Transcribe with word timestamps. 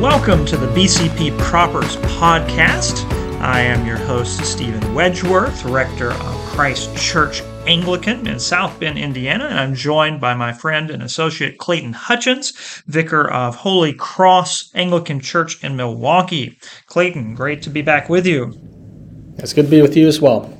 welcome 0.00 0.46
to 0.46 0.56
the 0.56 0.66
BCP 0.68 1.38
Propers 1.40 1.96
podcast. 1.98 3.04
I 3.42 3.60
am 3.60 3.86
your 3.86 3.98
host, 3.98 4.42
Steven 4.46 4.80
Wedgeworth, 4.94 5.70
rector 5.70 6.12
of 6.12 6.36
Christ 6.46 6.96
Church 6.96 7.42
Anglican 7.66 8.26
in 8.26 8.40
South 8.40 8.80
Bend, 8.80 8.96
Indiana, 8.96 9.44
and 9.44 9.60
I'm 9.60 9.74
joined 9.74 10.18
by 10.18 10.32
my 10.32 10.54
friend 10.54 10.90
and 10.90 11.02
associate 11.02 11.58
Clayton 11.58 11.92
Hutchins, 11.92 12.82
vicar 12.86 13.30
of 13.30 13.56
Holy 13.56 13.92
Cross 13.92 14.70
Anglican 14.74 15.20
Church 15.20 15.62
in 15.62 15.76
Milwaukee. 15.76 16.58
Clayton, 16.86 17.34
great 17.34 17.60
to 17.60 17.68
be 17.68 17.82
back 17.82 18.08
with 18.08 18.26
you. 18.26 18.58
It's 19.36 19.52
good 19.52 19.66
to 19.66 19.70
be 19.70 19.82
with 19.82 19.98
you 19.98 20.08
as 20.08 20.18
well. 20.18 20.50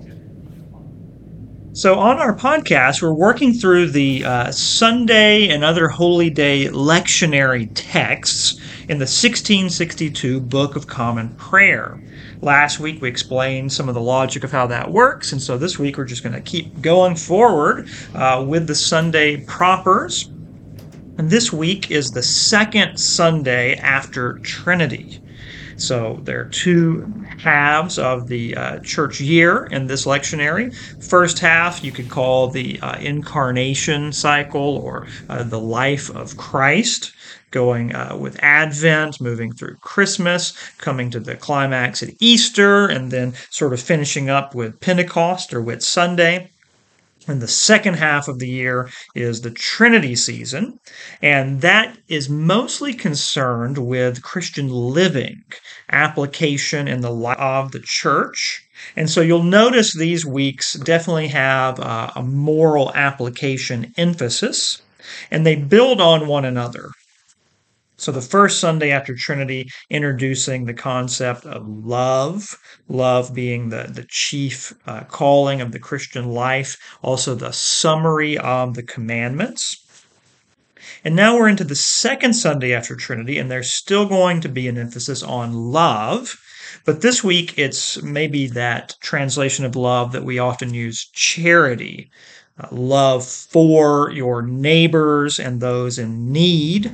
So, 1.73 2.01
on 2.01 2.19
our 2.19 2.35
podcast, 2.35 3.01
we're 3.01 3.13
working 3.13 3.55
through 3.55 3.91
the 3.91 4.25
uh, 4.25 4.51
Sunday 4.51 5.51
and 5.51 5.63
other 5.63 5.87
holy 5.87 6.29
day 6.29 6.67
lectionary 6.67 7.71
texts 7.75 8.59
in 8.89 8.99
the 8.99 9.07
1662 9.07 10.41
Book 10.41 10.75
of 10.75 10.89
Common 10.89 11.29
Prayer. 11.37 12.03
Last 12.43 12.81
week, 12.81 13.01
we 13.01 13.09
explained 13.09 13.73
some 13.73 13.89
of 13.89 13.95
the 13.95 14.01
logic 14.01 14.43
of 14.43 14.51
how 14.51 14.67
that 14.67 14.91
works, 14.91 15.31
and 15.31 15.41
so 15.41 15.57
this 15.57 15.79
week, 15.79 15.97
we're 15.97 16.07
just 16.07 16.25
going 16.25 16.35
to 16.35 16.41
keep 16.41 16.83
going 16.83 17.15
forward 17.15 17.89
uh, 18.17 18.45
with 18.47 18.67
the 18.67 18.75
Sunday 18.75 19.37
propers. 19.45 20.25
And 21.19 21.31
this 21.31 21.53
week 21.53 21.93
is 21.93 22.11
the 22.11 22.23
second 22.23 22.99
Sunday 22.99 23.77
after 23.77 24.41
Trinity. 24.41 25.21
So 25.81 26.21
there 26.25 26.41
are 26.41 26.45
two 26.45 27.11
halves 27.39 27.99
of 27.99 28.29
the 28.29 28.55
uh, 28.55 28.79
church 28.81 29.19
year 29.19 29.65
in 29.67 29.87
this 29.87 30.05
lectionary. 30.05 30.75
First 31.03 31.39
half 31.39 31.83
you 31.83 31.91
could 31.91 32.11
call 32.11 32.49
the 32.49 32.79
uh, 32.81 32.99
incarnation 32.99 34.13
cycle 34.13 34.77
or 34.77 35.07
uh, 35.31 35.43
the 35.43 35.59
life 35.59 36.11
of 36.11 36.37
Christ, 36.37 37.13
going 37.51 37.95
uh, 37.95 38.15
with 38.21 38.39
Advent, 38.43 39.23
moving 39.23 39.53
through 39.53 39.77
Christmas, 39.81 40.53
coming 40.77 41.11
to 41.11 41.21
the 41.21 41.35
climax 41.35 42.03
at 42.03 42.11
Easter, 42.21 42.87
and 42.87 43.11
then 43.11 43.33
sort 43.49 43.73
of 43.73 43.81
finishing 43.81 44.29
up 44.29 44.55
with 44.55 44.81
Pentecost 44.81 45.55
or 45.55 45.63
Whit 45.63 45.83
Sunday. 45.83 46.51
And 47.29 47.41
the 47.43 47.49
second 47.49 47.95
half 47.95 48.29
of 48.29 48.39
the 48.39 48.49
year 48.49 48.89
is 49.15 49.43
the 49.43 49.51
Trinity 49.51 50.17
season, 50.17 50.79
and 51.21 51.61
that 51.61 51.99
is 52.09 52.31
mostly 52.31 52.95
concerned 52.95 53.77
with 53.79 54.23
Christian 54.23 54.69
living, 54.69 55.43
application 55.91 56.89
in 56.89 57.01
the 57.01 57.11
life 57.11 57.39
of 57.39 57.73
the 57.73 57.81
church. 57.81 58.65
And 58.97 59.11
so 59.11 59.21
you'll 59.21 59.43
notice 59.43 59.95
these 59.95 60.25
weeks 60.25 60.75
definitely 60.75 61.29
have 61.29 61.79
uh, 61.81 62.11
a 62.17 62.23
moral 62.23 62.93
application 62.95 63.93
emphasis, 63.97 64.81
and 65.31 65.47
they 65.47 65.57
build 65.57 66.01
on 66.01 66.27
one 66.27 66.45
another. 66.45 66.91
So 68.01 68.13
the 68.13 68.23
first 68.23 68.61
Sunday 68.61 68.93
after 68.93 69.15
Trinity, 69.15 69.71
introducing 69.91 70.65
the 70.65 70.73
concept 70.73 71.45
of 71.45 71.69
love, 71.69 72.59
love 72.89 73.35
being 73.35 73.69
the, 73.69 73.91
the 73.93 74.07
chief 74.09 74.73
uh, 74.87 75.05
calling 75.05 75.61
of 75.61 75.73
the 75.73 75.79
Christian 75.79 76.31
life, 76.31 76.79
also 77.03 77.35
the 77.35 77.53
summary 77.53 78.39
of 78.39 78.73
the 78.73 78.83
commandments. 78.83 79.85
And 81.05 81.17
now 81.17 81.37
we're 81.37 81.49
into 81.49 81.65
the 81.65 81.75
second 81.75 82.35
Sunday 82.35 82.75
after 82.75 82.95
Trinity, 82.95 83.39
and 83.39 83.51
there's 83.51 83.73
still 83.73 84.07
going 84.07 84.41
to 84.43 84.49
be 84.49 84.69
an 84.69 84.77
emphasis 84.77 85.23
on 85.23 85.55
love. 85.55 86.39
But 86.85 87.01
this 87.01 87.25
week, 87.25 87.59
it's 87.59 88.03
maybe 88.03 88.47
that 88.49 88.97
translation 89.01 89.65
of 89.65 89.77
love 89.77 90.13
that 90.13 90.25
we 90.25 90.39
often 90.39 90.75
use 90.75 91.09
charity, 91.13 92.11
uh, 92.59 92.69
love 92.71 93.25
for 93.25 94.11
your 94.11 94.43
neighbors 94.43 95.39
and 95.39 95.61
those 95.61 95.99
in 95.99 96.33
need. 96.33 96.93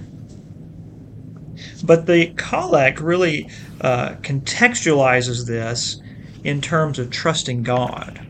But 1.84 2.06
the 2.06 2.32
collect 2.36 3.00
really 3.00 3.50
uh, 3.80 4.14
contextualizes 4.22 5.46
this 5.46 6.00
in 6.44 6.60
terms 6.60 6.98
of 6.98 7.10
trusting 7.10 7.64
God. 7.64 8.24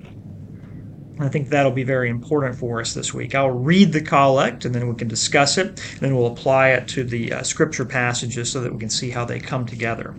I 1.18 1.28
think 1.28 1.48
that'll 1.48 1.72
be 1.72 1.82
very 1.82 2.10
important 2.10 2.56
for 2.56 2.80
us 2.80 2.92
this 2.92 3.14
week. 3.14 3.34
I'll 3.34 3.50
read 3.50 3.92
the 3.92 4.02
collect 4.02 4.66
and 4.66 4.74
then 4.74 4.86
we 4.86 4.94
can 4.94 5.08
discuss 5.08 5.56
it, 5.56 5.68
and 5.68 6.00
then 6.00 6.14
we'll 6.14 6.26
apply 6.26 6.70
it 6.70 6.88
to 6.88 7.04
the 7.04 7.32
uh, 7.32 7.42
scripture 7.42 7.86
passages 7.86 8.52
so 8.52 8.60
that 8.60 8.72
we 8.72 8.78
can 8.78 8.90
see 8.90 9.10
how 9.10 9.24
they 9.24 9.40
come 9.40 9.64
together. 9.64 10.14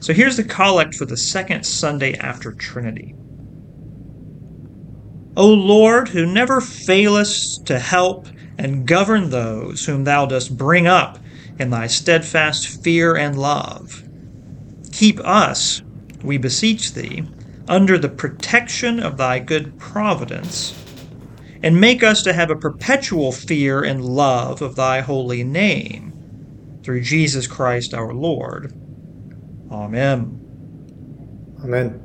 So 0.00 0.12
here's 0.12 0.36
the 0.36 0.44
collect 0.44 0.94
for 0.96 1.04
the 1.04 1.16
second 1.16 1.64
Sunday 1.64 2.14
after 2.14 2.52
Trinity. 2.52 3.14
O 5.36 5.48
Lord, 5.48 6.08
who 6.08 6.26
never 6.26 6.60
failest 6.60 7.66
to 7.66 7.78
help 7.78 8.28
and 8.58 8.86
govern 8.86 9.30
those 9.30 9.86
whom 9.86 10.04
thou 10.04 10.26
dost 10.26 10.56
bring 10.56 10.86
up 10.86 11.18
in 11.58 11.70
thy 11.70 11.86
steadfast 11.86 12.82
fear 12.82 13.16
and 13.16 13.38
love. 13.38 14.02
Keep 14.92 15.20
us, 15.20 15.82
we 16.22 16.38
beseech 16.38 16.92
thee, 16.92 17.24
under 17.68 17.98
the 17.98 18.08
protection 18.08 19.00
of 19.00 19.16
thy 19.16 19.38
good 19.38 19.78
providence, 19.78 20.74
and 21.62 21.80
make 21.80 22.02
us 22.02 22.22
to 22.22 22.32
have 22.32 22.50
a 22.50 22.56
perpetual 22.56 23.32
fear 23.32 23.82
and 23.82 24.04
love 24.04 24.62
of 24.62 24.76
thy 24.76 25.00
holy 25.00 25.44
name, 25.44 26.12
through 26.82 27.00
Jesus 27.00 27.46
Christ 27.46 27.94
our 27.94 28.12
Lord. 28.12 28.72
Amen. 29.70 30.40
Amen. 31.64 32.03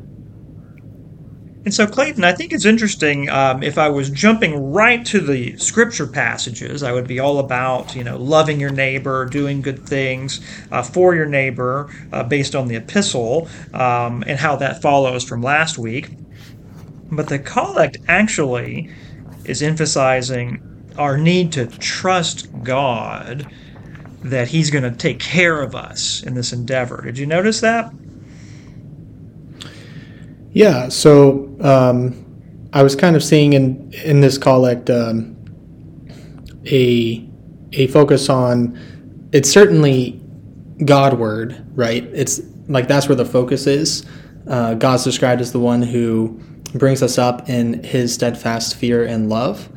And 1.66 1.74
so, 1.74 1.86
Clayton, 1.86 2.24
I 2.24 2.32
think 2.32 2.54
it's 2.54 2.66
interesting. 2.66 3.30
Um, 3.30 3.62
if 3.64 3.78
I 3.78 3.90
was 3.90 4.10
jumping 4.10 4.72
right 4.72 5.06
to 5.08 5.20
the 5.20 5.58
scripture 5.58 6.08
passages, 6.08 6.84
I 6.84 6.94
would 6.94 7.06
be 7.08 7.20
all 7.20 7.40
about, 7.40 7.96
you 7.96 8.04
know, 8.04 8.18
loving 8.18 8.62
your 8.62 8.70
neighbor, 8.70 9.26
doing 9.26 9.62
good 9.62 9.86
things 9.86 10.40
uh, 10.72 10.82
for 10.82 11.16
your 11.16 11.26
neighbor 11.26 11.94
uh, 12.14 12.24
based 12.24 12.56
on 12.56 12.68
the 12.70 12.78
epistle 12.78 13.50
um, 13.74 14.24
and 14.26 14.40
how 14.40 14.56
that 14.56 14.82
follows 14.82 15.26
from 15.26 15.42
last 15.42 15.78
week. 15.78 16.12
But 17.12 17.28
the 17.28 17.40
collect 17.40 17.98
actually 18.08 18.90
is 19.44 19.62
emphasizing 19.62 20.62
our 20.98 21.18
need 21.18 21.52
to 21.54 21.66
trust 21.68 22.48
God 22.64 23.52
that 24.24 24.48
He's 24.48 24.70
going 24.70 24.90
to 24.90 24.98
take 24.98 25.20
care 25.20 25.62
of 25.62 25.76
us 25.76 26.24
in 26.24 26.36
this 26.36 26.54
endeavor. 26.54 27.02
Did 27.02 27.18
you 27.18 27.26
notice 27.26 27.60
that? 27.62 27.92
Yeah, 30.52 30.90
so 30.90 31.56
um, 31.62 32.26
I 32.74 32.82
was 32.82 32.96
kind 32.96 33.16
of 33.16 33.24
seeing 33.24 33.54
in 33.54 33.92
in 34.04 34.22
this 34.22 34.38
collect 34.38 34.90
um, 34.90 35.36
a 36.66 37.28
a 37.74 37.88
focus 37.88 38.30
on 38.30 38.80
it's 39.32 39.50
certainly 39.50 40.20
God 40.86 41.20
word, 41.20 41.64
right? 41.76 42.04
It's 42.14 42.42
like 42.68 42.88
that's 42.88 43.08
where 43.08 43.16
the 43.16 43.26
focus 43.26 43.68
is. 43.68 44.06
Uh, 44.48 44.74
God's 44.74 45.04
described 45.04 45.42
as 45.42 45.52
the 45.52 45.60
one 45.60 45.84
who 45.84 46.40
brings 46.74 47.04
us 47.04 47.18
up 47.20 47.48
in 47.48 47.84
His 47.84 48.14
steadfast 48.14 48.76
fear 48.76 49.06
and 49.06 49.30
love, 49.30 49.70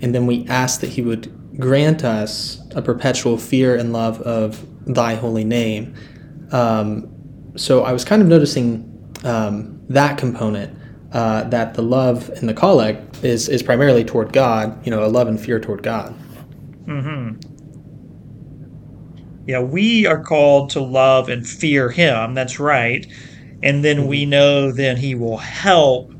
and 0.00 0.14
then 0.14 0.26
we 0.26 0.46
ask 0.46 0.80
that 0.80 0.90
He 0.90 1.02
would 1.02 1.58
grant 1.58 2.04
us 2.04 2.60
a 2.76 2.82
perpetual 2.82 3.36
fear 3.36 3.76
and 3.76 3.92
love 3.92 4.20
of 4.22 4.64
Thy 4.86 5.14
holy 5.14 5.44
name. 5.44 5.94
Um, 6.52 7.52
so 7.56 7.82
I 7.82 7.92
was 7.92 8.04
kind 8.04 8.22
of 8.22 8.28
noticing 8.28 8.86
um, 9.24 9.79
that 9.90 10.16
component 10.16 10.76
uh, 11.12 11.42
that 11.44 11.74
the 11.74 11.82
love 11.82 12.30
in 12.40 12.46
the 12.46 12.54
collect 12.54 13.22
is 13.22 13.48
is 13.48 13.62
primarily 13.62 14.04
toward 14.04 14.32
God, 14.32 14.84
you 14.86 14.90
know, 14.90 15.04
a 15.04 15.08
love 15.08 15.28
and 15.28 15.38
fear 15.38 15.60
toward 15.60 15.82
God. 15.82 16.12
Hmm. 16.86 17.32
Yeah, 19.46 19.60
we 19.60 20.06
are 20.06 20.22
called 20.22 20.70
to 20.70 20.80
love 20.80 21.28
and 21.28 21.46
fear 21.46 21.90
Him. 21.90 22.34
That's 22.34 22.60
right, 22.60 23.06
and 23.62 23.84
then 23.84 24.06
we 24.06 24.22
mm-hmm. 24.22 24.30
know 24.30 24.72
then 24.72 24.96
He 24.96 25.14
will 25.14 25.38
help 25.38 26.12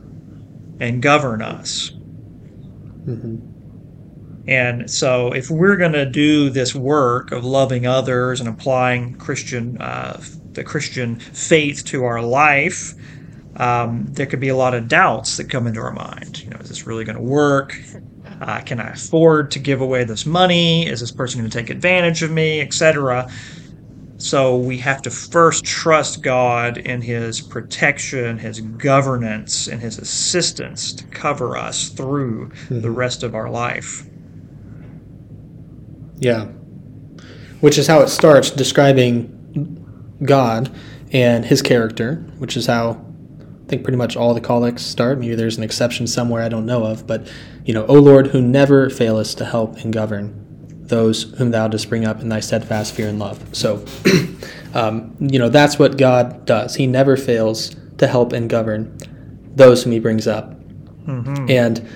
and 0.81 1.01
govern 1.01 1.41
us. 1.41 1.91
Mm-hmm. 3.07 3.37
And 4.49 4.91
so, 4.91 5.31
if 5.33 5.49
we're 5.49 5.77
going 5.77 5.93
to 5.93 6.07
do 6.07 6.51
this 6.51 6.75
work 6.75 7.31
of 7.31 7.45
loving 7.45 7.87
others 7.87 8.41
and 8.41 8.49
applying 8.49 9.15
Christian, 9.15 9.81
uh, 9.81 10.21
the 10.53 10.65
Christian 10.65 11.21
faith 11.21 11.85
to 11.85 12.03
our 12.05 12.21
life, 12.21 12.95
um, 13.61 14.07
there 14.09 14.25
could 14.25 14.41
be 14.41 14.49
a 14.49 14.57
lot 14.57 14.73
of 14.73 14.89
doubts 14.89 15.37
that 15.37 15.51
come 15.51 15.67
into 15.67 15.81
our 15.81 15.93
mind. 15.93 16.43
You 16.43 16.49
know, 16.49 16.57
is 16.57 16.71
this 16.71 16.87
really 16.87 17.05
going 17.05 17.19
to 17.19 17.23
work? 17.23 17.79
Uh, 18.41 18.61
can 18.63 18.81
I 18.81 18.93
afford 18.93 19.51
to 19.51 19.59
give 19.59 19.83
away 19.83 20.03
this 20.05 20.25
money? 20.25 20.87
Is 20.87 21.01
this 21.01 21.13
person 21.13 21.41
going 21.41 21.51
to 21.51 21.59
take 21.59 21.69
advantage 21.69 22.23
of 22.23 22.31
me, 22.31 22.63
etc.? 22.63 23.31
So 24.17 24.57
we 24.57 24.79
have 24.79 25.03
to 25.03 25.11
first 25.11 25.63
trust 25.63 26.23
God 26.23 26.79
in 26.79 27.03
His 27.03 27.43
protection, 27.43 28.39
His 28.39 28.61
governance, 28.63 29.67
and 29.67 29.79
His 29.79 29.99
assistance 29.99 30.95
to 30.95 31.05
cover 31.09 31.59
us 31.59 31.91
through 31.91 32.49
mm-hmm. 32.49 32.81
the 32.81 32.91
rest 32.91 33.23
of 33.23 33.35
our 33.35 33.51
life. 33.51 34.07
Yeah. 36.17 36.47
Which 37.61 37.77
is 37.77 37.87
how 37.87 38.01
it 38.01 38.09
starts 38.09 38.51
describing 38.51 40.17
God 40.23 40.75
and 41.13 41.45
His 41.45 41.61
character, 41.61 42.17
which 42.39 42.57
is 42.57 42.65
how 42.65 43.05
think 43.71 43.85
pretty 43.85 43.97
much 43.97 44.17
all 44.17 44.35
the 44.35 44.41
collects 44.41 44.83
start. 44.83 45.19
Maybe 45.19 45.35
there's 45.35 45.57
an 45.57 45.63
exception 45.63 46.07
somewhere 46.07 46.43
I 46.43 46.49
don't 46.49 46.67
know 46.67 46.85
of, 46.85 47.07
but 47.07 47.31
you 47.65 47.73
know, 47.73 47.87
O 47.87 47.95
Lord, 47.95 48.27
who 48.29 48.43
never 48.43 48.91
failest 48.91 49.39
to 49.39 49.45
help 49.45 49.79
and 49.79 49.93
govern 49.93 50.47
those 50.83 51.35
whom 51.39 51.53
thou 51.53 51.69
dost 51.69 51.89
bring 51.89 52.05
up 52.05 52.21
in 52.21 52.29
thy 52.29 52.41
steadfast 52.41 52.95
fear 52.95 53.09
and 53.09 53.19
love. 53.19 53.43
So, 53.53 53.85
Um, 54.75 55.17
you 55.21 55.39
know, 55.39 55.49
that's 55.49 55.79
what 55.79 55.99
God 55.99 56.47
does. 56.47 56.75
He 56.75 56.87
never 56.87 57.17
fails 57.17 57.75
to 57.99 58.07
help 58.07 58.33
and 58.33 58.49
govern 58.49 58.97
those 59.57 59.83
whom 59.83 59.93
He 59.93 59.99
brings 59.99 60.27
up. 60.27 60.53
Mm-hmm. 61.07 61.51
And 61.51 61.89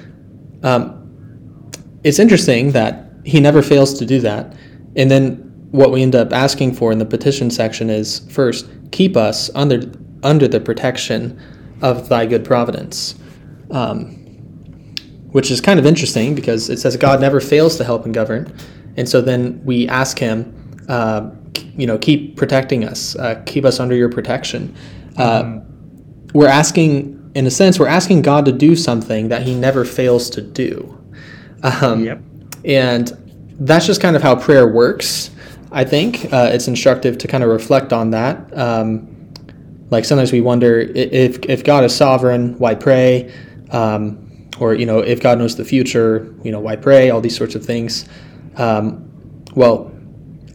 um, 0.62 1.70
it's 2.02 2.18
interesting 2.18 2.72
that 2.72 3.10
He 3.24 3.40
never 3.40 3.62
fails 3.62 3.94
to 3.98 4.06
do 4.06 4.20
that. 4.20 4.56
And 4.96 5.10
then 5.10 5.36
what 5.70 5.90
we 5.90 6.02
end 6.02 6.14
up 6.14 6.32
asking 6.32 6.74
for 6.74 6.92
in 6.92 6.98
the 6.98 7.06
petition 7.06 7.50
section 7.50 7.90
is 7.90 8.20
first, 8.30 8.68
keep 8.90 9.16
us 9.16 9.50
under 9.54 9.90
under 10.22 10.48
the 10.48 10.58
protection 10.58 11.40
of 11.84 12.08
Thy 12.08 12.26
good 12.26 12.44
providence. 12.44 13.14
Um, 13.70 14.20
which 15.34 15.50
is 15.50 15.60
kind 15.60 15.80
of 15.80 15.86
interesting 15.86 16.32
because 16.32 16.70
it 16.70 16.78
says 16.78 16.96
God 16.96 17.20
never 17.20 17.40
fails 17.40 17.76
to 17.78 17.84
help 17.84 18.04
and 18.04 18.14
govern. 18.14 18.56
And 18.96 19.08
so 19.08 19.20
then 19.20 19.60
we 19.64 19.88
ask 19.88 20.16
Him, 20.16 20.54
uh, 20.88 21.28
you 21.76 21.88
know, 21.88 21.98
keep 21.98 22.36
protecting 22.36 22.84
us, 22.84 23.16
uh, 23.16 23.42
keep 23.44 23.64
us 23.64 23.80
under 23.80 23.96
your 23.96 24.08
protection. 24.08 24.76
Uh, 25.16 25.42
mm-hmm. 25.42 26.38
We're 26.38 26.46
asking, 26.46 27.32
in 27.34 27.46
a 27.46 27.50
sense, 27.50 27.80
we're 27.80 27.88
asking 27.88 28.22
God 28.22 28.44
to 28.44 28.52
do 28.52 28.76
something 28.76 29.28
that 29.28 29.42
He 29.42 29.56
never 29.56 29.84
fails 29.84 30.30
to 30.30 30.40
do. 30.40 30.96
Um, 31.64 32.04
yep. 32.04 32.20
And 32.64 33.12
that's 33.58 33.86
just 33.86 34.00
kind 34.00 34.14
of 34.14 34.22
how 34.22 34.36
prayer 34.36 34.68
works. 34.68 35.30
I 35.72 35.82
think 35.82 36.32
uh, 36.32 36.50
it's 36.52 36.68
instructive 36.68 37.18
to 37.18 37.26
kind 37.26 37.42
of 37.42 37.50
reflect 37.50 37.92
on 37.92 38.10
that. 38.10 38.56
Um, 38.56 39.13
like 39.94 40.04
sometimes 40.04 40.32
we 40.32 40.40
wonder 40.40 40.80
if 40.80 41.44
if 41.48 41.64
God 41.64 41.84
is 41.84 41.94
sovereign, 41.94 42.58
why 42.58 42.74
pray? 42.74 43.32
Um, 43.70 44.24
or 44.60 44.74
you 44.74 44.86
know 44.86 44.98
if 45.00 45.20
god 45.20 45.38
knows 45.38 45.56
the 45.56 45.64
future 45.64 46.34
you 46.42 46.52
know 46.52 46.60
why 46.60 46.76
pray? 46.76 47.10
All 47.10 47.20
these 47.20 47.36
sorts 47.36 47.54
of 47.54 47.64
things. 47.64 48.06
Um, 48.56 49.10
well 49.54 49.92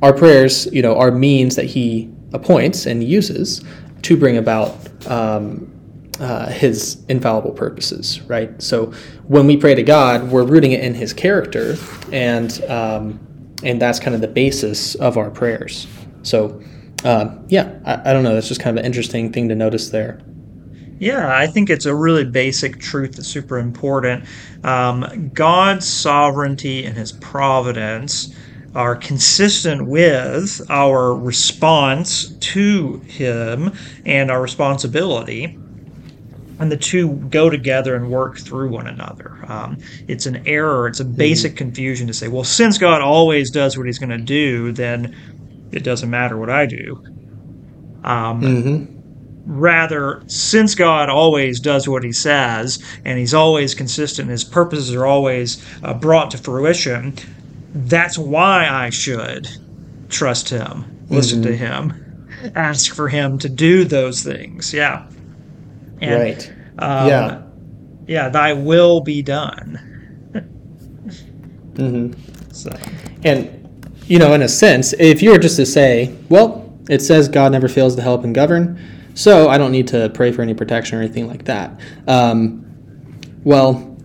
our 0.02 0.14
prayers 0.14 0.68
you 0.68 0.82
know 0.82 0.98
are 0.98 1.12
means 1.12 1.56
that 1.56 1.66
he 1.66 2.10
appoints 2.34 2.86
and 2.86 3.04
uses 3.04 3.64
to 4.04 4.16
bring 4.16 4.38
about 4.38 4.76
um, 5.10 5.72
uh, 6.20 6.50
his 6.50 7.04
infallible 7.10 7.52
purposes 7.52 8.22
right? 8.24 8.62
So 8.62 8.94
when 9.28 9.48
we 9.48 9.58
pray 9.58 9.76
to 9.76 9.84
god 9.84 10.32
we're 10.32 10.44
rooting 10.44 10.72
it 10.72 10.84
in 10.84 10.94
his 10.94 11.14
character 11.14 11.76
and 12.12 12.64
um, 12.66 13.20
and 13.64 13.82
that's 13.82 14.00
kind 14.00 14.16
of 14.16 14.22
the 14.22 14.28
basis 14.28 14.96
of 14.96 15.18
our 15.18 15.30
prayers. 15.30 15.88
So 16.24 16.62
uh, 17.04 17.36
yeah 17.48 17.80
I, 17.86 18.10
I 18.10 18.14
don't 18.14 18.24
know 18.24 18.34
that's 18.34 18.48
just 18.48 18.62
kind 18.62 18.78
of 18.78 18.82
an 18.82 18.86
interesting 18.86 19.32
thing 19.32 19.50
to 19.50 19.56
notice 19.56 19.90
there 19.90 20.22
yeah, 21.00 21.34
I 21.34 21.48
think 21.48 21.70
it's 21.70 21.86
a 21.86 21.96
really 21.96 22.26
basic 22.26 22.78
truth 22.80 23.14
that's 23.16 23.28
super 23.28 23.58
important. 23.58 24.26
Um, 24.66 25.32
God's 25.34 25.88
sovereignty 25.88 26.86
and 26.86 26.98
his 26.98 27.14
providence 27.14 28.36
are 28.76 28.96
consistent 28.96 29.88
with 29.88 30.62
our 30.70 31.16
response 31.16 32.30
to 32.30 32.98
him 33.08 33.72
and 34.06 34.30
our 34.30 34.42
responsibility. 34.42 35.58
And 36.60 36.70
the 36.70 36.78
two 36.78 37.14
go 37.30 37.50
together 37.50 37.96
and 37.96 38.12
work 38.12 38.38
through 38.38 38.70
one 38.70 38.88
another. 38.88 39.40
Um, 39.48 39.78
it's 40.10 40.26
an 40.26 40.46
error, 40.46 40.88
it's 40.88 41.00
a 41.00 41.06
basic 41.06 41.54
mm-hmm. 41.54 41.58
confusion 41.60 42.08
to 42.08 42.14
say, 42.14 42.28
well, 42.28 42.44
since 42.44 42.78
God 42.78 43.02
always 43.02 43.50
does 43.50 43.78
what 43.78 43.86
he's 43.86 43.98
going 43.98 44.10
to 44.10 44.18
do, 44.18 44.74
then 44.74 45.16
it 45.72 45.84
doesn't 45.84 46.10
matter 46.10 46.38
what 46.38 46.50
I 46.50 46.66
do. 46.66 47.04
Um, 48.04 48.42
mm-hmm. 48.42 49.52
rather 49.60 50.24
since 50.28 50.74
god 50.74 51.10
always 51.10 51.60
does 51.60 51.86
what 51.86 52.02
he 52.02 52.14
says 52.14 52.82
and 53.04 53.20
he's 53.20 53.34
always 53.34 53.76
consistent 53.76 54.30
his 54.30 54.46
purposes 54.46 54.96
are 54.96 55.06
always 55.06 55.62
uh, 55.84 55.94
brought 55.94 56.32
to 56.32 56.38
fruition 56.38 57.14
that's 57.74 58.18
why 58.18 58.70
i 58.70 58.90
should 58.90 59.50
trust 60.08 60.48
him 60.48 60.86
listen 61.10 61.42
mm-hmm. 61.42 61.52
to 61.52 61.58
him 61.58 62.10
ask 62.56 62.94
for 62.94 63.10
him 63.10 63.38
to 63.40 63.50
do 63.50 63.84
those 63.84 64.24
things. 64.24 64.74
Yeah. 64.74 65.08
And, 66.02 66.22
right. 66.22 66.54
um, 66.80 67.08
yeah. 67.08 67.42
yeah 68.08 68.30
thy 68.30 68.54
will 68.54 69.02
be 69.02 69.22
done. 69.22 69.86
Mm-hmm. 71.74 72.52
so. 72.52 72.78
And 73.24 73.59
you 74.10 74.20
know 74.20 74.34
in 74.34 74.42
a 74.42 74.50
sense 74.50 74.94
if 75.00 75.22
you 75.22 75.32
were 75.32 75.38
just 75.38 75.56
to 75.56 75.66
say 75.66 76.16
well 76.30 76.66
it 76.90 77.02
says 77.02 77.30
god 77.30 77.52
never 77.52 77.68
fails 77.68 77.96
to 77.96 78.02
help 78.02 78.24
and 78.24 78.36
govern 78.36 78.78
so 79.20 79.50
I 79.50 79.58
don't 79.58 79.74
need 79.74 79.90
to 79.90 80.10
pray 80.14 80.32
for 80.32 80.42
any 80.42 80.54
protection 80.54 80.98
or 80.98 81.02
anything 81.02 81.28
like 81.28 81.44
that. 81.44 81.78
Um, 82.08 82.66
well, 83.44 83.98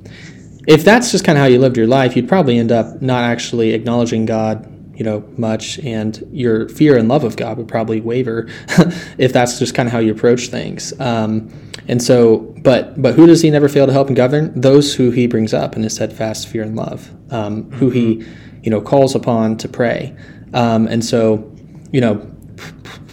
if 0.66 0.82
that's 0.82 1.12
just 1.12 1.24
kind 1.24 1.38
of 1.38 1.42
how 1.42 1.46
you 1.46 1.60
lived 1.60 1.76
your 1.76 1.86
life, 1.86 2.16
you'd 2.16 2.28
probably 2.28 2.58
end 2.58 2.72
up 2.72 3.00
not 3.00 3.22
actually 3.22 3.74
acknowledging 3.74 4.26
God, 4.26 4.68
you 4.98 5.04
know, 5.04 5.24
much, 5.36 5.78
and 5.78 6.20
your 6.32 6.68
fear 6.68 6.98
and 6.98 7.08
love 7.08 7.22
of 7.22 7.36
God 7.36 7.58
would 7.58 7.68
probably 7.68 8.00
waver 8.00 8.48
if 9.16 9.32
that's 9.32 9.60
just 9.60 9.72
kind 9.72 9.86
of 9.86 9.92
how 9.92 10.00
you 10.00 10.10
approach 10.10 10.48
things. 10.48 10.98
Um, 10.98 11.48
and 11.86 12.02
so, 12.02 12.38
but 12.62 13.00
but 13.00 13.14
who 13.14 13.26
does 13.26 13.40
He 13.40 13.50
never 13.50 13.68
fail 13.68 13.86
to 13.86 13.92
help 13.92 14.08
and 14.08 14.16
govern? 14.16 14.58
Those 14.60 14.96
who 14.96 15.12
He 15.12 15.28
brings 15.28 15.54
up 15.54 15.76
in 15.76 15.84
His 15.84 15.94
steadfast 15.94 16.48
fear 16.48 16.64
and 16.64 16.74
love, 16.74 17.08
um, 17.30 17.70
who 17.70 17.90
He, 17.90 18.16
mm-hmm. 18.16 18.53
You 18.64 18.70
know, 18.70 18.80
calls 18.80 19.14
upon 19.14 19.56
to 19.58 19.68
pray. 19.68 20.16
Um, 20.54 20.88
and 20.88 21.04
so, 21.04 21.52
you 21.92 22.00
know, 22.00 22.26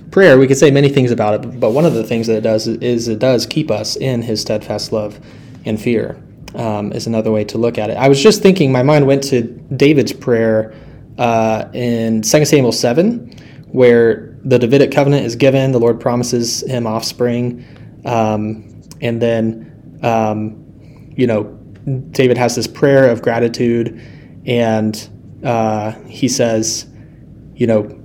prayer, 0.10 0.40
we 0.40 0.48
could 0.48 0.58
say 0.58 0.72
many 0.72 0.88
things 0.88 1.12
about 1.12 1.34
it, 1.34 1.60
but 1.60 1.72
one 1.72 1.86
of 1.86 1.94
the 1.94 2.06
things 2.06 2.28
that 2.28 2.38
it 2.38 2.42
does 2.42 2.68
is 2.68 3.10
it 3.10 3.20
does 3.20 3.46
keep 3.46 3.70
us 3.70 3.98
in 3.98 4.22
His 4.22 4.40
steadfast 4.42 4.94
love 4.94 5.20
and 5.66 5.80
fear. 5.80 6.22
Um, 6.56 6.92
is 6.92 7.08
another 7.08 7.32
way 7.32 7.46
to 7.46 7.58
look 7.58 7.78
at 7.78 7.90
it. 7.90 7.96
I 7.96 8.10
was 8.10 8.22
just 8.22 8.42
thinking, 8.42 8.74
my 8.74 8.84
mind 8.84 9.08
went 9.08 9.24
to 9.26 9.44
David's 9.76 10.12
prayer 10.12 10.74
uh, 11.18 11.70
in 11.74 12.22
2 12.22 12.46
Samuel 12.46 12.74
7, 12.74 13.34
where 13.68 14.38
the 14.44 14.60
Davidic 14.60 14.92
covenant 14.92 15.26
is 15.26 15.38
given, 15.38 15.72
the 15.72 15.80
Lord 15.80 16.02
promises 16.02 16.62
him 16.70 16.86
offspring, 16.86 17.66
um, 18.04 18.82
and 19.00 19.22
then, 19.22 20.00
um, 20.04 20.66
you 21.16 21.26
know, 21.26 21.44
David 22.12 22.38
has 22.38 22.56
this 22.56 22.68
prayer 22.68 23.10
of 23.10 23.22
gratitude, 23.22 24.02
and 24.46 25.10
uh, 25.44 25.92
he 26.08 26.28
says, 26.28 26.88
you 27.56 27.68
know, 27.68 28.00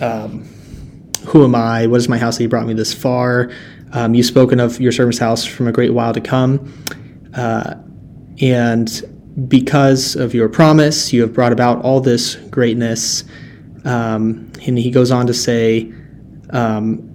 um, 0.00 0.44
who 1.26 1.44
am 1.44 1.54
I? 1.54 1.86
What 1.86 1.98
is 1.98 2.08
my 2.08 2.18
house 2.18 2.36
that 2.36 2.42
you 2.42 2.48
brought 2.48 2.66
me 2.66 2.74
this 2.74 2.92
far? 2.92 3.50
Um, 3.92 4.14
you've 4.14 4.26
spoken 4.26 4.60
of 4.60 4.80
your 4.80 4.92
servant's 4.92 5.18
house 5.18 5.44
from 5.44 5.66
a 5.66 5.72
great 5.72 5.92
while 5.92 6.12
to 6.12 6.20
come. 6.20 6.72
Uh, 7.34 7.74
and 8.40 9.02
because 9.48 10.16
of 10.16 10.34
your 10.34 10.48
promise, 10.48 11.12
you 11.12 11.22
have 11.22 11.32
brought 11.32 11.52
about 11.52 11.82
all 11.82 12.00
this 12.00 12.36
greatness. 12.50 13.24
Um, 13.84 14.52
and 14.66 14.78
he 14.78 14.90
goes 14.90 15.10
on 15.10 15.26
to 15.26 15.34
say, 15.34 15.92
um, 16.50 17.06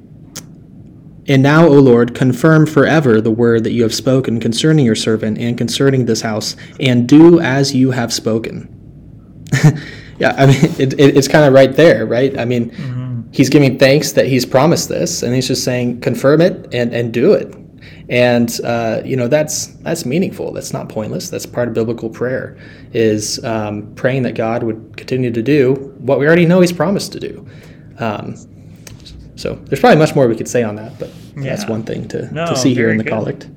And 1.27 1.41
now, 1.41 1.65
O 1.65 1.79
Lord, 1.79 2.15
confirm 2.15 2.65
forever 2.65 3.21
the 3.21 3.31
word 3.31 3.63
that 3.63 3.71
you 3.71 3.83
have 3.83 3.93
spoken 3.93 4.39
concerning 4.39 4.85
your 4.85 4.95
servant 4.95 5.37
and 5.37 5.57
concerning 5.57 6.05
this 6.05 6.21
house, 6.21 6.55
and 6.79 7.07
do 7.07 7.39
as 7.39 7.73
you 7.73 7.91
have 7.91 8.13
spoken. 8.13 8.74
yeah, 10.19 10.35
I 10.37 10.45
mean, 10.45 10.63
it, 10.79 10.93
it, 10.93 11.17
it's 11.17 11.27
kind 11.27 11.45
of 11.45 11.53
right 11.53 11.75
there, 11.75 12.05
right? 12.05 12.37
I 12.37 12.45
mean, 12.45 12.71
mm-hmm 12.71 13.05
he's 13.35 13.49
giving 13.49 13.77
thanks 13.77 14.13
that 14.13 14.27
he's 14.27 14.45
promised 14.45 14.87
this, 14.87 15.21
and 15.21 15.35
he's 15.35 15.47
just 15.47 15.63
saying, 15.63 15.99
confirm 15.99 16.39
it 16.39 16.73
and, 16.73 16.93
and 16.93 17.13
do 17.13 17.33
it. 17.33 17.53
And 18.07 18.59
uh, 18.63 19.01
you 19.03 19.15
know 19.15 19.27
that's 19.27 19.67
that's 19.77 20.05
meaningful. 20.05 20.51
That's 20.53 20.71
not 20.73 20.89
pointless. 20.89 21.29
That's 21.29 21.45
part 21.45 21.67
of 21.67 21.73
biblical 21.73 22.09
prayer, 22.09 22.55
is 22.93 23.43
um, 23.43 23.93
praying 23.95 24.23
that 24.23 24.35
God 24.35 24.61
would 24.61 24.95
continue 24.95 25.31
to 25.31 25.41
do 25.41 25.73
what 25.97 26.19
we 26.19 26.27
already 26.27 26.45
know 26.45 26.61
He's 26.61 26.71
promised 26.71 27.13
to 27.13 27.19
do. 27.19 27.47
Um, 27.97 28.35
so 29.35 29.55
there's 29.55 29.79
probably 29.79 29.97
much 29.97 30.15
more 30.15 30.27
we 30.27 30.35
could 30.35 30.47
say 30.47 30.61
on 30.61 30.75
that, 30.75 30.97
but 30.99 31.09
yeah. 31.35 31.55
that's 31.55 31.67
one 31.67 31.83
thing 31.83 32.07
to, 32.09 32.31
no, 32.31 32.45
to 32.45 32.55
see 32.55 32.73
here 32.75 32.89
in 32.91 32.97
the 32.97 33.03
good. 33.03 33.09
collect. 33.09 33.49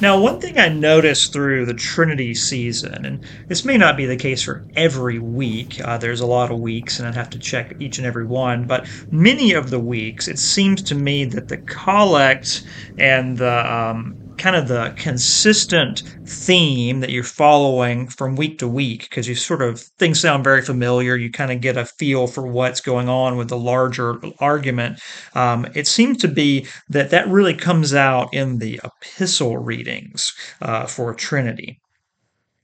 Now, 0.00 0.20
one 0.20 0.40
thing 0.40 0.58
I 0.58 0.68
noticed 0.68 1.32
through 1.32 1.66
the 1.66 1.74
Trinity 1.74 2.32
season, 2.32 3.04
and 3.04 3.24
this 3.48 3.64
may 3.64 3.76
not 3.76 3.96
be 3.96 4.06
the 4.06 4.16
case 4.16 4.40
for 4.40 4.64
every 4.76 5.18
week, 5.18 5.80
uh, 5.84 5.98
there's 5.98 6.20
a 6.20 6.26
lot 6.26 6.52
of 6.52 6.60
weeks, 6.60 7.00
and 7.00 7.08
I'd 7.08 7.16
have 7.16 7.30
to 7.30 7.38
check 7.38 7.74
each 7.80 7.98
and 7.98 8.06
every 8.06 8.24
one, 8.24 8.64
but 8.64 8.86
many 9.10 9.54
of 9.54 9.70
the 9.70 9.80
weeks, 9.80 10.28
it 10.28 10.38
seems 10.38 10.82
to 10.82 10.94
me 10.94 11.24
that 11.24 11.48
the 11.48 11.56
collect 11.56 12.62
and 12.96 13.36
the 13.36 13.74
um, 13.74 14.27
kind 14.38 14.56
of 14.56 14.68
the 14.68 14.94
consistent 14.96 16.02
theme 16.24 17.00
that 17.00 17.10
you're 17.10 17.24
following 17.24 18.08
from 18.08 18.36
week 18.36 18.58
to 18.58 18.68
week 18.68 19.02
because 19.02 19.28
you 19.28 19.34
sort 19.34 19.62
of 19.62 19.80
things 19.80 20.20
sound 20.20 20.44
very 20.44 20.62
familiar. 20.62 21.16
You 21.16 21.30
kind 21.30 21.52
of 21.52 21.60
get 21.60 21.76
a 21.76 21.84
feel 21.84 22.26
for 22.26 22.46
what's 22.46 22.80
going 22.80 23.08
on 23.08 23.36
with 23.36 23.48
the 23.48 23.58
larger 23.58 24.20
argument. 24.38 25.00
Um, 25.34 25.66
it 25.74 25.86
seems 25.86 26.18
to 26.18 26.28
be 26.28 26.66
that 26.88 27.10
that 27.10 27.28
really 27.28 27.54
comes 27.54 27.94
out 27.94 28.32
in 28.32 28.58
the 28.58 28.80
epistle 28.84 29.58
readings 29.58 30.32
uh, 30.62 30.86
for 30.86 31.12
trinity. 31.14 31.80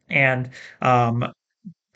And 0.09 0.51
um, 0.81 1.33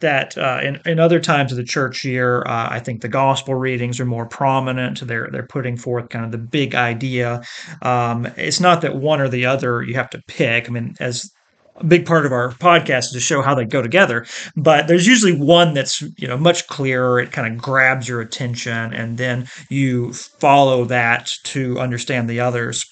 that 0.01 0.37
uh, 0.39 0.61
in, 0.63 0.81
in 0.87 0.99
other 0.99 1.21
times 1.21 1.53
of 1.53 1.57
the 1.57 1.65
church 1.65 2.05
year, 2.05 2.43
uh, 2.43 2.69
I 2.71 2.81
think 2.81 3.01
the 3.01 3.09
gospel 3.09 3.55
readings 3.55 3.99
are 4.01 4.05
more 4.05 4.27
prominent. 4.27 5.07
They're 5.07 5.29
they're 5.31 5.47
putting 5.47 5.77
forth 5.77 6.09
kind 6.09 6.25
of 6.25 6.33
the 6.33 6.39
big 6.39 6.75
idea. 6.75 7.43
Um, 7.83 8.27
it's 8.37 8.61
not 8.61 8.81
that 8.83 8.97
one 8.97 9.21
or 9.21 9.29
the 9.29 9.47
other 9.47 9.83
you 9.83 9.95
have 9.95 10.11
to 10.11 10.23
pick. 10.27 10.69
I 10.69 10.73
mean, 10.73 10.95
as 11.01 11.31
a 11.77 11.85
big 11.85 12.07
part 12.07 12.27
of 12.27 12.33
our 12.33 12.51
podcast 12.53 13.07
is 13.07 13.13
to 13.13 13.21
show 13.21 13.43
how 13.43 13.55
they 13.55 13.65
go 13.65 13.83
together. 13.83 14.27
But 14.57 14.89
there's 14.89 15.07
usually 15.07 15.39
one 15.39 15.75
that's 15.75 16.01
you 16.01 16.29
know 16.29 16.37
much 16.37 16.67
clearer. 16.67 17.21
It 17.21 17.33
kind 17.33 17.53
of 17.53 17.61
grabs 17.61 18.09
your 18.09 18.21
attention, 18.21 18.93
and 18.93 19.19
then 19.19 19.47
you 19.69 20.13
follow 20.13 20.85
that 20.87 21.33
to 21.45 21.79
understand 21.79 22.29
the 22.29 22.41
others. 22.41 22.85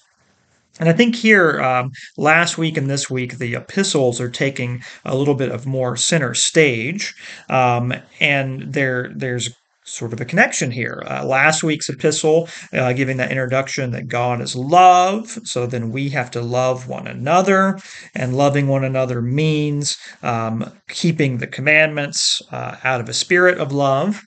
And 0.78 0.88
I 0.88 0.92
think 0.92 1.14
here, 1.14 1.61
um, 1.61 1.90
last 2.16 2.59
week 2.59 2.76
and 2.76 2.90
this 2.90 3.09
week, 3.09 3.38
the 3.38 3.54
epistles 3.54 4.21
are 4.21 4.30
taking 4.30 4.83
a 5.04 5.16
little 5.16 5.35
bit 5.35 5.50
of 5.50 5.66
more 5.66 5.97
center 5.97 6.35
stage, 6.35 7.14
um, 7.49 7.95
and 8.21 8.73
there 8.73 9.11
there's 9.14 9.50
sort 9.85 10.12
of 10.12 10.21
a 10.21 10.25
connection 10.25 10.71
here. 10.71 11.02
Uh, 11.06 11.25
last 11.25 11.62
week's 11.62 11.88
epistle, 11.88 12.49
uh, 12.73 12.92
giving 12.92 13.16
that 13.18 13.30
introduction 13.30 13.92
that 13.92 14.09
God 14.09 14.40
is 14.40 14.56
love, 14.56 15.38
so 15.45 15.66
then 15.66 15.92
we 15.92 16.09
have 16.11 16.30
to 16.33 16.42
love 16.42 16.88
one 16.88 17.06
another, 17.06 17.78
and 18.14 18.37
loving 18.37 18.66
one 18.66 18.85
another 18.85 19.23
means 19.23 19.97
um, 20.23 20.73
keeping 20.88 21.38
the 21.38 21.47
commandments 21.47 22.42
uh, 22.50 22.76
out 22.85 23.00
of 23.00 23.09
a 23.09 23.14
spirit 23.14 23.59
of 23.59 23.73
love. 23.73 24.23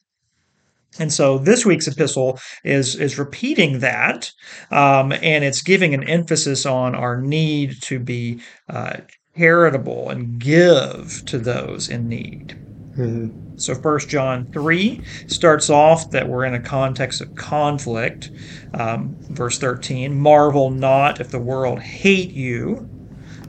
And 1.00 1.12
so 1.12 1.38
this 1.38 1.66
week's 1.66 1.88
epistle 1.88 2.40
is 2.64 2.96
is 2.96 3.18
repeating 3.18 3.80
that, 3.80 4.32
um, 4.70 5.14
and 5.14 5.44
it's 5.44 5.62
giving 5.62 5.94
an 5.94 6.04
emphasis 6.04 6.66
on 6.66 6.94
our 6.94 7.22
need 7.22 7.82
to 7.84 8.00
be 8.00 8.42
uh, 8.70 8.98
charitable 9.38 10.10
and 10.10 10.40
give 10.40 11.24
to 11.26 11.40
those 11.40 11.90
in 11.90 12.10
need. 12.10 12.60
Mm-hmm. 12.98 13.58
So 13.58 13.76
First 13.76 14.10
John 14.10 14.46
three 14.52 15.02
starts 15.28 15.70
off 15.70 16.12
that 16.12 16.28
we're 16.28 16.46
in 16.46 16.54
a 16.54 16.60
context 16.60 17.22
of 17.22 17.34
conflict. 17.36 18.32
Um, 18.74 19.16
verse 19.30 19.58
thirteen: 19.58 20.20
Marvel 20.20 20.70
not 20.70 21.22
if 21.22 21.32
the 21.32 21.40
world 21.40 21.80
hate 21.80 22.32
you. 22.32 22.90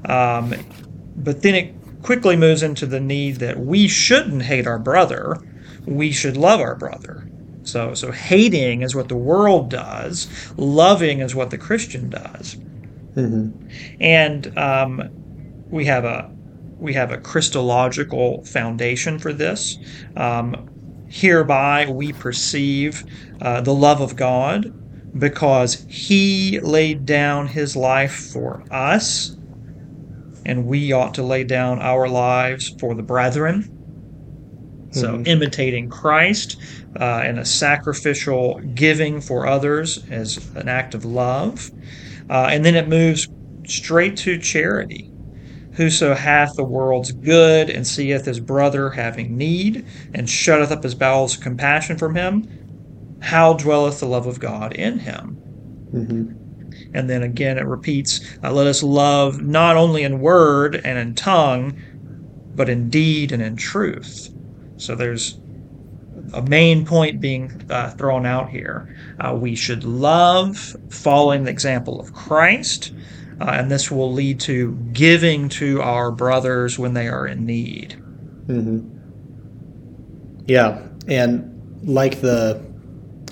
Um, 0.04 0.54
but 1.16 1.42
then 1.42 1.54
it 1.54 1.74
quickly 2.02 2.36
moves 2.36 2.62
into 2.62 2.86
the 2.86 3.00
need 3.00 3.36
that 3.36 3.58
we 3.58 3.86
shouldn't 3.86 4.42
hate 4.42 4.66
our 4.66 4.78
brother. 4.78 5.36
We 5.86 6.12
should 6.12 6.36
love 6.36 6.60
our 6.60 6.74
brother. 6.74 7.29
So, 7.62 7.94
so 7.94 8.10
hating 8.10 8.82
is 8.82 8.94
what 8.94 9.08
the 9.08 9.16
world 9.16 9.70
does. 9.70 10.28
Loving 10.56 11.20
is 11.20 11.34
what 11.34 11.50
the 11.50 11.58
Christian 11.58 12.10
does. 12.10 12.56
Mm-hmm. 13.14 13.68
And 14.00 14.58
um, 14.58 15.10
we 15.68 15.84
have 15.86 16.04
a 16.04 16.30
we 16.78 16.94
have 16.94 17.12
a 17.12 17.18
Christological 17.18 18.42
foundation 18.44 19.18
for 19.18 19.32
this. 19.32 19.78
Um, 20.16 20.68
hereby, 21.08 21.86
we 21.90 22.12
perceive 22.12 23.04
uh, 23.42 23.60
the 23.60 23.74
love 23.74 24.00
of 24.00 24.16
God 24.16 24.72
because 25.18 25.84
He 25.88 26.58
laid 26.60 27.04
down 27.04 27.48
His 27.48 27.76
life 27.76 28.30
for 28.32 28.64
us, 28.70 29.36
and 30.46 30.66
we 30.66 30.92
ought 30.92 31.14
to 31.14 31.22
lay 31.22 31.44
down 31.44 31.80
our 31.80 32.08
lives 32.08 32.70
for 32.80 32.94
the 32.94 33.02
brethren. 33.02 33.79
So, 34.92 35.12
mm-hmm. 35.12 35.26
imitating 35.26 35.88
Christ 35.88 36.56
uh, 36.98 37.22
and 37.24 37.38
a 37.38 37.44
sacrificial 37.44 38.60
giving 38.74 39.20
for 39.20 39.46
others 39.46 40.04
as 40.10 40.50
an 40.56 40.68
act 40.68 40.94
of 40.94 41.04
love. 41.04 41.70
Uh, 42.28 42.48
and 42.50 42.64
then 42.64 42.74
it 42.74 42.88
moves 42.88 43.28
straight 43.66 44.16
to 44.18 44.38
charity. 44.38 45.10
Whoso 45.74 46.14
hath 46.14 46.56
the 46.56 46.64
world's 46.64 47.12
good 47.12 47.70
and 47.70 47.86
seeth 47.86 48.24
his 48.24 48.40
brother 48.40 48.90
having 48.90 49.36
need, 49.36 49.86
and 50.12 50.28
shutteth 50.28 50.72
up 50.72 50.82
his 50.82 50.96
bowels 50.96 51.36
of 51.36 51.42
compassion 51.42 51.96
from 51.96 52.16
him, 52.16 52.48
how 53.20 53.54
dwelleth 53.54 54.00
the 54.00 54.06
love 54.06 54.26
of 54.26 54.40
God 54.40 54.72
in 54.72 54.98
him? 54.98 55.38
Mm-hmm. 55.94 56.96
And 56.96 57.08
then 57.08 57.22
again 57.22 57.58
it 57.58 57.66
repeats, 57.66 58.20
uh, 58.42 58.52
let 58.52 58.66
us 58.66 58.82
love 58.82 59.40
not 59.40 59.76
only 59.76 60.02
in 60.02 60.20
word 60.20 60.80
and 60.84 60.98
in 60.98 61.14
tongue, 61.14 61.80
but 62.56 62.68
in 62.68 62.90
deed 62.90 63.30
and 63.30 63.42
in 63.42 63.56
truth. 63.56 64.34
So 64.80 64.94
there's 64.94 65.38
a 66.32 66.42
main 66.42 66.86
point 66.86 67.20
being 67.20 67.62
uh, 67.70 67.90
thrown 67.90 68.26
out 68.26 68.48
here. 68.48 68.96
Uh, 69.18 69.34
we 69.34 69.54
should 69.54 69.84
love 69.84 70.56
following 70.88 71.44
the 71.44 71.50
example 71.50 72.00
of 72.00 72.12
Christ, 72.12 72.92
uh, 73.40 73.50
and 73.50 73.70
this 73.70 73.90
will 73.90 74.12
lead 74.12 74.40
to 74.40 74.72
giving 74.92 75.48
to 75.50 75.82
our 75.82 76.10
brothers 76.10 76.78
when 76.78 76.94
they 76.94 77.08
are 77.08 77.26
in 77.26 77.44
need. 77.44 78.00
Mm-hmm. 78.46 78.96
Yeah, 80.46 80.86
and 81.06 81.80
like 81.82 82.20
the 82.20 82.64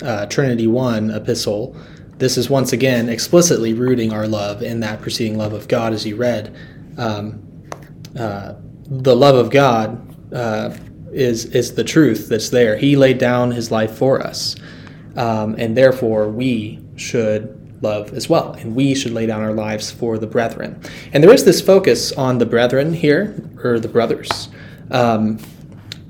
uh, 0.01 0.25
Trinity 0.27 0.67
1 0.67 1.11
epistle, 1.11 1.75
this 2.17 2.37
is 2.37 2.49
once 2.49 2.73
again 2.73 3.09
explicitly 3.09 3.73
rooting 3.73 4.13
our 4.13 4.27
love 4.27 4.61
in 4.61 4.81
that 4.81 5.01
preceding 5.01 5.37
love 5.37 5.53
of 5.53 5.67
God, 5.67 5.93
as 5.93 6.05
you 6.05 6.15
read. 6.15 6.55
Um, 6.97 7.43
uh, 8.17 8.53
the 8.85 9.15
love 9.15 9.35
of 9.35 9.51
God 9.51 10.33
uh, 10.33 10.75
is 11.11 11.45
is 11.45 11.73
the 11.73 11.83
truth 11.83 12.29
that's 12.29 12.49
there. 12.49 12.77
He 12.77 12.95
laid 12.95 13.17
down 13.17 13.51
his 13.51 13.71
life 13.71 13.91
for 13.91 14.21
us, 14.21 14.55
um, 15.15 15.55
and 15.57 15.75
therefore 15.75 16.29
we 16.29 16.79
should 16.95 17.55
love 17.81 18.13
as 18.13 18.29
well, 18.29 18.53
and 18.53 18.75
we 18.75 18.93
should 18.93 19.13
lay 19.13 19.25
down 19.25 19.41
our 19.41 19.53
lives 19.53 19.91
for 19.91 20.17
the 20.17 20.27
brethren. 20.27 20.81
And 21.13 21.23
there 21.23 21.33
is 21.33 21.45
this 21.45 21.61
focus 21.61 22.11
on 22.11 22.37
the 22.37 22.45
brethren 22.45 22.93
here, 22.93 23.35
or 23.63 23.79
the 23.79 23.87
brothers. 23.87 24.49
Um, 24.91 25.39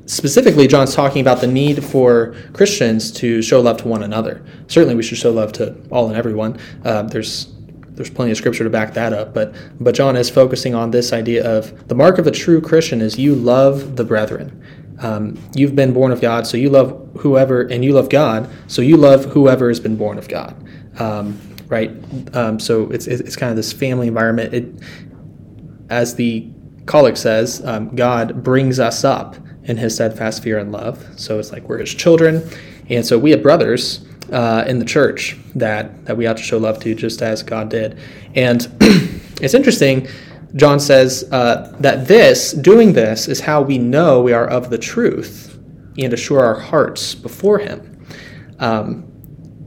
specifically, 0.06 0.68
John's 0.68 0.96
talking 0.96 1.22
about 1.22 1.41
the 1.41 1.48
need 1.48 1.84
for 1.84 2.36
Christians 2.53 3.12
to 3.13 3.41
show 3.41 3.62
love 3.62 3.77
to 3.77 3.88
one 3.88 4.03
another. 4.03 4.44
Certainly, 4.68 4.96
we 4.96 5.03
should 5.03 5.18
show 5.18 5.32
love 5.32 5.51
to 5.53 5.75
all 5.91 6.08
and 6.08 6.18
everyone. 6.18 6.58
Uh, 6.84 7.03
there's 7.03 7.53
there's 7.91 8.10
plenty 8.10 8.32
of 8.32 8.38
scripture 8.38 8.63
to 8.63 8.70
back 8.70 8.94
that 8.94 9.12
up, 9.12 9.34
but 9.34 9.53
but 9.79 9.94
John 9.94 10.15
is 10.15 10.29
focusing 10.29 10.74
on 10.74 10.91
this 10.91 11.12
idea 11.12 11.46
of 11.46 11.88
the 11.89 11.96
mark 11.96 12.18
of 12.18 12.27
a 12.27 12.32
true 12.32 12.62
Christian 12.62 13.01
is 13.01 13.20
you 13.20 13.36
love 13.36 13.98
the 13.98 14.06
brethren. 14.06 14.63
Um, 15.00 15.38
you've 15.56 15.75
been 15.75 15.94
born 15.94 16.12
of 16.12 16.22
God, 16.22 16.46
so 16.46 16.58
you 16.58 16.70
love 16.70 17.10
whoever, 17.20 17.62
and 17.62 17.84
you 17.84 17.94
love 17.94 18.10
God, 18.10 18.50
so 18.68 18.82
you 18.82 18.98
love 18.98 19.25
whoever 19.25 19.70
has 19.70 19.79
been 19.79 19.96
born 19.96 20.18
of 20.18 20.27
God. 20.27 20.56
Um, 21.00 21.39
right? 21.68 21.91
Um, 22.36 22.60
so 22.60 22.89
it's, 22.91 23.08
it's 23.08 23.36
kind 23.36 23.50
of 23.50 23.56
this 23.56 23.72
family 23.72 24.08
environment. 24.08 24.53
It, 24.53 24.84
as 25.89 26.15
the 26.15 26.50
collect 26.86 27.18
says, 27.18 27.63
um, 27.65 27.96
God 27.96 28.44
brings 28.44 28.79
us 28.79 29.03
up 29.03 29.36
in 29.63 29.77
His 29.77 29.96
steadfast 29.96 30.44
fear 30.44 30.58
and 30.58 30.72
love. 30.72 31.06
So 31.18 31.39
it's 31.39 31.51
like 31.51 31.70
we're 31.70 31.77
His 31.77 31.94
children, 31.94 32.48
and 32.89 33.06
so 33.06 33.18
we 33.18 33.32
have 33.32 33.44
brothers 33.44 34.06
uh, 34.32 34.65
in 34.68 34.79
the 34.79 34.86
church 34.86 35.38
that 35.56 36.06
that 36.06 36.18
we 36.18 36.27
ought 36.27 36.38
to 36.38 36.44
show 36.44 36.58
love 36.58 36.79
to, 36.82 36.94
just 36.96 37.22
as 37.22 37.44
God 37.44 37.70
did. 37.70 37.98
And 38.36 38.68
it's 39.41 39.53
interesting 39.53 40.08
John 40.56 40.79
says 40.79 41.27
uh, 41.32 41.75
that 41.79 42.08
this, 42.08 42.53
doing 42.53 42.94
this, 42.94 43.27
is 43.27 43.39
how 43.39 43.62
we 43.62 43.77
know 43.77 44.22
we 44.22 44.34
are 44.34 44.48
of 44.48 44.70
the 44.70 44.77
truth 44.77 45.60
and 45.98 46.13
assure 46.13 46.39
our 46.39 46.60
hearts 46.60 47.13
before 47.15 47.60
Him. 47.60 48.06
Um, 48.60 49.06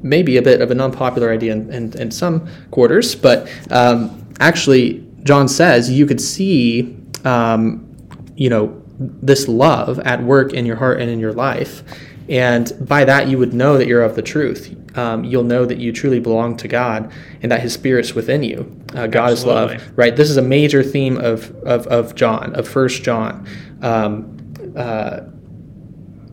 maybe 0.02 0.36
a 0.36 0.42
bit 0.42 0.60
of 0.60 0.70
an 0.70 0.80
unpopular 0.80 1.30
idea 1.30 1.52
in, 1.52 1.72
in, 1.72 1.98
in 1.98 2.10
some 2.10 2.48
quarters, 2.70 3.14
but 3.14 3.48
um, 3.70 4.28
actually, 4.40 5.06
John 5.22 5.46
says 5.48 5.88
you 5.90 6.06
could 6.06 6.20
see, 6.20 6.96
um, 7.24 7.96
you 8.34 8.50
know, 8.50 8.82
this 8.98 9.48
love 9.48 9.98
at 10.00 10.22
work 10.22 10.52
in 10.52 10.66
your 10.66 10.76
heart 10.76 11.00
and 11.00 11.08
in 11.10 11.20
your 11.20 11.32
life. 11.32 11.82
And 12.28 12.72
by 12.80 13.04
that, 13.04 13.28
you 13.28 13.38
would 13.38 13.52
know 13.52 13.76
that 13.78 13.86
you're 13.86 14.02
of 14.02 14.14
the 14.14 14.22
truth. 14.22 14.76
Um, 14.96 15.24
you'll 15.24 15.44
know 15.44 15.64
that 15.64 15.78
you 15.78 15.92
truly 15.92 16.20
belong 16.20 16.56
to 16.58 16.68
God 16.68 17.12
and 17.42 17.50
that 17.50 17.60
His 17.60 17.72
Spirit's 17.72 18.14
within 18.14 18.42
you. 18.42 18.60
Uh, 18.94 19.06
God 19.06 19.32
Absolutely. 19.32 19.76
is 19.76 19.82
love, 19.82 19.92
right? 19.96 20.14
This 20.14 20.30
is 20.30 20.36
a 20.36 20.42
major 20.42 20.82
theme 20.82 21.16
of 21.18 21.50
of, 21.64 21.86
of 21.86 22.14
John, 22.14 22.54
of 22.54 22.68
First 22.68 23.02
John. 23.02 23.46
Um, 23.80 24.54
uh, 24.76 25.20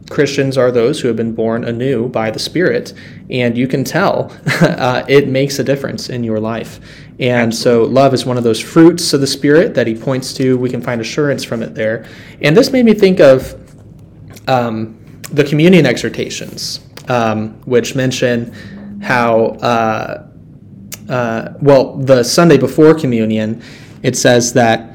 Christians 0.09 0.57
are 0.57 0.71
those 0.71 0.99
who 0.99 1.07
have 1.07 1.17
been 1.17 1.33
born 1.33 1.63
anew 1.63 2.09
by 2.09 2.31
the 2.31 2.39
Spirit, 2.39 2.93
and 3.29 3.57
you 3.57 3.67
can 3.67 3.83
tell 3.83 4.35
uh, 4.61 5.03
it 5.07 5.27
makes 5.27 5.59
a 5.59 5.63
difference 5.63 6.09
in 6.09 6.23
your 6.23 6.39
life. 6.39 6.79
And 7.19 7.53
so, 7.53 7.83
love 7.83 8.13
is 8.13 8.25
one 8.25 8.37
of 8.37 8.43
those 8.43 8.59
fruits 8.59 9.13
of 9.13 9.21
the 9.21 9.27
Spirit 9.27 9.73
that 9.75 9.87
he 9.87 9.95
points 9.95 10.33
to. 10.33 10.57
We 10.57 10.69
can 10.69 10.81
find 10.81 10.99
assurance 10.99 11.43
from 11.43 11.61
it 11.61 11.75
there. 11.75 12.07
And 12.41 12.57
this 12.57 12.71
made 12.71 12.85
me 12.85 12.93
think 12.93 13.19
of 13.19 13.55
um, 14.47 14.98
the 15.31 15.43
communion 15.43 15.85
exhortations, 15.85 16.79
um, 17.07 17.53
which 17.63 17.95
mention 17.95 18.51
how. 19.01 19.45
Uh, 19.61 20.25
uh, 21.09 21.53
well, 21.59 21.97
the 21.97 22.21
Sunday 22.21 22.55
before 22.55 22.93
communion, 22.93 23.63
it 24.03 24.15
says 24.15 24.53
that 24.53 24.91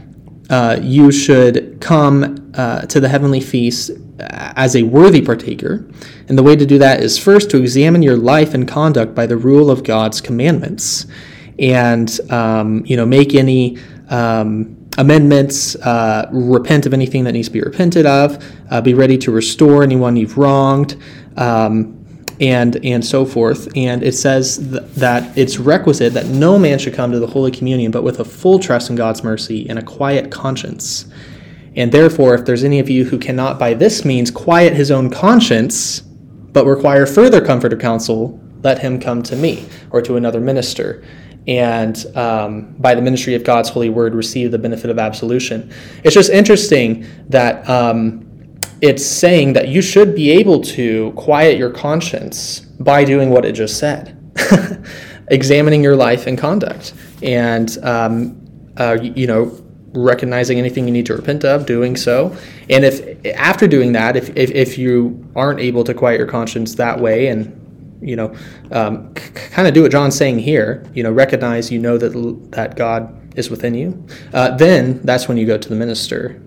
uh, 0.48 0.78
you 0.80 1.10
should 1.10 1.80
come 1.80 2.52
uh, 2.54 2.82
to 2.82 3.00
the 3.00 3.08
heavenly 3.08 3.40
feast 3.40 3.90
as 4.18 4.76
a 4.76 4.82
worthy 4.82 5.20
partaker. 5.20 5.84
And 6.28 6.38
the 6.38 6.42
way 6.42 6.56
to 6.56 6.66
do 6.66 6.78
that 6.78 7.00
is 7.00 7.18
first 7.18 7.50
to 7.50 7.60
examine 7.60 8.02
your 8.02 8.16
life 8.16 8.54
and 8.54 8.66
conduct 8.66 9.14
by 9.14 9.26
the 9.26 9.36
rule 9.36 9.70
of 9.70 9.84
God's 9.84 10.20
commandments, 10.20 11.06
and 11.58 12.20
um, 12.30 12.84
you 12.86 12.96
know 12.96 13.06
make 13.06 13.34
any 13.34 13.78
um, 14.08 14.83
amendments, 14.98 15.76
uh, 15.76 16.28
repent 16.32 16.86
of 16.86 16.94
anything 16.94 17.24
that 17.24 17.32
needs 17.32 17.48
to 17.48 17.52
be 17.52 17.60
repented 17.60 18.06
of, 18.06 18.44
uh, 18.70 18.80
be 18.80 18.94
ready 18.94 19.18
to 19.18 19.30
restore 19.30 19.82
anyone 19.82 20.16
you've 20.16 20.38
wronged. 20.38 20.96
Um, 21.36 22.00
and 22.40 22.84
and 22.84 23.04
so 23.04 23.24
forth. 23.24 23.68
And 23.76 24.02
it 24.02 24.12
says 24.12 24.58
th- 24.58 24.82
that 24.94 25.36
it's 25.36 25.58
requisite 25.58 26.14
that 26.14 26.26
no 26.26 26.58
man 26.58 26.78
should 26.78 26.94
come 26.94 27.12
to 27.12 27.18
the 27.18 27.26
Holy 27.26 27.50
Communion 27.50 27.90
but 27.92 28.02
with 28.02 28.20
a 28.20 28.24
full 28.24 28.58
trust 28.58 28.90
in 28.90 28.96
God's 28.96 29.22
mercy 29.22 29.68
and 29.68 29.78
a 29.78 29.82
quiet 29.82 30.30
conscience. 30.30 31.06
And 31.76 31.90
therefore, 31.90 32.34
if 32.34 32.44
there's 32.44 32.64
any 32.64 32.78
of 32.78 32.88
you 32.88 33.04
who 33.04 33.18
cannot 33.18 33.58
by 33.58 33.74
this 33.74 34.04
means 34.04 34.30
quiet 34.30 34.74
his 34.74 34.90
own 34.90 35.10
conscience, 35.10 36.00
but 36.00 36.66
require 36.66 37.06
further 37.06 37.44
comfort 37.44 37.72
or 37.72 37.76
counsel, 37.76 38.40
let 38.62 38.78
him 38.78 39.00
come 39.00 39.22
to 39.24 39.36
me 39.36 39.66
or 39.90 40.00
to 40.02 40.16
another 40.16 40.40
minister. 40.40 41.04
And 41.46 42.04
um, 42.16 42.74
by 42.78 42.94
the 42.94 43.02
ministry 43.02 43.34
of 43.34 43.44
God's 43.44 43.68
holy 43.68 43.90
word, 43.90 44.14
receive 44.14 44.50
the 44.50 44.58
benefit 44.58 44.90
of 44.90 44.98
absolution. 44.98 45.70
It's 46.02 46.14
just 46.14 46.30
interesting 46.30 47.06
that 47.28 47.68
um, 47.68 48.24
it's 48.80 49.04
saying 49.04 49.52
that 49.54 49.68
you 49.68 49.82
should 49.82 50.14
be 50.14 50.30
able 50.30 50.60
to 50.62 51.12
quiet 51.12 51.58
your 51.58 51.70
conscience 51.70 52.60
by 52.60 53.04
doing 53.04 53.30
what 53.30 53.44
it 53.44 53.52
just 53.52 53.78
said, 53.78 54.18
examining 55.28 55.82
your 55.82 55.96
life 55.96 56.26
and 56.26 56.38
conduct, 56.38 56.94
and 57.22 57.78
um, 57.84 58.40
uh, 58.76 58.98
you 59.00 59.26
know 59.26 59.58
recognizing 59.94 60.58
anything 60.58 60.86
you 60.86 60.92
need 60.92 61.06
to 61.06 61.14
repent 61.14 61.44
of, 61.44 61.66
doing 61.66 61.96
so. 61.96 62.36
And 62.68 62.84
if 62.84 63.24
after 63.36 63.66
doing 63.66 63.92
that, 63.92 64.16
if, 64.16 64.36
if, 64.36 64.50
if 64.50 64.76
you 64.76 65.24
aren't 65.36 65.60
able 65.60 65.84
to 65.84 65.94
quiet 65.94 66.18
your 66.18 66.26
conscience 66.26 66.74
that 66.74 66.98
way 66.98 67.28
and 67.28 67.60
you 68.04 68.16
know, 68.16 68.34
um, 68.70 69.14
c- 69.16 69.30
kind 69.30 69.66
of 69.66 69.74
do 69.74 69.82
what 69.82 69.92
John's 69.92 70.16
saying 70.16 70.38
here, 70.38 70.84
you 70.94 71.02
know, 71.02 71.10
recognize 71.10 71.70
you 71.70 71.78
know 71.78 71.98
that, 71.98 72.10
that 72.52 72.76
God 72.76 73.38
is 73.38 73.50
within 73.50 73.74
you, 73.74 74.06
uh, 74.32 74.56
then 74.56 75.00
that's 75.02 75.26
when 75.28 75.36
you 75.36 75.46
go 75.46 75.58
to 75.58 75.68
the 75.68 75.74
minister. 75.74 76.40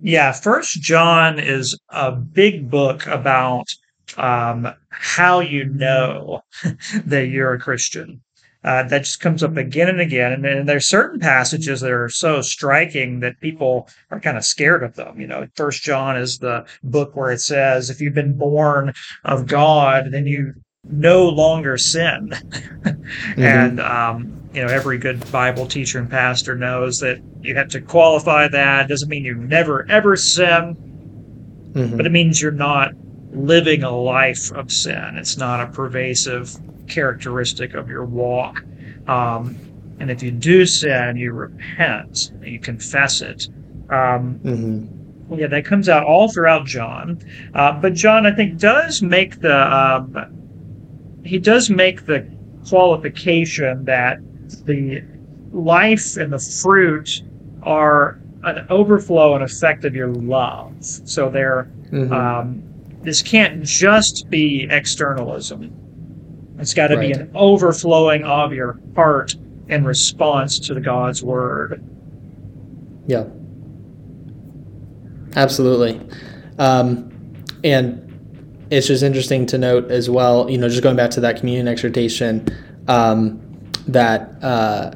Yeah, 0.00 0.32
First 0.32 0.80
John 0.82 1.38
is 1.38 1.78
a 1.90 2.12
big 2.12 2.68
book 2.68 3.06
about 3.06 3.68
um, 4.16 4.68
how 4.90 5.40
you 5.40 5.66
know 5.66 6.42
that 7.06 7.28
you're 7.28 7.54
a 7.54 7.58
Christian. 7.58 8.20
Uh, 8.64 8.84
that 8.84 9.00
just 9.00 9.20
comes 9.20 9.42
up 9.42 9.56
again 9.56 9.88
and 9.88 10.00
again. 10.00 10.32
And, 10.32 10.46
and 10.46 10.68
there's 10.68 10.86
certain 10.86 11.18
passages 11.18 11.80
that 11.80 11.90
are 11.90 12.08
so 12.08 12.40
striking 12.40 13.20
that 13.20 13.40
people 13.40 13.88
are 14.10 14.20
kind 14.20 14.36
of 14.36 14.44
scared 14.44 14.84
of 14.84 14.94
them. 14.94 15.20
You 15.20 15.26
know, 15.26 15.48
First 15.56 15.82
John 15.82 16.16
is 16.16 16.38
the 16.38 16.64
book 16.84 17.16
where 17.16 17.32
it 17.32 17.40
says, 17.40 17.90
"If 17.90 18.00
you've 18.00 18.14
been 18.14 18.38
born 18.38 18.92
of 19.24 19.46
God, 19.46 20.12
then 20.12 20.26
you 20.26 20.54
no 20.84 21.28
longer 21.28 21.76
sin." 21.76 22.28
mm-hmm. 22.30 23.42
And 23.42 23.80
um, 23.80 24.48
you 24.54 24.62
know, 24.64 24.72
every 24.72 24.98
good 24.98 25.28
Bible 25.32 25.66
teacher 25.66 25.98
and 25.98 26.08
pastor 26.08 26.54
knows 26.54 27.00
that 27.00 27.20
you 27.40 27.56
have 27.56 27.68
to 27.70 27.80
qualify 27.80 28.46
that. 28.46 28.84
It 28.84 28.88
doesn't 28.88 29.08
mean 29.08 29.24
you 29.24 29.34
never 29.34 29.90
ever 29.90 30.14
sin, 30.14 30.76
mm-hmm. 31.72 31.96
but 31.96 32.06
it 32.06 32.12
means 32.12 32.40
you're 32.40 32.52
not 32.52 32.92
living 33.32 33.82
a 33.82 33.90
life 33.90 34.52
of 34.52 34.70
sin. 34.70 35.16
It's 35.16 35.36
not 35.36 35.60
a 35.60 35.66
pervasive 35.72 36.56
characteristic 36.88 37.74
of 37.74 37.88
your 37.88 38.04
walk. 38.04 38.62
Um, 39.06 39.56
and 39.98 40.10
if 40.10 40.22
you 40.22 40.30
do 40.30 40.66
sin, 40.66 41.16
you 41.16 41.32
repent, 41.32 42.32
you 42.42 42.58
confess 42.58 43.20
it. 43.20 43.48
Um, 43.88 44.40
mm-hmm. 44.44 45.38
Yeah, 45.38 45.46
that 45.46 45.64
comes 45.64 45.88
out 45.88 46.04
all 46.04 46.30
throughout 46.30 46.66
John. 46.66 47.22
Uh, 47.54 47.72
but 47.80 47.94
John, 47.94 48.26
I 48.26 48.32
think, 48.32 48.58
does 48.58 49.00
make 49.00 49.40
the 49.40 49.74
um, 49.74 51.22
he 51.24 51.38
does 51.38 51.70
make 51.70 52.04
the 52.04 52.26
qualification 52.68 53.84
that 53.84 54.18
the 54.66 55.02
life 55.52 56.16
and 56.16 56.32
the 56.32 56.38
fruit 56.38 57.22
are 57.62 58.20
an 58.44 58.66
overflow 58.70 59.34
and 59.34 59.44
effect 59.44 59.84
of 59.84 59.94
your 59.94 60.08
love. 60.08 60.74
So 60.80 61.30
they're 61.30 61.70
mm-hmm. 61.90 62.12
um, 62.12 62.71
this 63.02 63.22
can't 63.22 63.62
just 63.62 64.30
be 64.30 64.66
externalism. 64.70 65.72
It's 66.58 66.74
got 66.74 66.88
to 66.88 66.96
right. 66.96 67.12
be 67.14 67.20
an 67.20 67.30
overflowing 67.34 68.24
of 68.24 68.52
your 68.52 68.78
heart 68.94 69.34
in 69.68 69.84
response 69.84 70.58
to 70.60 70.74
the 70.74 70.80
God's 70.80 71.22
word. 71.22 71.82
Yeah. 73.06 73.24
Absolutely. 75.34 76.00
Um, 76.58 77.10
and 77.64 77.98
it's 78.70 78.86
just 78.86 79.02
interesting 79.02 79.46
to 79.46 79.58
note 79.58 79.90
as 79.90 80.08
well, 80.08 80.48
you 80.48 80.58
know, 80.58 80.68
just 80.68 80.82
going 80.82 80.96
back 80.96 81.10
to 81.12 81.20
that 81.20 81.38
communion 81.38 81.68
exhortation, 81.68 82.46
um, 82.88 83.40
that 83.88 84.42
uh, 84.42 84.92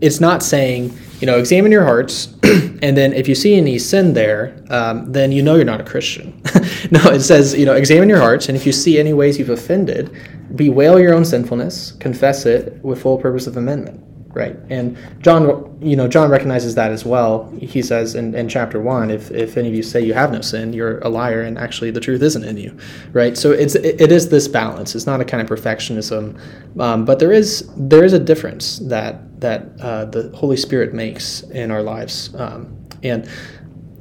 it's 0.00 0.20
not 0.20 0.42
saying, 0.42 0.96
you 1.20 1.26
know, 1.26 1.38
examine 1.38 1.72
your 1.72 1.84
hearts, 1.84 2.34
and 2.42 2.96
then 2.96 3.12
if 3.12 3.28
you 3.28 3.34
see 3.34 3.54
any 3.54 3.78
sin 3.78 4.12
there, 4.12 4.62
um, 4.70 5.10
then 5.12 5.32
you 5.32 5.42
know 5.42 5.54
you're 5.54 5.64
not 5.64 5.80
a 5.80 5.84
Christian. 5.84 6.42
no, 6.90 7.00
it 7.10 7.20
says, 7.20 7.54
you 7.54 7.64
know, 7.64 7.74
examine 7.74 8.08
your 8.08 8.18
hearts, 8.18 8.48
and 8.48 8.56
if 8.56 8.66
you 8.66 8.72
see 8.72 8.98
any 8.98 9.12
ways 9.12 9.38
you've 9.38 9.50
offended, 9.50 10.14
bewail 10.54 10.98
your 10.98 11.14
own 11.14 11.24
sinfulness, 11.24 11.92
confess 11.92 12.46
it 12.46 12.82
with 12.84 13.00
full 13.00 13.18
purpose 13.18 13.46
of 13.46 13.56
amendment. 13.56 14.02
Right, 14.36 14.54
and 14.68 14.98
John, 15.22 15.78
you 15.80 15.96
know, 15.96 16.08
John 16.08 16.28
recognizes 16.28 16.74
that 16.74 16.90
as 16.90 17.06
well. 17.06 17.50
He 17.58 17.80
says 17.80 18.14
in, 18.14 18.34
in 18.34 18.50
chapter 18.50 18.82
one, 18.82 19.10
if, 19.10 19.30
if 19.30 19.56
any 19.56 19.68
of 19.68 19.74
you 19.74 19.82
say 19.82 20.04
you 20.04 20.12
have 20.12 20.30
no 20.30 20.42
sin, 20.42 20.74
you're 20.74 20.98
a 20.98 21.08
liar, 21.08 21.40
and 21.40 21.56
actually 21.56 21.90
the 21.90 22.00
truth 22.00 22.20
isn't 22.20 22.44
in 22.44 22.58
you, 22.58 22.76
right? 23.12 23.34
So 23.34 23.52
it's 23.52 23.76
it, 23.76 23.98
it 23.98 24.12
is 24.12 24.28
this 24.28 24.46
balance. 24.46 24.94
It's 24.94 25.06
not 25.06 25.22
a 25.22 25.24
kind 25.24 25.40
of 25.40 25.48
perfectionism, 25.48 26.38
um, 26.78 27.06
but 27.06 27.18
there 27.18 27.32
is 27.32 27.66
there 27.78 28.04
is 28.04 28.12
a 28.12 28.18
difference 28.18 28.78
that 28.80 29.40
that 29.40 29.68
uh, 29.80 30.04
the 30.04 30.28
Holy 30.36 30.58
Spirit 30.58 30.92
makes 30.92 31.40
in 31.44 31.70
our 31.70 31.82
lives. 31.82 32.34
Um, 32.34 32.76
and 33.02 33.26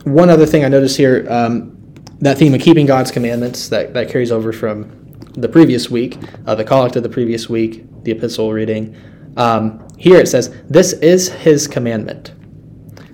one 0.04 0.30
other 0.30 0.46
thing 0.46 0.66
I 0.66 0.68
noticed 0.68 0.98
here, 0.98 1.26
um, 1.30 1.78
that 2.20 2.38
theme 2.38 2.54
of 2.54 2.60
keeping 2.60 2.86
God's 2.86 3.10
commandments 3.10 3.70
that 3.70 3.94
that 3.94 4.10
carries 4.10 4.34
over 4.34 4.52
from 4.52 4.92
the 5.36 5.48
previous 5.48 5.90
week, 5.90 6.18
uh, 6.46 6.56
the 6.56 6.66
collect 6.66 6.98
of 6.98 7.04
the 7.04 7.10
previous 7.10 7.48
week, 7.48 7.86
the 8.04 8.12
epistle 8.12 8.52
reading. 8.52 8.98
Um, 9.38 9.88
here 9.98 10.18
it 10.18 10.28
says, 10.28 10.56
This 10.70 10.94
is 10.94 11.30
his 11.30 11.68
commandment, 11.68 12.34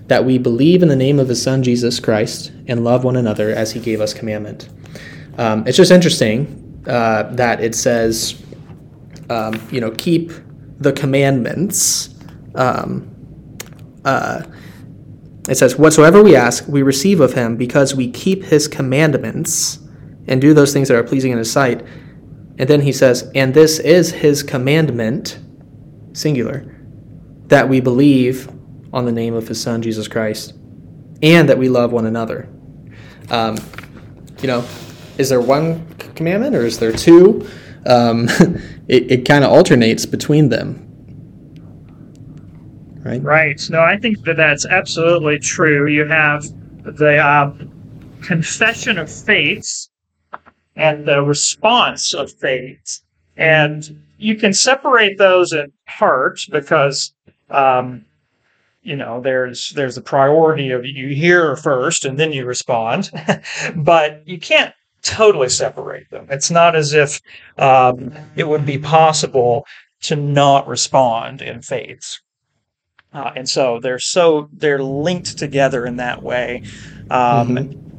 that 0.07 0.25
we 0.25 0.37
believe 0.37 0.81
in 0.81 0.89
the 0.89 0.95
name 0.95 1.19
of 1.19 1.29
his 1.29 1.41
Son 1.41 1.63
Jesus 1.63 1.99
Christ 1.99 2.51
and 2.67 2.83
love 2.83 3.03
one 3.03 3.15
another 3.15 3.49
as 3.51 3.71
he 3.71 3.79
gave 3.79 4.01
us 4.01 4.13
commandment. 4.13 4.69
Um, 5.37 5.65
it's 5.67 5.77
just 5.77 5.91
interesting 5.91 6.83
uh, 6.87 7.23
that 7.35 7.61
it 7.63 7.75
says, 7.75 8.41
um, 9.29 9.61
you 9.71 9.79
know, 9.81 9.91
keep 9.91 10.31
the 10.79 10.91
commandments. 10.91 12.15
Um, 12.55 13.07
uh, 14.03 14.43
it 15.47 15.55
says, 15.55 15.77
Whatsoever 15.77 16.23
we 16.23 16.35
ask, 16.35 16.67
we 16.67 16.81
receive 16.81 17.21
of 17.21 17.33
him 17.33 17.55
because 17.55 17.95
we 17.95 18.09
keep 18.11 18.43
his 18.43 18.67
commandments 18.67 19.79
and 20.27 20.41
do 20.41 20.53
those 20.53 20.73
things 20.73 20.87
that 20.87 20.97
are 20.97 21.03
pleasing 21.03 21.31
in 21.31 21.37
his 21.37 21.51
sight. 21.51 21.83
And 22.57 22.69
then 22.69 22.81
he 22.81 22.91
says, 22.91 23.31
And 23.33 23.53
this 23.53 23.79
is 23.79 24.11
his 24.11 24.43
commandment, 24.43 25.39
singular, 26.13 26.65
that 27.47 27.67
we 27.67 27.79
believe 27.79 28.49
on 28.93 29.05
the 29.05 29.11
name 29.11 29.33
of 29.33 29.47
his 29.47 29.61
Son, 29.61 29.81
Jesus 29.81 30.07
Christ, 30.07 30.53
and 31.21 31.47
that 31.49 31.57
we 31.57 31.69
love 31.69 31.91
one 31.91 32.05
another. 32.05 32.49
Um, 33.29 33.57
you 34.41 34.47
know, 34.47 34.65
is 35.17 35.29
there 35.29 35.41
one 35.41 35.85
commandment 36.15 36.55
or 36.55 36.65
is 36.65 36.79
there 36.79 36.91
two? 36.91 37.47
Um, 37.85 38.27
it 38.87 39.11
it 39.11 39.25
kind 39.25 39.43
of 39.43 39.51
alternates 39.51 40.05
between 40.05 40.49
them. 40.49 40.87
Right? 43.03 43.21
Right. 43.21 43.61
No, 43.69 43.81
I 43.81 43.97
think 43.97 44.23
that 44.25 44.37
that's 44.37 44.65
absolutely 44.65 45.39
true. 45.39 45.87
You 45.87 46.05
have 46.05 46.43
the 46.83 47.17
uh, 47.17 47.53
confession 48.21 48.97
of 48.99 49.11
faith 49.11 49.87
and 50.75 51.07
the 51.07 51.21
response 51.23 52.13
of 52.13 52.31
faith. 52.31 53.01
And 53.37 54.03
you 54.17 54.35
can 54.35 54.53
separate 54.53 55.17
those 55.17 55.51
in 55.51 55.71
parts 55.87 56.45
because, 56.45 57.13
um, 57.49 58.05
you 58.83 58.95
know, 58.95 59.21
there's 59.21 59.69
there's 59.71 59.95
the 59.95 60.01
priority 60.01 60.71
of 60.71 60.85
you 60.85 61.09
hear 61.09 61.55
first 61.55 62.05
and 62.05 62.19
then 62.19 62.31
you 62.31 62.45
respond, 62.45 63.11
but 63.75 64.21
you 64.27 64.39
can't 64.39 64.73
totally 65.01 65.49
separate 65.49 66.09
them. 66.09 66.27
It's 66.29 66.51
not 66.51 66.75
as 66.75 66.93
if 66.93 67.21
um, 67.57 68.13
it 68.35 68.47
would 68.47 68.65
be 68.65 68.77
possible 68.77 69.65
to 70.01 70.15
not 70.15 70.67
respond 70.67 71.41
in 71.41 71.61
faith. 71.61 72.17
Uh, 73.13 73.31
and 73.35 73.49
so 73.49 73.79
they're 73.79 73.99
so 73.99 74.49
they're 74.53 74.81
linked 74.81 75.37
together 75.37 75.85
in 75.85 75.97
that 75.97 76.23
way. 76.23 76.63
Um, 77.09 77.49
mm-hmm 77.49 77.90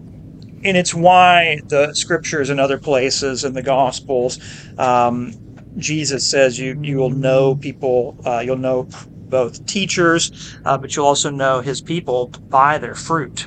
and 0.64 0.77
it's 0.77 0.94
why 0.94 1.61
the 1.66 1.92
scriptures 1.94 2.51
and 2.51 2.61
other 2.61 2.79
places 2.79 3.44
in 3.44 3.55
the 3.55 3.62
Gospels, 3.62 4.38
um, 4.79 5.35
Jesus 5.79 6.29
says 6.29 6.59
you 6.59 6.79
you 6.83 6.96
will 6.98 7.11
know 7.11 7.55
people, 7.57 8.18
uh, 8.25 8.40
you'll 8.40 8.57
know 8.57 8.88
both 9.29 9.64
teachers, 9.66 10.57
uh, 10.64 10.77
but 10.77 10.94
you'll 10.94 11.07
also 11.07 11.31
know 11.31 11.61
His 11.61 11.81
people 11.81 12.29
by 12.48 12.79
their 12.79 12.94
fruit. 12.94 13.46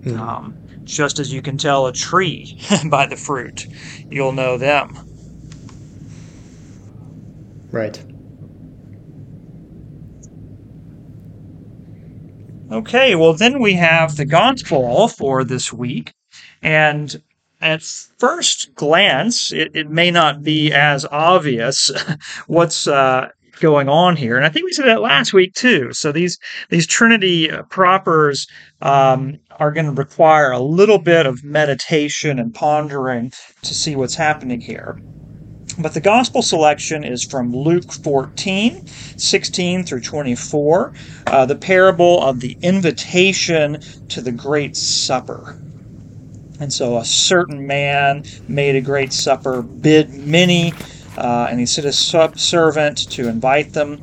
Mm. 0.00 0.18
Um, 0.18 0.58
just 0.84 1.18
as 1.18 1.32
you 1.32 1.42
can 1.42 1.58
tell 1.58 1.86
a 1.86 1.92
tree 1.92 2.58
by 2.86 3.06
the 3.06 3.16
fruit, 3.16 3.66
you'll 4.10 4.32
know 4.32 4.56
them. 4.56 4.96
Right. 7.70 8.02
Okay, 12.70 13.14
well, 13.14 13.32
then 13.32 13.60
we 13.60 13.74
have 13.74 14.16
the 14.16 14.26
gospel 14.26 15.08
for 15.08 15.42
this 15.42 15.72
week. 15.72 16.12
And 16.62 17.22
at 17.60 17.82
first 17.82 18.74
glance, 18.74 19.52
it, 19.52 19.70
it 19.74 19.90
may 19.90 20.10
not 20.10 20.42
be 20.42 20.72
as 20.72 21.06
obvious 21.10 21.90
what's 22.46 22.86
uh, 22.86 23.28
going 23.60 23.88
on 23.88 24.16
here. 24.16 24.36
And 24.36 24.44
I 24.44 24.50
think 24.50 24.66
we 24.66 24.72
said 24.72 24.86
that 24.86 25.00
last 25.00 25.32
week 25.32 25.54
too. 25.54 25.92
So 25.92 26.12
these 26.12 26.38
these 26.68 26.86
Trinity 26.86 27.50
propers 27.70 28.46
um, 28.82 29.38
are 29.58 29.72
going 29.72 29.86
to 29.86 29.92
require 29.92 30.50
a 30.50 30.60
little 30.60 30.98
bit 30.98 31.26
of 31.26 31.42
meditation 31.42 32.38
and 32.38 32.54
pondering 32.54 33.32
to 33.62 33.74
see 33.74 33.96
what's 33.96 34.14
happening 34.14 34.60
here. 34.60 35.00
But 35.80 35.94
the 35.94 36.00
gospel 36.00 36.42
selection 36.42 37.04
is 37.04 37.22
from 37.22 37.54
Luke 37.54 37.92
14, 37.92 38.84
16 38.86 39.84
through 39.84 40.00
24, 40.00 40.92
uh, 41.28 41.46
the 41.46 41.54
parable 41.54 42.20
of 42.20 42.40
the 42.40 42.56
invitation 42.62 43.80
to 44.08 44.20
the 44.20 44.32
great 44.32 44.76
supper. 44.76 45.56
And 46.58 46.72
so 46.72 46.98
a 46.98 47.04
certain 47.04 47.64
man 47.64 48.24
made 48.48 48.74
a 48.74 48.80
great 48.80 49.12
supper, 49.12 49.62
bid 49.62 50.12
many, 50.12 50.72
uh, 51.16 51.46
and 51.48 51.60
he 51.60 51.66
sent 51.66 51.86
a 51.86 51.92
sub 51.92 52.40
servant 52.40 53.08
to 53.12 53.28
invite 53.28 53.72
them, 53.72 54.02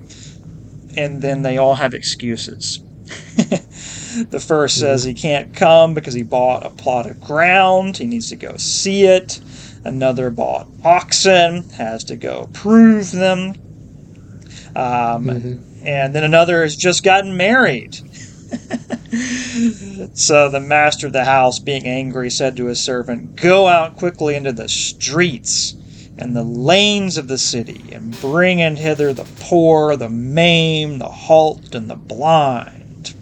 and 0.95 1.21
then 1.21 1.41
they 1.41 1.57
all 1.57 1.75
have 1.75 1.93
excuses. 1.93 2.79
the 4.29 4.39
first 4.39 4.79
says 4.79 5.03
he 5.03 5.13
can't 5.13 5.53
come 5.53 5.93
because 5.93 6.13
he 6.13 6.23
bought 6.23 6.65
a 6.65 6.69
plot 6.69 7.05
of 7.05 7.19
ground, 7.19 7.97
he 7.97 8.05
needs 8.05 8.29
to 8.29 8.37
go 8.37 8.55
see 8.55 9.03
it. 9.03 9.41
Another 9.85 10.29
bought 10.31 10.67
oxen, 10.83 11.69
has 11.69 12.03
to 12.05 12.15
go 12.15 12.49
prove 12.53 13.11
them. 13.11 13.53
Um, 14.75 15.25
mm-hmm. 15.25 15.87
And 15.87 16.13
then 16.15 16.23
another 16.23 16.63
has 16.63 16.75
just 16.75 17.03
gotten 17.03 17.37
married. 17.37 17.93
so 20.15 20.49
the 20.49 20.59
master 20.59 21.05
of 21.05 21.13
the 21.13 21.23
house, 21.23 21.59
being 21.59 21.85
angry, 21.85 22.31
said 22.31 22.57
to 22.57 22.65
his 22.65 22.81
servant, 22.81 23.35
Go 23.35 23.67
out 23.67 23.95
quickly 23.95 24.33
into 24.33 24.51
the 24.51 24.67
streets 24.67 25.75
and 26.17 26.35
the 26.35 26.43
lanes 26.43 27.17
of 27.17 27.27
the 27.27 27.37
city, 27.37 27.83
and 27.91 28.19
bring 28.21 28.59
in 28.59 28.75
hither 28.77 29.13
the 29.13 29.27
poor, 29.41 29.95
the 29.95 30.09
maimed, 30.09 30.99
the 31.01 31.09
halt, 31.09 31.75
and 31.75 31.89
the 31.89 31.95
blind. 31.95 33.13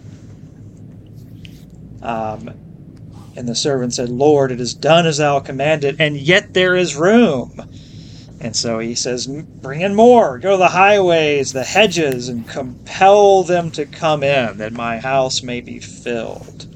Um, 2.02 2.54
and 3.36 3.48
the 3.48 3.54
servant 3.54 3.94
said, 3.94 4.08
Lord, 4.08 4.52
it 4.52 4.60
is 4.60 4.74
done 4.74 5.06
as 5.06 5.18
thou 5.18 5.40
commanded, 5.40 6.00
and 6.00 6.16
yet 6.16 6.54
there 6.54 6.76
is 6.76 6.96
room. 6.96 7.60
And 8.40 8.54
so 8.54 8.78
he 8.78 8.94
says, 8.94 9.26
Bring 9.26 9.80
in 9.80 9.94
more, 9.94 10.38
go 10.38 10.52
to 10.52 10.56
the 10.56 10.68
highways, 10.68 11.52
the 11.52 11.64
hedges, 11.64 12.28
and 12.28 12.46
compel 12.46 13.42
them 13.42 13.70
to 13.72 13.86
come 13.86 14.22
in, 14.22 14.58
that 14.58 14.72
my 14.72 14.98
house 14.98 15.42
may 15.42 15.60
be 15.60 15.80
filled. 15.80 16.66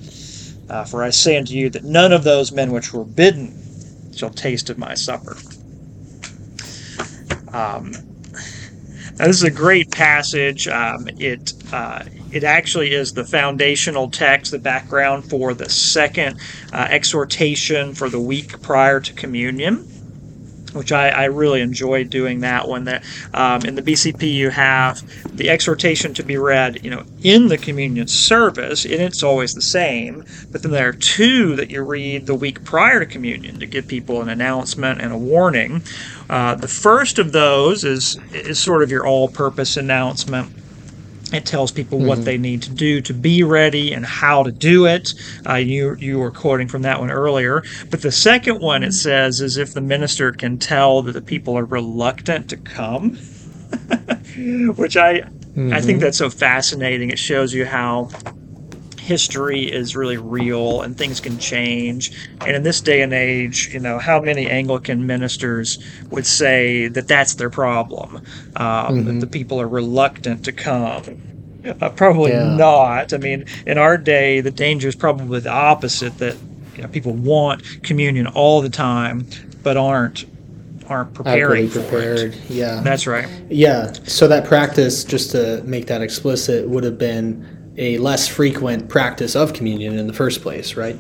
Uh, 0.71 0.85
for 0.85 1.03
I 1.03 1.11
say 1.11 1.37
unto 1.37 1.55
you 1.55 1.71
that 1.71 1.85
none 1.85 2.13
of 2.13 2.25
those 2.25 2.53
men 2.53 2.73
which 2.73 2.93
were 2.93 3.05
bidden 3.05 3.55
shall 4.15 4.31
taste 4.31 4.71
of 4.71 4.79
my 4.79 4.95
supper. 4.95 5.37
Um, 7.53 7.93
now 9.19 9.27
this 9.27 9.37
is 9.37 9.43
a 9.45 9.51
great 9.51 9.91
passage. 9.91 10.69
Um, 10.69 11.09
it 11.19 11.53
uh, 11.73 12.05
it 12.33 12.45
actually 12.45 12.93
is 12.93 13.13
the 13.13 13.25
foundational 13.25 14.11
text, 14.11 14.53
the 14.53 14.59
background 14.59 15.29
for 15.29 15.55
the 15.55 15.69
second 15.69 16.39
uh, 16.73 16.87
exhortation 16.91 17.95
for 17.95 18.09
the 18.09 18.21
week 18.21 18.61
prior 18.63 19.01
to 19.01 19.13
communion 19.15 19.87
which 20.73 20.93
I, 20.93 21.09
I, 21.09 21.25
really 21.25 21.61
enjoyed 21.61 22.11
doing 22.11 22.41
that 22.41 22.69
one. 22.69 22.85
That 22.85 23.05
um, 23.35 23.63
in 23.63 23.75
the 23.75 23.83
BCP 23.83 24.33
you 24.33 24.51
have 24.51 25.03
the 25.37 25.51
exhortation 25.51 26.15
to 26.15 26.23
be 26.23 26.37
read, 26.37 26.85
you 26.85 26.91
know, 26.91 27.05
in 27.23 27.49
the 27.49 27.59
communion 27.59 28.07
service, 28.07 28.85
and 28.85 28.95
it's 28.95 29.23
always 29.23 29.55
the 29.55 29.63
same. 29.63 30.25
But 30.51 30.63
then 30.63 30.73
there 30.73 30.89
are 30.89 30.93
two 30.93 31.57
that 31.57 31.71
you 31.71 31.83
read 31.83 32.27
the 32.27 32.35
week 32.35 32.65
prior 32.65 33.01
to 33.01 33.07
communion 33.07 33.59
to 33.61 33.67
give 33.67 33.89
people 33.89 34.21
an 34.23 34.29
announcement 34.29 35.01
and 35.01 35.13
a 35.13 35.19
warning. 35.19 35.83
Uh, 36.29 36.55
the 36.55 36.69
first 36.69 37.19
of 37.19 37.33
those 37.33 37.85
is 37.85 38.19
is 38.33 38.59
sort 38.59 38.83
of 38.83 38.91
your 38.91 39.07
all-purpose 39.07 39.77
announcement 39.77 40.53
it 41.33 41.45
tells 41.45 41.71
people 41.71 41.99
mm-hmm. 41.99 42.09
what 42.09 42.25
they 42.25 42.39
need 42.39 42.63
to 42.63 42.71
do 42.71 43.01
to 43.03 43.13
be 43.13 43.43
ready 43.43 43.93
and 43.93 44.05
how 44.05 44.43
to 44.43 44.53
do 44.53 44.87
it. 44.87 45.15
Uh, 45.47 45.55
you 45.55 45.95
you 45.97 46.19
were 46.19 46.31
quoting 46.31 46.69
from 46.69 46.83
that 46.83 47.01
one 47.01 47.11
earlier, 47.11 47.63
but 47.91 48.03
the 48.03 48.13
second 48.13 48.61
one 48.61 48.83
it 48.83 48.93
says 48.93 49.41
is 49.41 49.57
if 49.57 49.75
the 49.75 49.81
minister 49.81 50.33
can 50.33 50.59
tell 50.59 51.03
that 51.03 51.13
the 51.13 51.23
people 51.23 51.57
are 51.57 51.65
reluctant 51.65 52.49
to 52.51 52.57
come, 52.57 53.11
which 54.77 54.97
I 54.97 55.21
mm-hmm. 55.21 55.73
I 55.73 55.81
think 55.81 55.97
mm-hmm. 55.97 56.01
that's 56.01 56.19
so 56.19 56.31
fascinating. 56.31 57.11
It 57.11 57.19
shows 57.19 57.53
you 57.53 57.67
how 57.67 58.09
history 59.09 59.63
is 59.63 59.97
really 59.97 60.19
real 60.19 60.83
and 60.83 60.99
things 60.99 61.19
can 61.19 61.39
change. 61.39 62.13
And 62.43 62.55
in 62.55 62.63
this 62.63 62.83
day 62.83 63.01
and 63.01 63.15
age, 63.15 63.71
you 63.73 63.81
know, 63.81 63.99
how 63.99 64.21
many 64.21 64.47
Anglican 64.51 65.07
ministers 65.07 65.79
would 66.11 66.27
say 66.27 66.89
that 66.89 67.09
that's 67.09 67.37
their 67.37 67.49
problem? 67.49 68.17
Um, 68.17 68.23
mm-hmm. 68.57 69.05
That 69.07 69.21
the 69.21 69.27
people 69.27 69.59
are 69.63 69.67
reluctant 69.67 70.45
to 70.45 70.53
come. 70.53 71.23
Uh, 71.81 71.89
probably 71.89 72.33
yeah. 72.33 72.55
not. 72.55 73.15
I 73.15 73.17
mean, 73.17 73.47
in 73.67 73.79
our 73.79 73.97
day, 73.97 74.43
the 74.43 74.51
danger 74.51 74.89
is 74.89 74.95
probably 74.95 75.41
the 75.41 75.51
opposite 75.51 76.19
that 76.19 76.37
you 76.77 76.83
know, 76.83 76.89
people 76.89 77.15
want 77.15 77.83
communion 77.83 78.27
all 78.27 78.61
the 78.61 78.69
time, 78.69 79.27
but 79.63 79.79
aren't 79.79 80.27
aren't 80.87 81.15
preparing 81.15 81.71
prepared. 81.71 82.35
Yeah, 82.49 82.81
that's 82.83 83.07
right. 83.07 83.27
Yeah. 83.49 83.93
So 84.05 84.29
that 84.29 84.45
practice, 84.45 85.05
just 85.05 85.31
to 85.33 85.63
make 85.65 85.87
that 85.87 86.03
explicit, 86.03 86.69
would 86.69 86.85
have 86.85 86.99
been 86.99 87.58
a 87.79 87.97
less 87.99 88.29
frequent 88.29 88.89
practice 88.89 89.35
of 89.35 89.55
communion 89.55 89.99
in 89.99 90.07
the 90.07 90.13
first 90.13 90.43
place, 90.43 90.77
right? 90.77 90.99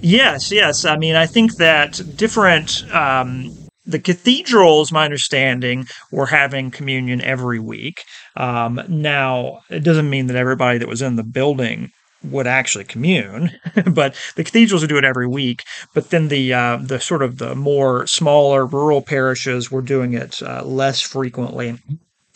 Yes, 0.00 0.50
yes. 0.50 0.84
I 0.84 0.96
mean, 0.96 1.14
I 1.14 1.26
think 1.26 1.56
that 1.56 2.00
different. 2.16 2.84
Um, 2.94 3.54
the 3.84 3.98
cathedrals, 3.98 4.92
my 4.92 5.06
understanding, 5.06 5.86
were 6.12 6.26
having 6.26 6.70
communion 6.70 7.22
every 7.22 7.58
week. 7.58 8.04
Um, 8.36 8.82
now, 8.86 9.60
it 9.70 9.80
doesn't 9.80 10.10
mean 10.10 10.26
that 10.26 10.36
everybody 10.36 10.76
that 10.76 10.88
was 10.88 11.00
in 11.00 11.16
the 11.16 11.22
building 11.24 11.90
would 12.22 12.46
actually 12.46 12.84
commune, 12.84 13.50
but 13.90 14.14
the 14.36 14.44
cathedrals 14.44 14.82
would 14.82 14.90
do 14.90 14.98
it 14.98 15.04
every 15.04 15.26
week. 15.26 15.62
But 15.94 16.10
then 16.10 16.28
the 16.28 16.52
uh, 16.52 16.78
the 16.82 17.00
sort 17.00 17.22
of 17.22 17.38
the 17.38 17.54
more 17.54 18.06
smaller 18.06 18.66
rural 18.66 19.00
parishes 19.00 19.70
were 19.70 19.82
doing 19.82 20.12
it 20.12 20.42
uh, 20.42 20.64
less 20.64 21.00
frequently, 21.00 21.78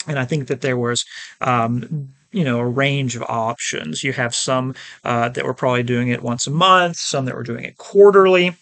and 0.07 0.19
I 0.19 0.25
think 0.25 0.49
that 0.49 0.63
there 0.63 0.79
was 0.79 1.05
um, 1.43 2.15
you 2.33 2.45
know 2.45 2.59
a 2.59 2.67
range 2.67 3.17
of 3.17 3.23
options. 3.23 4.03
You 4.03 4.13
have 4.13 4.35
some 4.35 4.75
uh, 5.05 5.29
that 5.31 5.45
were 5.45 5.55
probably 5.55 5.83
doing 5.83 6.09
it 6.09 6.23
once 6.23 6.47
a 6.47 6.51
month, 6.51 6.97
some 6.97 7.25
that 7.27 7.35
were 7.35 7.43
doing 7.43 7.65
it 7.65 7.77
quarterly. 7.77 8.55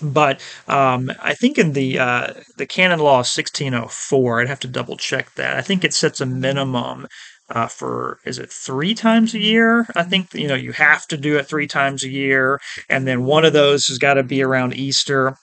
But 0.00 0.40
um, 0.68 1.10
I 1.20 1.34
think 1.34 1.58
in 1.58 1.72
the 1.72 1.98
uh, 1.98 2.34
the 2.56 2.66
canon 2.66 3.00
law 3.00 3.20
of 3.20 3.26
1604, 3.26 4.40
I'd 4.40 4.48
have 4.48 4.60
to 4.60 4.68
double 4.68 4.96
check 4.96 5.34
that. 5.34 5.56
I 5.56 5.62
think 5.62 5.84
it 5.84 5.94
sets 5.94 6.20
a 6.20 6.26
minimum 6.26 7.08
uh, 7.50 7.66
for 7.66 8.18
is 8.24 8.38
it 8.38 8.50
three 8.50 8.94
times 8.94 9.34
a 9.34 9.40
year? 9.40 9.86
I 9.94 10.04
think 10.04 10.32
you 10.34 10.48
know 10.48 10.54
you 10.54 10.72
have 10.72 11.06
to 11.08 11.16
do 11.16 11.36
it 11.36 11.46
three 11.46 11.66
times 11.66 12.04
a 12.04 12.08
year, 12.08 12.60
and 12.88 13.06
then 13.06 13.24
one 13.24 13.44
of 13.44 13.52
those 13.52 13.86
has 13.86 13.98
got 13.98 14.14
to 14.14 14.22
be 14.22 14.42
around 14.42 14.74
Easter. 14.74 15.36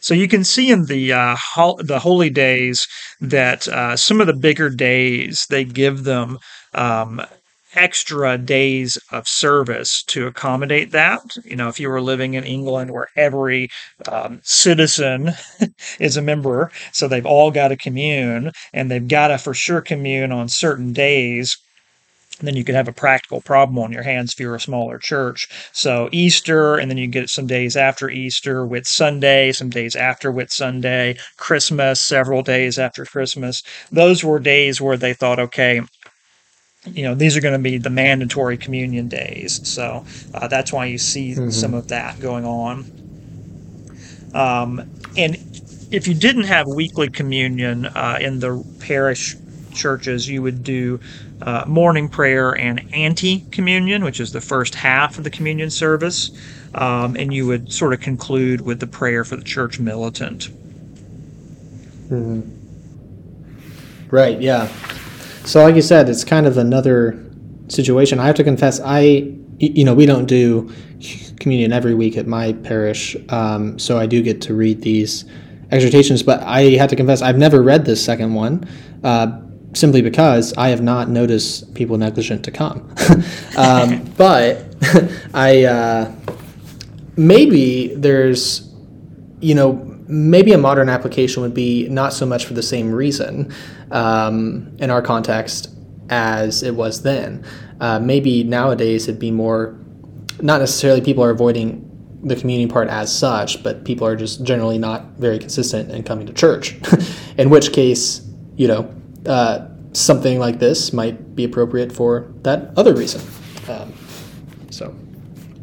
So 0.00 0.14
you 0.14 0.28
can 0.28 0.44
see 0.44 0.70
in 0.70 0.86
the 0.86 1.12
uh, 1.12 1.36
the 1.78 2.00
holy 2.00 2.30
days 2.30 2.86
that 3.20 3.68
uh, 3.68 3.96
some 3.96 4.20
of 4.20 4.26
the 4.26 4.34
bigger 4.34 4.70
days 4.70 5.46
they 5.50 5.64
give 5.64 6.04
them 6.04 6.38
um, 6.74 7.20
extra 7.74 8.38
days 8.38 8.98
of 9.12 9.28
service 9.28 10.02
to 10.04 10.26
accommodate 10.26 10.90
that. 10.92 11.36
You 11.44 11.56
know, 11.56 11.68
if 11.68 11.78
you 11.78 11.88
were 11.88 12.00
living 12.00 12.34
in 12.34 12.44
England 12.44 12.90
where 12.90 13.08
every 13.16 13.68
um, 14.08 14.40
citizen 14.42 15.32
is 16.00 16.16
a 16.16 16.22
member, 16.22 16.70
so 16.92 17.08
they've 17.08 17.26
all 17.26 17.50
got 17.50 17.68
to 17.68 17.76
commune 17.76 18.52
and 18.72 18.90
they've 18.90 19.06
got 19.06 19.28
to 19.28 19.38
for 19.38 19.54
sure 19.54 19.80
commune 19.80 20.32
on 20.32 20.48
certain 20.48 20.92
days 20.92 21.58
then 22.46 22.56
you 22.56 22.64
could 22.64 22.74
have 22.74 22.88
a 22.88 22.92
practical 22.92 23.40
problem 23.40 23.78
on 23.78 23.92
your 23.92 24.02
hands 24.02 24.32
if 24.32 24.40
you're 24.40 24.54
a 24.54 24.60
smaller 24.60 24.98
church. 24.98 25.48
So 25.72 26.08
Easter, 26.12 26.76
and 26.76 26.90
then 26.90 26.98
you 26.98 27.06
get 27.06 27.30
some 27.30 27.46
days 27.46 27.76
after 27.76 28.08
Easter, 28.08 28.64
Whit 28.64 28.86
Sunday, 28.86 29.52
some 29.52 29.70
days 29.70 29.96
after 29.96 30.30
Whit 30.30 30.52
Sunday, 30.52 31.16
Christmas, 31.36 32.00
several 32.00 32.42
days 32.42 32.78
after 32.78 33.04
Christmas. 33.04 33.62
Those 33.90 34.22
were 34.22 34.38
days 34.38 34.80
where 34.80 34.96
they 34.96 35.14
thought, 35.14 35.38
okay, 35.38 35.80
you 36.86 37.02
know, 37.02 37.14
these 37.14 37.36
are 37.36 37.40
going 37.40 37.54
to 37.54 37.58
be 37.58 37.78
the 37.78 37.90
mandatory 37.90 38.56
communion 38.56 39.08
days. 39.08 39.66
So 39.68 40.04
uh, 40.34 40.48
that's 40.48 40.72
why 40.72 40.86
you 40.86 40.98
see 40.98 41.32
mm-hmm. 41.32 41.50
some 41.50 41.74
of 41.74 41.88
that 41.88 42.20
going 42.20 42.44
on. 42.44 42.90
Um, 44.34 44.90
and 45.16 45.36
if 45.90 46.06
you 46.06 46.14
didn't 46.14 46.44
have 46.44 46.66
weekly 46.68 47.08
communion 47.08 47.86
uh, 47.86 48.18
in 48.20 48.40
the 48.40 48.64
parish 48.80 49.36
churches, 49.74 50.28
you 50.28 50.42
would 50.42 50.62
do 50.62 51.00
uh, 51.42 51.64
morning 51.66 52.08
prayer 52.08 52.52
and 52.52 52.88
anti 52.92 53.40
communion, 53.50 54.04
which 54.04 54.20
is 54.20 54.32
the 54.32 54.40
first 54.40 54.74
half 54.74 55.18
of 55.18 55.24
the 55.24 55.30
communion 55.30 55.70
service, 55.70 56.30
um, 56.74 57.16
and 57.16 57.32
you 57.32 57.46
would 57.46 57.72
sort 57.72 57.92
of 57.92 58.00
conclude 58.00 58.60
with 58.60 58.80
the 58.80 58.86
prayer 58.86 59.24
for 59.24 59.36
the 59.36 59.44
church 59.44 59.78
militant. 59.78 60.48
Mm-hmm. 62.08 62.54
Right. 64.10 64.40
Yeah. 64.40 64.68
So, 65.44 65.62
like 65.62 65.74
you 65.74 65.82
said, 65.82 66.08
it's 66.08 66.24
kind 66.24 66.46
of 66.46 66.56
another 66.56 67.24
situation. 67.68 68.18
I 68.18 68.26
have 68.26 68.36
to 68.36 68.44
confess, 68.44 68.80
I 68.84 69.34
you 69.58 69.84
know, 69.84 69.94
we 69.94 70.06
don't 70.06 70.26
do 70.26 70.72
communion 71.40 71.72
every 71.72 71.94
week 71.94 72.16
at 72.16 72.26
my 72.26 72.52
parish, 72.52 73.16
um, 73.28 73.78
so 73.78 73.98
I 73.98 74.06
do 74.06 74.22
get 74.22 74.40
to 74.42 74.54
read 74.54 74.82
these 74.82 75.24
exhortations. 75.70 76.22
But 76.22 76.42
I 76.42 76.62
have 76.76 76.90
to 76.90 76.96
confess, 76.96 77.22
I've 77.22 77.38
never 77.38 77.62
read 77.62 77.84
this 77.84 78.04
second 78.04 78.34
one. 78.34 78.68
Uh, 79.02 79.40
simply 79.74 80.02
because 80.02 80.52
I 80.54 80.68
have 80.68 80.82
not 80.82 81.08
noticed 81.08 81.74
people 81.74 81.98
negligent 81.98 82.44
to 82.44 82.50
come. 82.50 82.94
um, 83.56 84.04
but 84.16 84.64
I 85.34 85.64
uh, 85.64 86.12
maybe 87.16 87.94
there's, 87.94 88.72
you 89.40 89.54
know, 89.54 89.84
maybe 90.08 90.52
a 90.52 90.58
modern 90.58 90.88
application 90.88 91.42
would 91.42 91.54
be 91.54 91.88
not 91.88 92.12
so 92.12 92.24
much 92.24 92.46
for 92.46 92.54
the 92.54 92.62
same 92.62 92.90
reason 92.90 93.52
um, 93.90 94.74
in 94.78 94.90
our 94.90 95.02
context 95.02 95.70
as 96.08 96.62
it 96.62 96.74
was 96.74 97.02
then. 97.02 97.44
Uh, 97.80 97.98
maybe 97.98 98.42
nowadays 98.42 99.06
it'd 99.06 99.20
be 99.20 99.30
more, 99.30 99.78
not 100.40 100.60
necessarily 100.60 101.00
people 101.00 101.22
are 101.22 101.30
avoiding 101.30 101.84
the 102.24 102.34
community 102.34 102.70
part 102.70 102.88
as 102.88 103.16
such, 103.16 103.62
but 103.62 103.84
people 103.84 104.06
are 104.06 104.16
just 104.16 104.42
generally 104.42 104.78
not 104.78 105.04
very 105.18 105.38
consistent 105.38 105.90
in 105.90 106.02
coming 106.02 106.26
to 106.26 106.32
church. 106.32 106.76
in 107.38 107.50
which 107.50 107.72
case, 107.72 108.26
you 108.56 108.66
know, 108.66 108.92
uh, 109.26 109.66
something 109.92 110.38
like 110.38 110.58
this 110.58 110.92
might 110.92 111.34
be 111.34 111.44
appropriate 111.44 111.92
for 111.92 112.32
that 112.42 112.70
other 112.76 112.94
reason. 112.94 113.20
Um, 113.68 113.92
so. 114.70 114.94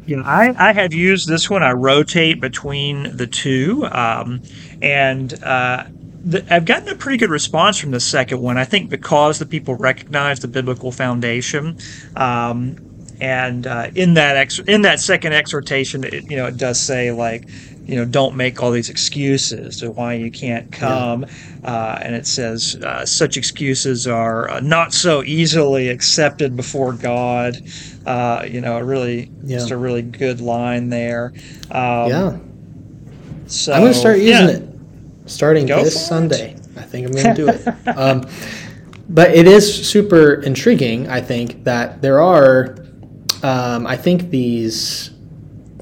Yeah, 0.07 0.21
I, 0.23 0.69
I 0.69 0.73
have 0.73 0.93
used 0.93 1.27
this 1.27 1.49
one. 1.49 1.63
I 1.63 1.71
rotate 1.71 2.39
between 2.39 3.15
the 3.17 3.25
two, 3.25 3.87
um, 3.87 4.43
and 4.81 5.33
uh, 5.43 5.85
the, 6.23 6.45
I've 6.53 6.65
gotten 6.65 6.89
a 6.89 6.95
pretty 6.95 7.17
good 7.17 7.31
response 7.31 7.79
from 7.79 7.89
the 7.89 7.99
second 7.99 8.39
one. 8.39 8.57
I 8.57 8.65
think 8.65 8.89
because 8.89 9.39
the 9.39 9.47
people 9.47 9.73
recognize 9.75 10.41
the 10.41 10.47
biblical 10.47 10.91
foundation, 10.91 11.79
um, 12.15 12.77
and 13.19 13.65
uh, 13.65 13.89
in 13.95 14.13
that 14.13 14.35
ex- 14.35 14.59
in 14.59 14.83
that 14.83 14.99
second 14.99 15.33
exhortation, 15.33 16.03
it, 16.03 16.29
you 16.29 16.37
know, 16.37 16.45
it 16.45 16.57
does 16.57 16.79
say 16.79 17.11
like, 17.11 17.49
you 17.85 17.95
know, 17.95 18.05
don't 18.05 18.35
make 18.35 18.63
all 18.63 18.71
these 18.71 18.89
excuses 18.89 19.79
to 19.79 19.91
why 19.91 20.13
you 20.13 20.31
can't 20.31 20.71
come. 20.71 21.23
Yeah. 21.23 21.71
Uh, 21.71 21.99
and 22.01 22.15
it 22.15 22.25
says 22.25 22.75
uh, 22.77 23.05
such 23.05 23.37
excuses 23.37 24.07
are 24.07 24.49
uh, 24.49 24.59
not 24.59 24.93
so 24.93 25.23
easily 25.23 25.89
accepted 25.89 26.55
before 26.55 26.93
God. 26.93 27.57
Uh, 28.05 28.45
you 28.47 28.61
know, 28.61 28.77
a 28.77 28.83
really, 28.83 29.31
yeah. 29.43 29.57
just 29.57 29.71
a 29.71 29.77
really 29.77 30.01
good 30.01 30.41
line 30.41 30.89
there. 30.89 31.33
Um, 31.71 32.09
yeah. 32.09 32.37
So 33.47 33.73
I'm 33.73 33.81
going 33.81 33.93
to 33.93 33.99
start 33.99 34.17
using 34.17 34.47
yeah. 34.47 34.55
it 34.55 34.69
starting 35.27 35.67
Go 35.67 35.83
this 35.83 36.07
Sunday. 36.07 36.53
It. 36.53 36.61
I 36.77 36.81
think 36.81 37.07
I'm 37.07 37.13
going 37.13 37.35
to 37.35 37.45
do 37.45 37.49
it. 37.49 37.87
um, 37.97 38.27
but 39.09 39.31
it 39.31 39.47
is 39.47 39.87
super 39.87 40.41
intriguing. 40.41 41.07
I 41.07 41.21
think 41.21 41.63
that 41.63 42.01
there 42.01 42.21
are. 42.21 42.77
Um, 43.43 43.85
I 43.85 43.95
think 43.95 44.31
these 44.31 45.11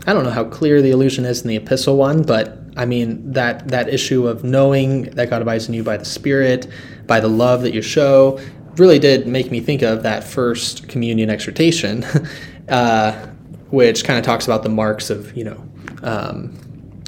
I 0.06 0.14
don't 0.14 0.24
know 0.24 0.32
how 0.32 0.44
clear 0.44 0.82
the 0.82 0.92
allusion 0.92 1.26
is 1.26 1.42
in 1.42 1.48
the 1.48 1.56
epistle 1.56 1.98
one, 1.98 2.24
but 2.24 2.60
I 2.76 2.86
mean 2.86 3.32
that 3.32 3.68
that 3.70 3.90
issue 3.90 4.28
of 4.28 4.44
knowing 4.44 5.04
that 5.12 5.30
God 5.30 5.42
abides 5.42 5.68
in 5.68 5.74
you 5.74 5.84
by 5.84 5.98
the 5.98 6.06
Spirit, 6.06 6.68
by 7.08 7.20
the 7.20 7.30
love 7.30 7.62
that 7.62 7.74
you 7.74 7.82
show, 7.82 8.40
really 8.78 9.00
did 9.00 9.28
make 9.28 9.52
me 9.52 9.60
think 9.60 9.82
of 9.82 10.04
that 10.04 10.24
first 10.24 10.90
communion 10.90 11.30
exhortation, 11.30 12.04
uh, 12.70 13.14
which 13.70 14.04
kind 14.04 14.20
of 14.20 14.26
talks 14.26 14.46
about 14.46 14.64
the 14.64 14.70
marks 14.70 15.10
of 15.10 15.36
you 15.38 15.46
know 15.46 15.64
um, 16.02 16.58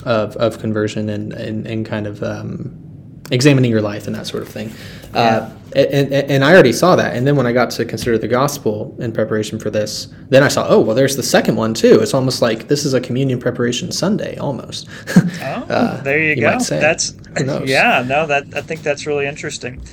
of 0.06 0.36
of 0.38 0.60
conversion 0.60 1.10
and 1.10 1.34
and, 1.34 1.68
and 1.68 1.86
kind 1.86 2.08
of 2.08 2.24
um, 2.24 3.22
examining 3.32 3.72
your 3.72 3.82
life 3.82 4.08
and 4.08 4.16
that 4.16 4.28
sort 4.28 4.44
of 4.44 4.50
thing. 4.50 4.72
Yeah. 5.14 5.20
Uh, 5.20 5.52
and, 5.76 6.14
and, 6.14 6.44
I 6.44 6.54
already 6.54 6.72
saw 6.72 6.96
that. 6.96 7.16
And 7.16 7.28
then 7.28 7.36
when 7.36 7.46
I 7.46 7.52
got 7.52 7.70
to 7.72 7.86
consider 7.86 8.18
the 8.18 8.28
gospel 8.28 8.96
in 9.00 9.12
preparation 9.12 9.60
for 9.60 9.70
this, 9.70 10.08
then 10.30 10.42
I 10.42 10.48
saw, 10.48 10.66
oh, 10.70 10.80
well, 10.80 10.96
there's 10.96 11.16
the 11.16 11.24
second 11.24 11.58
one 11.58 11.74
too. 11.74 12.00
It's 12.00 12.14
almost 12.14 12.42
like 12.42 12.68
this 12.68 12.86
is 12.86 12.94
a 12.94 13.02
communion 13.02 13.40
preparation 13.40 13.92
Sunday 13.92 14.38
almost. 14.38 14.88
oh, 15.18 15.66
uh, 15.70 16.02
there 16.02 16.20
you, 16.20 16.30
you 16.30 16.42
go. 16.42 16.60
That's 16.60 17.14
yeah, 17.66 18.04
no, 18.08 18.26
that 18.26 18.46
I 18.56 18.62
think 18.62 18.84
that's 18.84 19.06
really 19.06 19.28
interesting. 19.28 19.86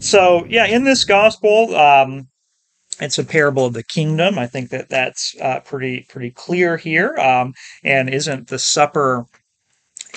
So 0.00 0.44
yeah, 0.46 0.66
in 0.66 0.84
this 0.84 1.04
gospel, 1.04 1.74
um, 1.76 2.28
it's 3.00 3.18
a 3.18 3.24
parable 3.24 3.66
of 3.66 3.74
the 3.74 3.84
kingdom. 3.84 4.38
I 4.38 4.46
think 4.46 4.70
that 4.70 4.88
that's 4.88 5.36
uh, 5.40 5.60
pretty 5.60 6.06
pretty 6.08 6.30
clear 6.30 6.76
here. 6.76 7.16
Um, 7.16 7.54
and 7.84 8.10
isn't 8.10 8.48
the 8.48 8.58
supper 8.58 9.24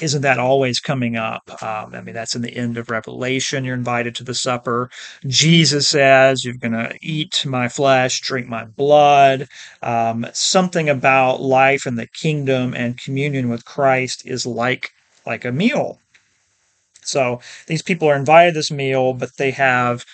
isn't 0.01 0.21
that 0.21 0.39
always 0.39 0.79
coming 0.79 1.15
up? 1.15 1.43
Um, 1.61 1.93
I 1.93 2.01
mean, 2.01 2.15
that's 2.15 2.35
in 2.35 2.41
the 2.41 2.55
end 2.55 2.77
of 2.77 2.89
Revelation. 2.89 3.63
You're 3.63 3.75
invited 3.75 4.15
to 4.15 4.23
the 4.23 4.33
supper. 4.33 4.89
Jesus 5.27 5.87
says, 5.87 6.43
You're 6.43 6.55
going 6.55 6.73
to 6.73 6.97
eat 7.01 7.45
my 7.45 7.67
flesh, 7.67 8.21
drink 8.21 8.47
my 8.47 8.65
blood. 8.65 9.47
Um, 9.81 10.25
something 10.33 10.89
about 10.89 11.41
life 11.41 11.85
in 11.85 11.95
the 11.95 12.07
kingdom 12.07 12.73
and 12.73 12.97
communion 12.97 13.49
with 13.49 13.65
Christ 13.65 14.25
is 14.25 14.45
like, 14.45 14.91
like 15.25 15.45
a 15.45 15.51
meal. 15.51 15.99
So 17.03 17.39
these 17.67 17.81
people 17.81 18.07
are 18.09 18.15
invited 18.15 18.51
to 18.51 18.59
this 18.59 18.71
meal, 18.71 19.13
but 19.13 19.37
they 19.37 19.51
have 19.51 20.05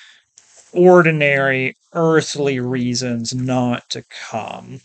ordinary 0.74 1.76
earthly 1.94 2.60
reasons 2.60 3.34
not 3.34 3.90
to 3.90 4.04
come 4.30 4.82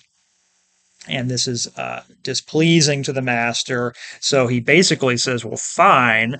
and 1.08 1.30
this 1.30 1.48
is 1.48 1.66
uh, 1.76 2.02
displeasing 2.22 3.02
to 3.02 3.12
the 3.12 3.22
master. 3.22 3.94
So 4.20 4.46
he 4.46 4.60
basically 4.60 5.16
says, 5.16 5.44
"Well, 5.44 5.56
fine." 5.56 6.38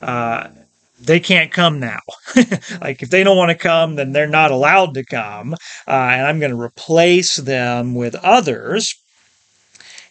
Uh, 0.00 0.48
they 1.00 1.18
can't 1.18 1.50
come 1.50 1.80
now. 1.80 2.00
like 2.80 3.02
if 3.02 3.10
they 3.10 3.24
don't 3.24 3.36
want 3.36 3.50
to 3.50 3.56
come, 3.56 3.96
then 3.96 4.12
they're 4.12 4.26
not 4.26 4.50
allowed 4.50 4.94
to 4.94 5.04
come, 5.04 5.54
uh, 5.88 5.90
and 5.90 6.26
I'm 6.26 6.38
going 6.38 6.52
to 6.52 6.60
replace 6.60 7.36
them 7.36 7.94
with 7.94 8.14
others. 8.16 8.94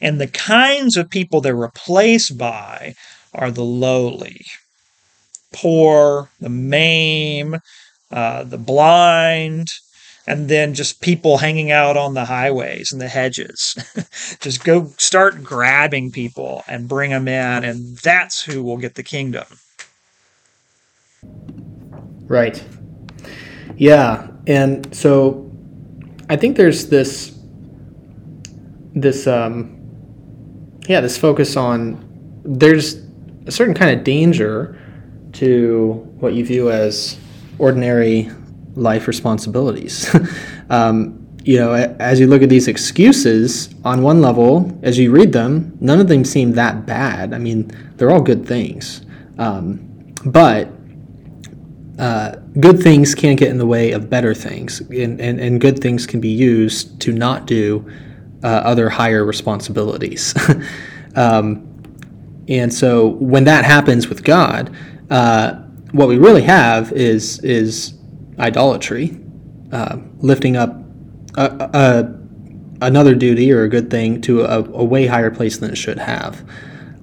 And 0.01 0.19
the 0.19 0.27
kinds 0.27 0.97
of 0.97 1.09
people 1.09 1.41
they're 1.41 1.55
replaced 1.55 2.37
by 2.37 2.95
are 3.33 3.51
the 3.51 3.63
lowly, 3.63 4.45
poor, 5.53 6.29
the 6.39 6.49
maimed, 6.49 7.59
uh, 8.11 8.43
the 8.43 8.57
blind, 8.57 9.69
and 10.27 10.47
then 10.49 10.73
just 10.73 11.01
people 11.01 11.37
hanging 11.37 11.71
out 11.71 11.97
on 11.97 12.13
the 12.13 12.25
highways 12.25 12.91
and 12.91 13.01
the 13.01 13.07
hedges. 13.07 13.75
just 14.39 14.63
go 14.63 14.85
start 14.97 15.43
grabbing 15.43 16.11
people 16.11 16.63
and 16.67 16.87
bring 16.87 17.11
them 17.11 17.27
in, 17.27 17.63
and 17.63 17.97
that's 17.97 18.41
who 18.41 18.63
will 18.63 18.77
get 18.77 18.95
the 18.95 19.03
kingdom. 19.03 19.45
Right. 22.27 22.63
Yeah, 23.75 24.27
and 24.47 24.93
so 24.95 25.51
I 26.29 26.35
think 26.35 26.57
there's 26.57 26.87
this 26.89 27.37
this 28.93 29.27
um 29.27 29.77
yeah, 30.87 31.01
this 31.01 31.17
focus 31.17 31.55
on 31.55 32.07
there's 32.43 33.01
a 33.47 33.51
certain 33.51 33.73
kind 33.73 33.97
of 33.97 34.03
danger 34.03 34.77
to 35.33 35.93
what 36.19 36.33
you 36.33 36.45
view 36.45 36.71
as 36.71 37.17
ordinary 37.57 38.29
life 38.75 39.07
responsibilities. 39.07 40.13
um, 40.69 41.17
you 41.43 41.57
know, 41.57 41.73
as 41.73 42.19
you 42.19 42.27
look 42.27 42.43
at 42.43 42.49
these 42.49 42.67
excuses, 42.67 43.73
on 43.83 44.03
one 44.03 44.21
level, 44.21 44.77
as 44.83 44.97
you 44.99 45.11
read 45.11 45.33
them, 45.33 45.75
none 45.81 45.99
of 45.99 46.07
them 46.07 46.23
seem 46.23 46.51
that 46.53 46.85
bad. 46.85 47.33
I 47.33 47.39
mean, 47.39 47.71
they're 47.97 48.11
all 48.11 48.21
good 48.21 48.45
things. 48.45 49.01
Um, 49.39 50.13
but 50.25 50.69
uh, 51.97 52.35
good 52.59 52.81
things 52.81 53.15
can't 53.15 53.39
get 53.39 53.49
in 53.49 53.57
the 53.57 53.65
way 53.65 53.91
of 53.91 54.09
better 54.09 54.33
things, 54.33 54.81
and, 54.81 55.19
and, 55.19 55.39
and 55.39 55.59
good 55.59 55.79
things 55.79 56.05
can 56.05 56.19
be 56.19 56.29
used 56.29 56.99
to 57.01 57.11
not 57.11 57.47
do 57.47 57.91
uh, 58.43 58.47
other 58.47 58.89
higher 58.89 59.25
responsibilities. 59.25 60.33
um, 61.15 61.67
and 62.47 62.73
so 62.73 63.07
when 63.07 63.43
that 63.45 63.65
happens 63.65 64.07
with 64.09 64.23
God, 64.23 64.75
uh, 65.09 65.53
what 65.91 66.07
we 66.07 66.17
really 66.17 66.41
have 66.41 66.91
is 66.91 67.39
is 67.39 67.93
idolatry, 68.39 69.19
uh, 69.71 69.97
lifting 70.19 70.57
up 70.57 70.75
a, 71.35 71.69
a, 71.73 72.85
another 72.85 73.15
duty 73.15 73.51
or 73.51 73.63
a 73.63 73.69
good 73.69 73.89
thing 73.89 74.21
to 74.21 74.41
a, 74.41 74.59
a 74.59 74.83
way 74.83 75.05
higher 75.05 75.31
place 75.31 75.57
than 75.57 75.71
it 75.71 75.77
should 75.77 75.99
have. 75.99 76.47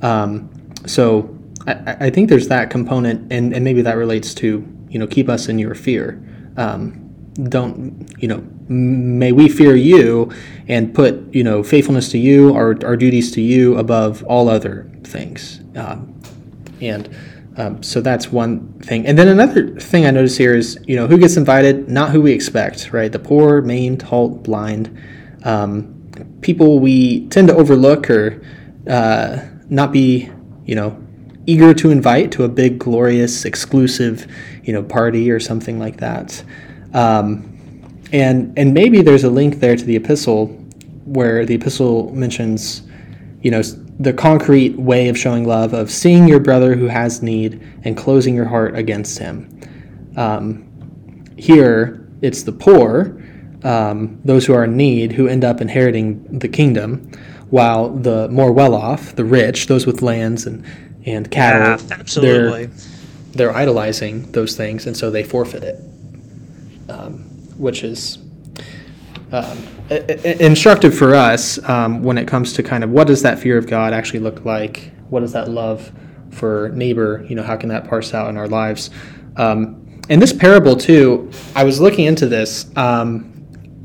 Um, 0.02 0.50
so 0.86 1.34
I, 1.66 2.06
I, 2.06 2.10
think 2.10 2.28
there's 2.28 2.48
that 2.48 2.70
component, 2.70 3.32
and, 3.32 3.52
and 3.52 3.64
maybe 3.64 3.82
that 3.82 3.96
relates 3.96 4.34
to 4.34 4.66
you 4.88 4.98
know 4.98 5.06
keep 5.06 5.28
us 5.28 5.48
in 5.48 5.58
your 5.58 5.74
fear. 5.74 6.22
Um, 6.56 7.04
don't 7.48 8.12
you 8.18 8.28
know? 8.28 8.44
May 8.68 9.32
we 9.32 9.48
fear 9.48 9.74
you 9.76 10.30
and 10.66 10.94
put 10.94 11.34
you 11.34 11.42
know 11.42 11.62
faithfulness 11.62 12.10
to 12.10 12.18
you, 12.18 12.54
our, 12.54 12.76
our 12.84 12.96
duties 12.96 13.32
to 13.32 13.40
you 13.40 13.76
above 13.78 14.22
all 14.24 14.48
other 14.48 14.90
things. 15.04 15.60
Um, 15.76 16.20
and 16.80 17.08
um, 17.58 17.82
so 17.82 18.00
that's 18.00 18.30
one 18.30 18.72
thing. 18.78 19.04
And 19.04 19.18
then 19.18 19.26
another 19.26 19.68
thing 19.80 20.06
I 20.06 20.12
notice 20.12 20.36
here 20.36 20.54
is, 20.54 20.78
you 20.86 20.94
know, 20.94 21.08
who 21.08 21.18
gets 21.18 21.36
invited, 21.36 21.88
not 21.88 22.10
who 22.10 22.22
we 22.22 22.30
expect, 22.30 22.92
right? 22.92 23.10
The 23.10 23.18
poor, 23.18 23.60
maimed, 23.60 24.02
halt, 24.02 24.44
blind, 24.44 24.96
um, 25.42 25.94
people 26.40 26.78
we 26.78 27.26
tend 27.28 27.48
to 27.48 27.56
overlook 27.56 28.08
or 28.10 28.40
uh, 28.88 29.40
not 29.68 29.90
be, 29.92 30.30
you 30.66 30.76
know, 30.76 31.04
eager 31.46 31.74
to 31.74 31.90
invite 31.90 32.30
to 32.32 32.44
a 32.44 32.48
big, 32.48 32.78
glorious, 32.78 33.44
exclusive, 33.44 34.30
you 34.62 34.72
know, 34.72 34.82
party 34.84 35.28
or 35.28 35.40
something 35.40 35.80
like 35.80 35.96
that. 35.96 36.44
Um, 36.94 37.54
and 38.12 38.56
and 38.56 38.72
maybe 38.72 39.02
there's 39.02 39.24
a 39.24 39.30
link 39.30 39.58
there 39.58 39.76
to 39.76 39.84
the 39.84 39.96
epistle 39.96 40.46
where 41.04 41.44
the 41.44 41.56
epistle 41.56 42.14
mentions, 42.14 42.82
you 43.42 43.50
know, 43.50 43.62
the 44.00 44.12
concrete 44.12 44.78
way 44.78 45.08
of 45.08 45.18
showing 45.18 45.46
love 45.46 45.74
of 45.74 45.90
seeing 45.90 46.28
your 46.28 46.38
brother 46.40 46.76
who 46.76 46.86
has 46.86 47.22
need 47.22 47.60
and 47.84 47.96
closing 47.96 48.34
your 48.34 48.44
heart 48.44 48.76
against 48.76 49.18
him. 49.18 49.60
Um, 50.16 50.64
here, 51.36 52.08
it's 52.22 52.42
the 52.42 52.52
poor, 52.52 53.20
um, 53.64 54.20
those 54.24 54.46
who 54.46 54.54
are 54.54 54.64
in 54.64 54.76
need, 54.76 55.12
who 55.12 55.26
end 55.26 55.44
up 55.44 55.60
inheriting 55.60 56.38
the 56.38 56.48
kingdom, 56.48 57.10
while 57.50 57.88
the 57.88 58.28
more 58.28 58.52
well 58.52 58.74
off, 58.74 59.16
the 59.16 59.24
rich, 59.24 59.66
those 59.66 59.86
with 59.86 60.02
lands 60.02 60.46
and, 60.46 60.64
and 61.04 61.30
cattle, 61.30 61.86
yeah, 61.88 61.96
absolutely. 61.98 62.66
They're, 62.66 62.76
they're 63.32 63.56
idolizing 63.56 64.30
those 64.32 64.56
things, 64.56 64.86
and 64.86 64.96
so 64.96 65.10
they 65.10 65.22
forfeit 65.22 65.62
it, 65.62 65.80
um, 66.88 67.20
which 67.56 67.82
is 67.82 68.18
um, 69.32 69.58
instructive 69.90 70.96
for 70.96 71.14
us 71.14 71.62
um, 71.68 72.02
when 72.02 72.18
it 72.18 72.26
comes 72.26 72.52
to 72.54 72.62
kind 72.62 72.82
of 72.82 72.90
what 72.90 73.06
does 73.06 73.22
that 73.22 73.38
fear 73.38 73.58
of 73.58 73.66
God 73.66 73.92
actually 73.92 74.20
look 74.20 74.44
like? 74.44 74.92
What 75.10 75.20
does 75.20 75.32
that 75.32 75.50
love 75.50 75.92
for 76.30 76.70
neighbor? 76.70 77.24
You 77.28 77.36
know, 77.36 77.42
how 77.42 77.56
can 77.56 77.68
that 77.68 77.88
parse 77.88 78.14
out 78.14 78.28
in 78.30 78.36
our 78.36 78.48
lives? 78.48 78.90
Um, 79.36 80.00
in 80.08 80.20
this 80.20 80.32
parable 80.32 80.76
too, 80.76 81.30
I 81.54 81.64
was 81.64 81.80
looking 81.80 82.06
into 82.06 82.26
this. 82.26 82.70
Um, 82.76 83.34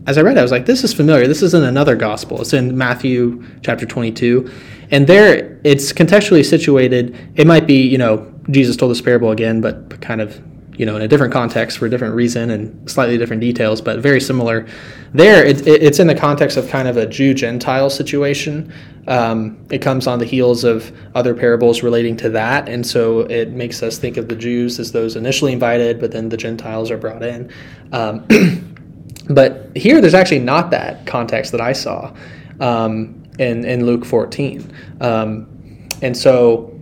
as 0.06 0.18
I 0.18 0.22
read, 0.22 0.38
it, 0.38 0.40
I 0.40 0.44
was 0.44 0.52
like, 0.52 0.66
"This 0.66 0.84
is 0.84 0.94
familiar. 0.94 1.28
This 1.28 1.42
is 1.42 1.54
in 1.54 1.64
another 1.64 1.96
gospel. 1.96 2.42
It's 2.42 2.54
in 2.54 2.78
Matthew 2.78 3.44
chapter 3.62 3.86
22, 3.86 4.50
and 4.92 5.08
there 5.08 5.60
it's 5.64 5.94
contextually 5.94 6.46
situated. 6.46 7.18
It 7.36 7.48
might 7.48 7.68
be, 7.68 7.82
you 7.82 7.98
know, 7.98 8.34
Jesus 8.50 8.76
told 8.76 8.92
this 8.92 9.02
parable 9.02 9.32
again, 9.32 9.62
but 9.62 10.02
kind 10.02 10.22
of 10.22 10.42
you 10.78 10.86
know 10.86 10.96
in 10.96 11.02
a 11.02 11.08
different 11.08 11.34
context 11.34 11.78
for 11.78 11.86
a 11.86 11.90
different 11.90 12.16
reason 12.16 12.50
and 12.50 12.90
slightly 12.90 13.18
different 13.18 13.42
details 13.42 13.82
but 13.82 14.00
very 14.00 14.20
similar 14.20 14.66
there 15.14 15.46
it, 15.46 15.68
it, 15.68 15.84
it's 15.84 16.00
in 16.00 16.08
the 16.08 16.16
context 16.16 16.58
of 16.58 16.68
kind 16.68 16.88
of 16.88 16.98
a 16.98 17.06
jew 17.06 17.34
gentile 17.34 17.90
situation. 17.90 18.74
Um, 19.08 19.66
it 19.70 19.80
comes 19.80 20.08
on 20.08 20.20
the 20.20 20.26
heels 20.26 20.64
of 20.64 20.92
other 21.14 21.34
parables 21.34 21.84
relating 21.84 22.16
to 22.18 22.30
that 22.30 22.70
and 22.70 22.86
so 22.86 23.22
it 23.22 23.52
makes 23.52 23.84
us 23.84 23.98
think 23.98 24.16
of 24.16 24.30
the 24.30 24.36
jews 24.36 24.80
as 24.80 24.94
those 24.94 25.18
initially 25.18 25.52
invited 25.52 26.00
but 26.00 26.12
then 26.12 26.30
the 26.30 26.38
gentiles 26.38 26.90
are 26.90 26.98
brought 26.98 27.24
in. 27.24 27.52
Um, 27.92 28.26
but 29.30 29.76
here 29.76 30.02
there's 30.02 30.14
actually 30.14 30.40
not 30.40 30.70
that 30.72 31.06
context 31.06 31.52
that 31.54 31.62
i 31.62 31.72
saw 31.72 32.14
um, 32.60 33.24
in, 33.40 33.66
in 33.66 33.86
luke 33.86 34.06
14 34.06 34.72
um, 35.02 35.48
and 36.02 36.16
so 36.16 36.78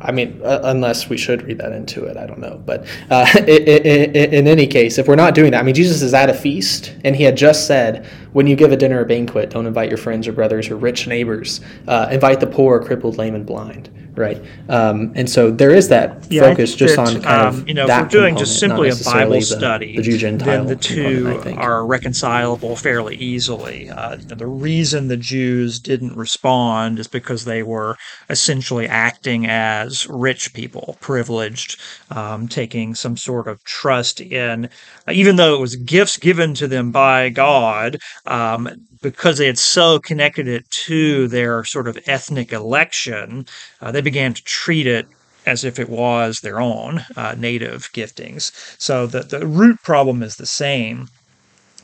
I 0.00 0.12
mean, 0.12 0.40
uh, 0.44 0.60
unless 0.64 1.08
we 1.08 1.16
should 1.16 1.42
read 1.42 1.58
that 1.58 1.72
into 1.72 2.04
it, 2.04 2.16
I 2.16 2.26
don't 2.26 2.38
know. 2.38 2.62
But 2.64 2.86
uh, 3.10 3.26
in, 3.38 3.46
in, 3.46 4.34
in, 4.34 4.46
any 4.46 4.66
case, 4.66 4.98
if 4.98 5.08
we're 5.08 5.16
not 5.16 5.34
doing 5.34 5.50
that, 5.52 5.60
I 5.60 5.62
mean, 5.62 5.74
Jesus 5.74 6.02
is 6.02 6.14
at 6.14 6.30
a 6.30 6.34
feast, 6.34 6.94
and 7.04 7.16
he 7.16 7.24
had 7.24 7.36
just 7.36 7.66
said, 7.66 8.06
when 8.32 8.46
you 8.46 8.56
give 8.56 8.72
a 8.72 8.76
dinner 8.76 9.00
or 9.00 9.04
banquet, 9.04 9.50
don't 9.50 9.66
invite 9.66 9.88
your 9.88 9.98
friends 9.98 10.28
or 10.28 10.32
brothers 10.32 10.70
or 10.70 10.76
rich 10.76 11.06
neighbors. 11.06 11.60
Uh, 11.86 12.08
invite 12.12 12.40
the 12.40 12.46
poor, 12.46 12.82
crippled, 12.82 13.18
lame, 13.18 13.34
and 13.34 13.46
blind 13.46 13.90
right? 14.18 14.42
Um, 14.68 15.12
and 15.14 15.30
so 15.30 15.50
there 15.50 15.70
is 15.70 15.88
that 15.88 16.30
yeah, 16.30 16.42
focus 16.42 16.74
just 16.74 16.96
that, 16.96 17.08
on 17.08 17.22
kind 17.22 17.26
um, 17.26 17.46
of 17.46 17.68
you 17.68 17.74
know, 17.74 17.86
if 17.86 18.02
we're 18.02 18.08
doing 18.08 18.36
just 18.36 18.58
simply 18.58 18.88
a 18.88 18.96
Bible 19.04 19.34
the, 19.34 19.42
study, 19.42 19.96
the 19.96 20.02
Jew 20.02 20.18
Gentile 20.18 20.46
then 20.46 20.66
the 20.66 20.76
two 20.76 21.40
are 21.56 21.86
reconcilable 21.86 22.76
fairly 22.76 23.16
easily. 23.16 23.90
Uh, 23.90 24.16
the 24.20 24.46
reason 24.46 25.08
the 25.08 25.16
Jews 25.16 25.78
didn't 25.78 26.16
respond 26.16 26.98
is 26.98 27.08
because 27.08 27.44
they 27.44 27.62
were 27.62 27.96
essentially 28.28 28.86
acting 28.86 29.46
as 29.46 30.06
rich 30.08 30.52
people, 30.52 30.96
privileged, 31.00 31.80
um, 32.10 32.48
taking 32.48 32.94
some 32.94 33.16
sort 33.16 33.48
of 33.48 33.62
trust 33.64 34.20
in, 34.20 34.68
even 35.10 35.36
though 35.36 35.54
it 35.54 35.60
was 35.60 35.76
gifts 35.76 36.16
given 36.16 36.54
to 36.54 36.68
them 36.68 36.90
by 36.90 37.28
God. 37.28 37.98
Um, 38.26 38.68
because 39.02 39.38
they 39.38 39.46
had 39.46 39.58
so 39.58 39.98
connected 39.98 40.48
it 40.48 40.68
to 40.70 41.28
their 41.28 41.64
sort 41.64 41.88
of 41.88 41.98
ethnic 42.06 42.52
election, 42.52 43.46
uh, 43.80 43.90
they 43.90 44.00
began 44.00 44.34
to 44.34 44.42
treat 44.44 44.86
it 44.86 45.06
as 45.46 45.64
if 45.64 45.78
it 45.78 45.88
was 45.88 46.40
their 46.40 46.60
own 46.60 47.04
uh, 47.16 47.34
native 47.38 47.90
giftings. 47.92 48.52
So 48.78 49.06
the, 49.06 49.20
the 49.20 49.46
root 49.46 49.82
problem 49.82 50.22
is 50.22 50.36
the 50.36 50.46
same. 50.46 51.08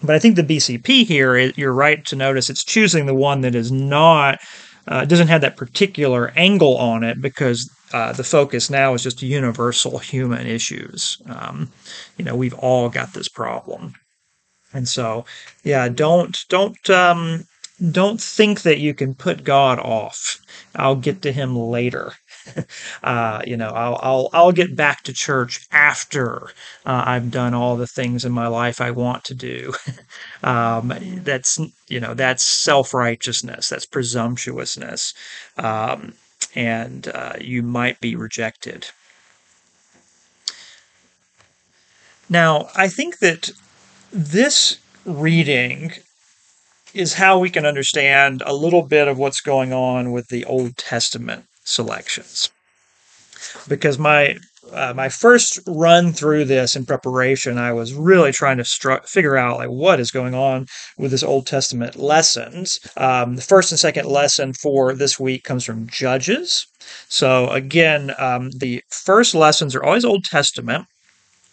But 0.03 0.15
I 0.15 0.19
think 0.19 0.37
the 0.37 0.43
BCP 0.43 1.07
here, 1.07 1.37
you're 1.37 1.73
right 1.73 2.05
to 2.07 2.17
notice 2.17 2.51
it's 2.51 2.65
choosing 2.65 3.07
the 3.07 3.15
one 3.15 3.41
that 3.41 3.55
is 3.55 3.73
not, 3.73 4.39
uh, 4.87 5.07
doesn't 5.07 5.29
have 5.29 5.41
that 5.41 5.57
particular 5.57 6.33
angle 6.37 6.77
on 6.77 7.05
it 7.05 7.23
because 7.23 7.71
uh, 7.95 8.13
the 8.13 8.25
focus 8.25 8.69
now 8.69 8.93
is 8.93 9.03
just 9.03 9.23
universal 9.23 9.99
human 9.99 10.47
issues. 10.47 11.17
Um, 11.27 11.71
you 12.19 12.25
know, 12.25 12.37
we've 12.37 12.55
all 12.55 12.91
got 12.91 13.15
this 13.15 13.29
problem. 13.29 13.95
And 14.75 14.89
so, 14.89 15.25
yeah, 15.63 15.89
don't 15.89 16.37
don't 16.49 16.91
um, 16.91 17.47
don't 17.91 18.21
think 18.21 18.63
that 18.63 18.79
you 18.81 18.93
can 18.93 19.15
put 19.15 19.45
God 19.45 19.79
off. 19.79 20.41
I'll 20.75 20.97
get 20.97 21.23
to 21.23 21.33
Him 21.33 21.57
later. 21.57 22.13
uh, 23.03 23.43
you 23.47 23.57
know, 23.57 23.69
I'll, 23.71 23.99
I'll 24.03 24.31
I'll 24.33 24.53
get 24.53 24.77
back 24.77 25.03
to 25.05 25.13
church 25.13 25.67
after 25.73 26.49
uh, 26.85 27.05
I've 27.07 27.31
done 27.31 27.55
all 27.55 27.77
the 27.77 27.87
things 27.87 28.25
in 28.25 28.33
my 28.33 28.49
life 28.49 28.81
I 28.81 28.91
want 28.91 29.25
to 29.25 29.35
do. 29.35 29.73
um, 30.43 30.93
that's 31.23 31.59
you 31.89 32.01
know 32.01 32.15
that's 32.15 32.45
self 32.45 32.93
righteousness. 32.93 33.69
That's 33.69 33.87
presumptuousness, 33.87 35.15
um, 35.57 36.15
and 36.55 37.09
uh, 37.09 37.35
you 37.41 37.63
might 37.63 38.01
be 38.01 38.17
rejected. 38.17 38.89
Now, 42.29 42.69
I 42.75 42.89
think 42.89 43.19
that 43.19 43.51
this 44.15 44.79
reading 45.05 45.91
is 46.95 47.15
how 47.15 47.39
we 47.39 47.51
can 47.51 47.67
understand 47.67 48.43
a 48.47 48.55
little 48.55 48.83
bit 48.83 49.09
of 49.09 49.19
what's 49.19 49.41
going 49.41 49.73
on 49.73 50.13
with 50.13 50.29
the 50.29 50.45
Old 50.45 50.77
Testament 50.77 51.45
selections. 51.65 52.49
Because 53.69 53.99
my 53.99 54.37
uh, 54.73 54.95
my 54.95 55.09
first 55.09 55.59
run 55.67 56.13
through 56.13 56.45
this 56.45 56.75
in 56.75 56.87
preparation, 56.87 57.59
I 57.59 57.73
was 57.73 57.93
really 57.93 58.33
trying 58.33 58.57
to 58.57 59.01
figure 59.05 59.37
out 59.37 59.59
like 59.59 59.69
what 59.69 60.01
is 60.01 60.11
going 60.11 60.35
on 60.35 60.67
with 60.97 61.11
this 61.11 61.23
Old 61.23 61.47
Testament 61.47 61.97
lessons. 61.97 62.81
Um, 62.97 63.37
the 63.37 63.43
first 63.43 63.73
and 63.73 63.79
second 63.79 64.07
lesson 64.07 64.53
for 64.55 64.95
this 64.95 65.21
week 65.21 65.43
comes 65.43 65.65
from 65.65 65.89
Judges. 65.89 66.67
So 67.09 67.51
again, 67.51 68.15
um, 68.19 68.53
the 68.53 68.83
first 68.89 69.35
lessons 69.35 69.75
are 69.75 69.85
always 69.85 70.05
Old 70.05 70.25
Testament, 70.25 70.87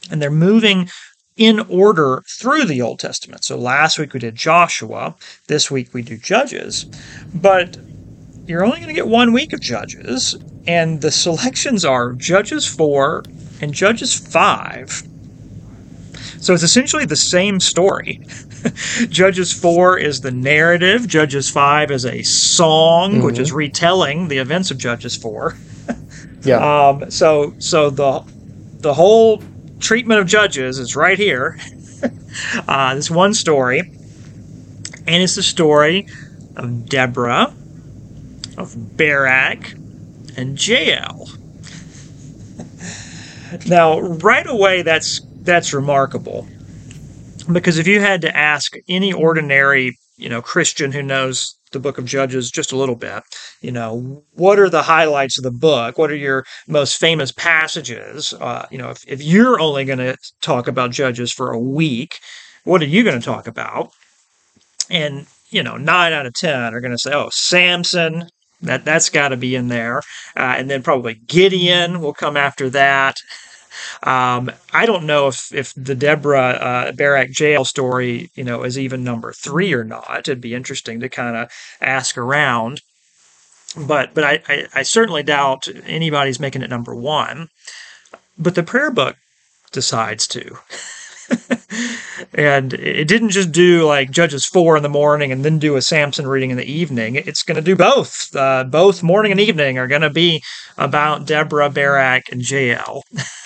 and 0.09 0.21
they're 0.21 0.31
moving 0.31 0.87
in 1.41 1.59
order 1.69 2.23
through 2.27 2.65
the 2.65 2.83
Old 2.83 2.99
Testament. 2.99 3.43
So 3.43 3.57
last 3.57 3.97
week 3.97 4.13
we 4.13 4.19
did 4.19 4.35
Joshua, 4.35 5.15
this 5.47 5.71
week 5.71 5.91
we 5.91 6.03
do 6.03 6.15
Judges, 6.15 6.85
but 7.33 7.77
you're 8.45 8.63
only 8.63 8.77
going 8.77 8.89
to 8.89 8.93
get 8.93 9.07
one 9.07 9.33
week 9.33 9.51
of 9.51 9.59
Judges, 9.59 10.35
and 10.67 11.01
the 11.01 11.09
selections 11.09 11.83
are 11.83 12.13
Judges 12.13 12.67
4 12.67 13.23
and 13.59 13.73
Judges 13.73 14.15
5. 14.15 15.01
So 16.39 16.53
it's 16.53 16.61
essentially 16.61 17.05
the 17.05 17.15
same 17.15 17.59
story. 17.59 18.21
Judges 19.09 19.51
4 19.51 19.97
is 19.97 20.21
the 20.21 20.29
narrative, 20.29 21.07
Judges 21.07 21.49
5 21.49 21.89
is 21.89 22.05
a 22.05 22.21
song, 22.21 23.13
mm-hmm. 23.13 23.25
which 23.25 23.39
is 23.39 23.51
retelling 23.51 24.27
the 24.27 24.37
events 24.37 24.69
of 24.69 24.77
Judges 24.77 25.15
4. 25.15 25.57
yeah. 26.43 26.89
Um, 26.89 27.09
so 27.09 27.55
so 27.57 27.89
the 27.89 28.23
the 28.81 28.93
whole 28.93 29.41
treatment 29.81 30.19
of 30.19 30.27
judges 30.27 30.79
is 30.79 30.95
right 30.95 31.17
here. 31.17 31.57
uh, 32.67 32.95
this 32.95 33.11
one 33.11 33.33
story, 33.33 33.79
and 33.79 35.23
it's 35.23 35.35
the 35.35 35.43
story 35.43 36.07
of 36.55 36.87
Deborah, 36.87 37.53
of 38.57 38.97
Barak, 38.97 39.73
and 40.37 40.67
Jael. 40.67 41.29
now, 43.67 43.99
right 43.99 44.47
away, 44.47 44.81
that's 44.81 45.21
that's 45.43 45.73
remarkable 45.73 46.47
because 47.51 47.77
if 47.77 47.87
you 47.87 47.99
had 47.99 48.21
to 48.21 48.35
ask 48.35 48.75
any 48.87 49.11
ordinary, 49.11 49.97
you 50.17 50.29
know, 50.29 50.41
Christian 50.41 50.91
who 50.91 51.01
knows 51.01 51.57
the 51.71 51.79
book 51.79 51.97
of 51.97 52.05
Judges 52.05 52.51
just 52.51 52.71
a 52.71 52.77
little 52.77 52.95
bit. 52.95 53.23
You 53.61 53.71
know, 53.71 54.23
what 54.33 54.59
are 54.59 54.69
the 54.69 54.83
highlights 54.83 55.37
of 55.37 55.43
the 55.43 55.51
book? 55.51 55.97
What 55.97 56.11
are 56.11 56.15
your 56.15 56.45
most 56.67 56.99
famous 56.99 57.31
passages? 57.31 58.33
Uh, 58.33 58.65
you 58.71 58.77
know, 58.77 58.89
if, 58.89 59.03
if 59.07 59.21
you're 59.21 59.59
only 59.59 59.85
going 59.85 59.99
to 59.99 60.17
talk 60.41 60.67
about 60.67 60.91
Judges 60.91 61.31
for 61.31 61.51
a 61.51 61.59
week, 61.59 62.19
what 62.63 62.81
are 62.81 62.85
you 62.85 63.03
going 63.03 63.19
to 63.19 63.25
talk 63.25 63.47
about? 63.47 63.91
And, 64.89 65.25
you 65.49 65.63
know, 65.63 65.77
nine 65.77 66.13
out 66.13 66.25
of 66.25 66.33
10 66.33 66.73
are 66.73 66.81
going 66.81 66.91
to 66.91 66.97
say, 66.97 67.13
oh, 67.13 67.29
Samson, 67.31 68.29
that, 68.61 68.85
that's 68.85 69.09
got 69.09 69.29
to 69.29 69.37
be 69.37 69.55
in 69.55 69.69
there. 69.69 69.99
Uh, 70.37 70.55
and 70.57 70.69
then 70.69 70.83
probably 70.83 71.15
Gideon 71.15 72.01
will 72.01 72.13
come 72.13 72.37
after 72.37 72.69
that. 72.71 73.17
Um, 74.03 74.51
I 74.73 74.85
don't 74.85 75.05
know 75.05 75.27
if 75.27 75.53
if 75.53 75.73
the 75.75 75.95
Deborah 75.95 76.51
uh, 76.51 76.91
Barak 76.91 77.37
Jael 77.37 77.65
story, 77.65 78.29
you 78.35 78.43
know, 78.43 78.63
is 78.63 78.77
even 78.77 79.03
number 79.03 79.33
three 79.33 79.73
or 79.73 79.83
not. 79.83 80.27
It'd 80.27 80.41
be 80.41 80.55
interesting 80.55 80.99
to 80.99 81.09
kind 81.09 81.35
of 81.35 81.51
ask 81.81 82.17
around, 82.17 82.81
but 83.77 84.13
but 84.13 84.23
I, 84.23 84.41
I, 84.47 84.67
I 84.75 84.83
certainly 84.83 85.23
doubt 85.23 85.67
anybody's 85.85 86.39
making 86.39 86.61
it 86.61 86.69
number 86.69 86.95
one. 86.95 87.49
But 88.37 88.55
the 88.55 88.63
prayer 88.63 88.91
book 88.91 89.15
decides 89.71 90.27
to. 90.27 90.57
and 92.33 92.73
it 92.73 93.07
didn't 93.07 93.29
just 93.29 93.51
do 93.51 93.85
like 93.85 94.11
Judges 94.11 94.45
4 94.45 94.77
in 94.77 94.83
the 94.83 94.89
morning 94.89 95.31
and 95.31 95.43
then 95.43 95.59
do 95.59 95.75
a 95.75 95.81
Samson 95.81 96.27
reading 96.27 96.51
in 96.51 96.57
the 96.57 96.71
evening. 96.71 97.15
It's 97.15 97.43
going 97.43 97.55
to 97.55 97.61
do 97.61 97.75
both. 97.75 98.35
Uh, 98.35 98.63
both 98.63 99.03
morning 99.03 99.31
and 99.31 99.39
evening 99.39 99.77
are 99.77 99.87
going 99.87 100.01
to 100.01 100.09
be 100.09 100.43
about 100.77 101.25
Deborah, 101.25 101.69
Barak, 101.69 102.31
and 102.31 102.49
Jael. 102.49 103.03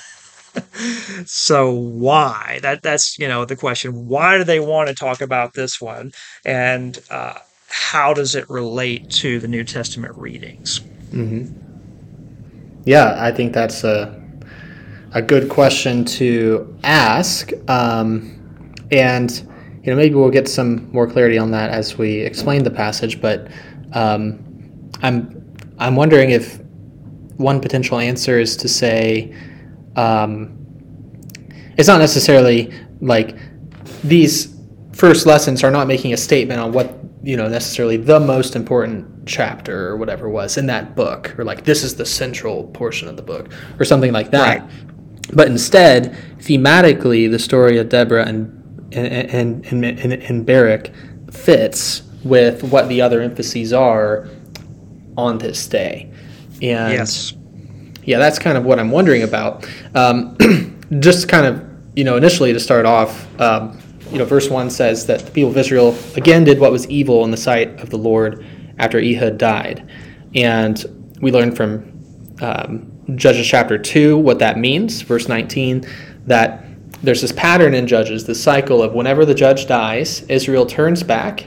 so 1.25 1.71
why? 1.71 2.59
That 2.61 2.81
that's 2.81 3.17
you 3.17 3.27
know 3.27 3.45
the 3.45 3.55
question. 3.55 4.07
Why 4.07 4.37
do 4.37 4.43
they 4.43 4.59
want 4.59 4.89
to 4.89 4.95
talk 4.95 5.21
about 5.21 5.53
this 5.53 5.79
one, 5.81 6.11
and 6.45 6.99
uh, 7.09 7.35
how 7.67 8.13
does 8.13 8.35
it 8.35 8.49
relate 8.49 9.09
to 9.11 9.39
the 9.39 9.47
New 9.47 9.63
Testament 9.63 10.15
readings? 10.17 10.79
Mm-hmm. 11.11 12.81
Yeah, 12.85 13.15
I 13.17 13.31
think 13.31 13.53
that's 13.53 13.83
a 13.83 14.21
a 15.13 15.21
good 15.21 15.49
question 15.49 16.03
to 16.05 16.77
ask, 16.83 17.51
um, 17.69 18.31
and 18.91 19.31
you 19.83 19.91
know 19.91 19.95
maybe 19.95 20.15
we'll 20.15 20.29
get 20.29 20.47
some 20.47 20.91
more 20.91 21.07
clarity 21.07 21.37
on 21.37 21.51
that 21.51 21.69
as 21.69 21.97
we 21.97 22.19
explain 22.19 22.63
the 22.63 22.71
passage. 22.71 23.21
But 23.21 23.47
um, 23.93 24.43
I'm 25.01 25.55
I'm 25.79 25.95
wondering 25.95 26.31
if 26.31 26.59
one 27.37 27.59
potential 27.59 27.99
answer 27.99 28.39
is 28.39 28.55
to 28.57 28.67
say 28.67 29.33
um, 29.95 30.65
it's 31.77 31.87
not 31.87 31.99
necessarily 31.99 32.73
like 33.01 33.37
these 34.03 34.55
first 34.93 35.25
lessons 35.25 35.63
are 35.63 35.71
not 35.71 35.87
making 35.87 36.13
a 36.13 36.17
statement 36.17 36.59
on 36.59 36.71
what 36.71 36.97
you 37.23 37.35
know 37.35 37.47
necessarily 37.47 37.97
the 37.97 38.19
most 38.19 38.55
important 38.55 39.25
chapter 39.25 39.89
or 39.89 39.97
whatever 39.97 40.29
was 40.29 40.57
in 40.57 40.67
that 40.67 40.95
book 40.95 41.37
or 41.37 41.43
like 41.43 41.65
this 41.65 41.83
is 41.83 41.95
the 41.95 42.05
central 42.05 42.65
portion 42.67 43.07
of 43.07 43.17
the 43.17 43.23
book 43.23 43.51
or 43.79 43.85
something 43.85 44.13
like 44.13 44.31
that. 44.31 44.59
Right. 44.59 44.69
but 45.33 45.47
instead 45.47 46.13
thematically 46.37 47.29
the 47.29 47.39
story 47.39 47.77
of 47.77 47.89
deborah 47.89 48.25
and 48.25 48.51
and 48.93 49.65
and, 49.65 49.83
and, 49.83 50.13
and 50.13 50.45
barak 50.45 50.91
fits 51.31 52.03
with 52.23 52.63
what 52.63 52.87
the 52.87 53.01
other 53.01 53.21
emphases 53.21 53.73
are 53.73 54.29
on 55.17 55.37
this 55.37 55.67
day. 55.67 56.11
And 56.61 56.93
yes 56.93 57.34
yeah, 58.05 58.19
that's 58.19 58.39
kind 58.39 58.57
of 58.57 58.63
what 58.63 58.79
I'm 58.79 58.91
wondering 58.91 59.23
about. 59.23 59.67
Um, 59.95 60.37
just 60.99 61.27
kind 61.27 61.45
of, 61.45 61.67
you 61.95 62.03
know, 62.03 62.15
initially 62.15 62.53
to 62.53 62.59
start 62.59 62.85
off, 62.85 63.27
um, 63.41 63.79
you 64.11 64.19
know, 64.19 64.25
verse 64.25 64.49
1 64.49 64.69
says 64.69 65.07
that 65.07 65.21
the 65.21 65.31
people 65.31 65.49
of 65.49 65.57
Israel 65.57 65.97
again 66.15 66.43
did 66.43 66.59
what 66.59 66.71
was 66.71 66.87
evil 66.87 67.23
in 67.25 67.31
the 67.31 67.37
sight 67.37 67.79
of 67.81 67.89
the 67.89 67.97
Lord 67.97 68.45
after 68.77 68.99
Ehud 68.99 69.37
died. 69.37 69.89
And 70.35 71.11
we 71.21 71.31
learn 71.31 71.53
from 71.55 71.91
um, 72.41 72.91
Judges 73.15 73.47
chapter 73.47 73.77
2 73.77 74.17
what 74.17 74.39
that 74.39 74.59
means, 74.59 75.01
verse 75.01 75.27
19, 75.27 75.85
that 76.27 76.63
there's 77.01 77.21
this 77.21 77.31
pattern 77.31 77.73
in 77.73 77.87
Judges, 77.87 78.25
this 78.25 78.41
cycle 78.41 78.83
of 78.83 78.93
whenever 78.93 79.25
the 79.25 79.35
judge 79.35 79.67
dies, 79.67 80.21
Israel 80.23 80.65
turns 80.65 81.01
back 81.03 81.45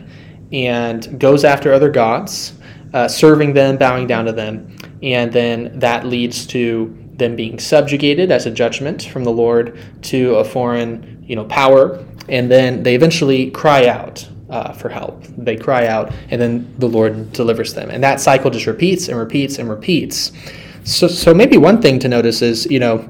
and 0.53 1.21
goes 1.21 1.45
after 1.45 1.73
other 1.73 1.91
gods, 1.91 2.55
uh, 2.95 3.07
serving 3.07 3.53
them, 3.53 3.77
bowing 3.77 4.07
down 4.07 4.25
to 4.25 4.33
them 4.33 4.78
and 5.03 5.33
then 5.33 5.79
that 5.79 6.07
leads 6.07 6.47
to 6.49 6.97
them 7.17 7.37
being 7.37 7.59
subjugated 7.59 8.31
as 8.31 8.47
a 8.47 8.51
judgment 8.51 9.03
from 9.03 9.25
the 9.25 9.33
Lord 9.33 9.79
to 10.03 10.37
a 10.37 10.45
foreign, 10.45 11.25
you 11.27 11.37
know, 11.37 11.45
power, 11.45 12.05
and 12.29 12.51
then 12.51 12.83
they 12.83 12.95
eventually 12.95 13.51
cry 13.51 13.87
out 13.87 14.27
uh, 14.51 14.73
for 14.73 14.89
help. 14.89 15.25
They 15.37 15.57
cry 15.57 15.87
out, 15.87 16.13
and 16.31 16.41
then 16.41 16.75
the 16.79 16.89
Lord 16.89 17.33
delivers 17.33 17.75
them, 17.75 17.91
and 17.91 18.03
that 18.03 18.21
cycle 18.21 18.51
just 18.51 18.67
repeats 18.67 19.09
and 19.09 19.19
repeats 19.19 19.59
and 19.59 19.69
repeats. 19.69 20.33
So, 20.85 21.07
so 21.07 21.35
maybe 21.35 21.57
one 21.59 21.83
thing 21.83 21.99
to 22.01 22.09
notice 22.09 22.41
is, 22.41 22.67
you 22.67 22.79
know, 22.79 23.09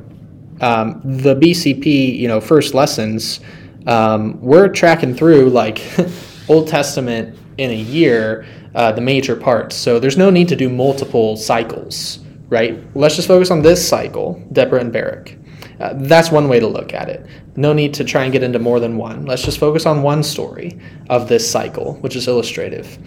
um, 0.60 1.00
the 1.04 1.36
BCP, 1.36 2.18
you 2.18 2.26
know, 2.26 2.40
first 2.40 2.74
lessons, 2.74 3.40
um, 3.86 4.40
we're 4.40 4.68
tracking 4.68 5.14
through 5.14 5.50
like 5.50 5.80
Old 6.48 6.66
Testament 6.66 7.38
in 7.58 7.70
a 7.70 7.76
year 7.76 8.46
uh, 8.78 8.92
the 8.92 9.00
major 9.00 9.34
parts. 9.34 9.74
So 9.74 9.98
there's 9.98 10.16
no 10.16 10.30
need 10.30 10.46
to 10.48 10.56
do 10.56 10.68
multiple 10.68 11.36
cycles, 11.36 12.20
right? 12.48 12.78
Let's 12.96 13.16
just 13.16 13.26
focus 13.26 13.50
on 13.50 13.60
this 13.60 13.86
cycle, 13.86 14.40
Deborah 14.52 14.80
and 14.80 14.92
Barak. 14.92 15.36
Uh, 15.80 15.94
that's 15.96 16.30
one 16.30 16.48
way 16.48 16.60
to 16.60 16.68
look 16.68 16.94
at 16.94 17.08
it. 17.08 17.26
No 17.56 17.72
need 17.72 17.92
to 17.94 18.04
try 18.04 18.22
and 18.22 18.32
get 18.32 18.44
into 18.44 18.60
more 18.60 18.78
than 18.78 18.96
one. 18.96 19.26
Let's 19.26 19.42
just 19.42 19.58
focus 19.58 19.84
on 19.84 20.04
one 20.04 20.22
story 20.22 20.78
of 21.10 21.28
this 21.28 21.48
cycle, 21.50 21.94
which 21.94 22.14
is 22.14 22.28
illustrative. 22.28 22.98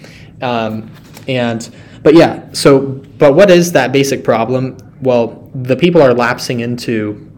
Um, 0.41 0.91
and 1.29 1.73
but 2.03 2.15
yeah, 2.15 2.51
so 2.51 2.81
but 3.17 3.33
what 3.33 3.49
is 3.49 3.71
that 3.71 3.93
basic 3.93 4.25
problem? 4.25 4.75
Well, 5.01 5.49
the 5.55 5.77
people 5.77 6.01
are 6.01 6.13
lapsing 6.13 6.59
into 6.59 7.31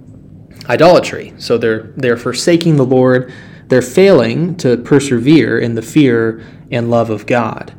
idolatry. 0.70 1.36
So 1.38 1.60
they're 1.60 1.84
they're 1.98 2.18
forsaking 2.18 2.78
the 2.78 2.86
Lord. 2.86 3.32
They're 3.68 3.84
failing 3.84 4.56
to 4.58 4.78
persevere 4.78 5.60
in 5.60 5.76
the 5.76 5.84
fear 5.84 6.44
and 6.72 6.90
love 6.90 7.12
of 7.12 7.28
God 7.28 7.76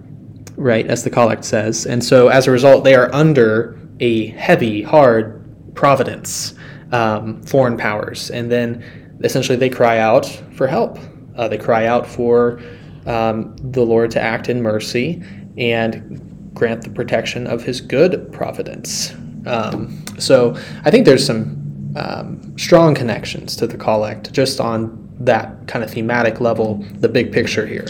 right, 0.57 0.87
as 0.87 1.05
the 1.05 1.11
collect 1.11 1.45
says. 1.45 1.87
And 1.87 2.03
so 2.03 2.29
as 2.29 2.47
a 2.47 2.51
result, 2.51 2.85
they 2.85 2.95
are 2.95 3.13
under 3.15 3.79
a 4.01 4.29
heavy, 4.29 4.83
hard 4.83 5.41
providence, 5.75 6.55
um, 6.93 7.43
foreign 7.43 7.77
powers. 7.77 8.31
And 8.31 8.51
then 8.51 8.85
essentially 9.23 9.57
they 9.57 9.69
cry 9.69 9.99
out 9.99 10.27
for 10.53 10.67
help. 10.67 10.99
Uh, 11.37 11.49
they 11.49 11.59
cry 11.59 11.87
out 11.87 12.07
for 12.07 12.61
um, 13.07 13.57
the 13.59 13.85
Lord 13.85 14.11
to 14.13 14.21
act 14.21 14.49
in 14.49 14.63
mercy 14.63 15.23
and 15.57 16.51
grant 16.55 16.83
the 16.83 16.91
protection 16.91 17.47
of 17.47 17.63
his 17.63 17.81
good 17.81 18.33
providence. 18.33 19.13
Um, 19.47 20.05
so 20.19 20.57
I 20.85 20.91
think 20.91 21.05
there's 21.05 21.25
some 21.25 21.93
um, 21.97 22.57
strong 22.59 22.95
connections 22.95 23.57
to 23.57 23.67
the 23.67 23.77
collect 23.77 24.33
just 24.33 24.61
on 24.61 25.01
that 25.21 25.67
kind 25.67 25.85
of 25.85 25.91
thematic 25.91 26.41
level, 26.41 26.85
the 26.95 27.09
big 27.09 27.33
picture 27.33 27.67
here. 27.67 27.87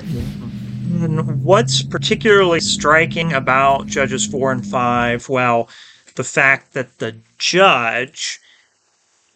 And 1.03 1.43
what's 1.43 1.83
particularly 1.83 2.61
striking 2.61 3.33
about 3.33 3.87
Judges 3.87 4.27
4 4.27 4.53
and 4.53 4.67
5? 4.67 5.29
Well, 5.29 5.69
the 6.15 6.25
fact 6.25 6.73
that 6.75 6.99
the 6.99 7.17
judge 7.39 8.41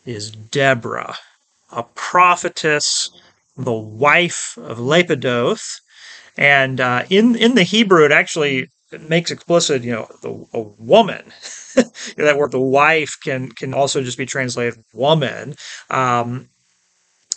is 0.06 0.30
Deborah, 0.30 1.16
a 1.72 1.82
prophetess, 1.82 3.10
the 3.56 3.72
wife 3.72 4.56
of 4.56 4.78
Lapidoth. 4.78 5.80
And 6.36 6.80
uh, 6.80 7.04
in, 7.10 7.34
in 7.34 7.56
the 7.56 7.64
Hebrew, 7.64 8.04
it 8.04 8.12
actually 8.12 8.68
makes 9.08 9.30
explicit, 9.30 9.82
you 9.82 9.92
know, 9.92 10.08
the, 10.22 10.46
a 10.54 10.60
woman. 10.60 11.32
that 12.16 12.38
word, 12.38 12.52
the 12.52 12.60
wife, 12.60 13.16
can 13.22 13.50
can 13.50 13.74
also 13.74 14.02
just 14.02 14.18
be 14.18 14.26
translated 14.26 14.82
woman. 14.94 15.56
Um, 15.90 16.48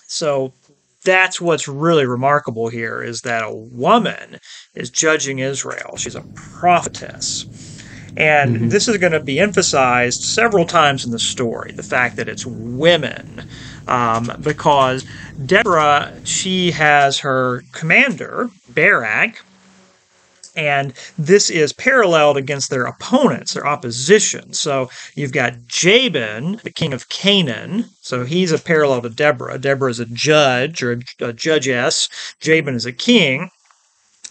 so 0.07 0.53
that's 1.03 1.41
what's 1.41 1.67
really 1.67 2.05
remarkable 2.05 2.69
here 2.69 3.01
is 3.01 3.21
that 3.21 3.43
a 3.43 3.53
woman 3.53 4.39
is 4.75 4.89
judging 4.89 5.39
Israel. 5.39 5.97
She's 5.97 6.15
a 6.15 6.21
prophetess. 6.35 7.45
And 8.17 8.55
mm-hmm. 8.55 8.69
this 8.69 8.87
is 8.87 8.97
going 8.97 9.13
to 9.13 9.21
be 9.21 9.39
emphasized 9.39 10.23
several 10.23 10.65
times 10.65 11.05
in 11.05 11.11
the 11.11 11.19
story 11.19 11.71
the 11.71 11.83
fact 11.83 12.17
that 12.17 12.27
it's 12.27 12.45
women. 12.45 13.47
Um, 13.87 14.31
because 14.41 15.05
Deborah, 15.45 16.13
she 16.23 16.71
has 16.71 17.19
her 17.19 17.63
commander, 17.71 18.49
Barak, 18.69 19.43
and 20.55 20.93
this 21.17 21.49
is 21.49 21.73
paralleled 21.73 22.37
against 22.37 22.69
their 22.69 22.85
opponents, 22.85 23.53
their 23.53 23.67
opposition. 23.67 24.53
So 24.53 24.89
you've 25.15 25.31
got 25.31 25.67
Jabin, 25.67 26.59
the 26.63 26.71
king 26.71 26.93
of 26.93 27.09
Canaan. 27.09 27.85
So 28.01 28.25
he's 28.25 28.51
a 28.51 28.59
parallel 28.59 29.01
to 29.03 29.09
Deborah. 29.09 29.57
Deborah 29.57 29.91
is 29.91 29.99
a 29.99 30.05
judge 30.05 30.83
or 30.83 30.93
a, 30.93 31.27
a 31.27 31.33
judgess. 31.33 32.09
Jabin 32.39 32.75
is 32.75 32.85
a 32.85 32.91
king. 32.91 33.49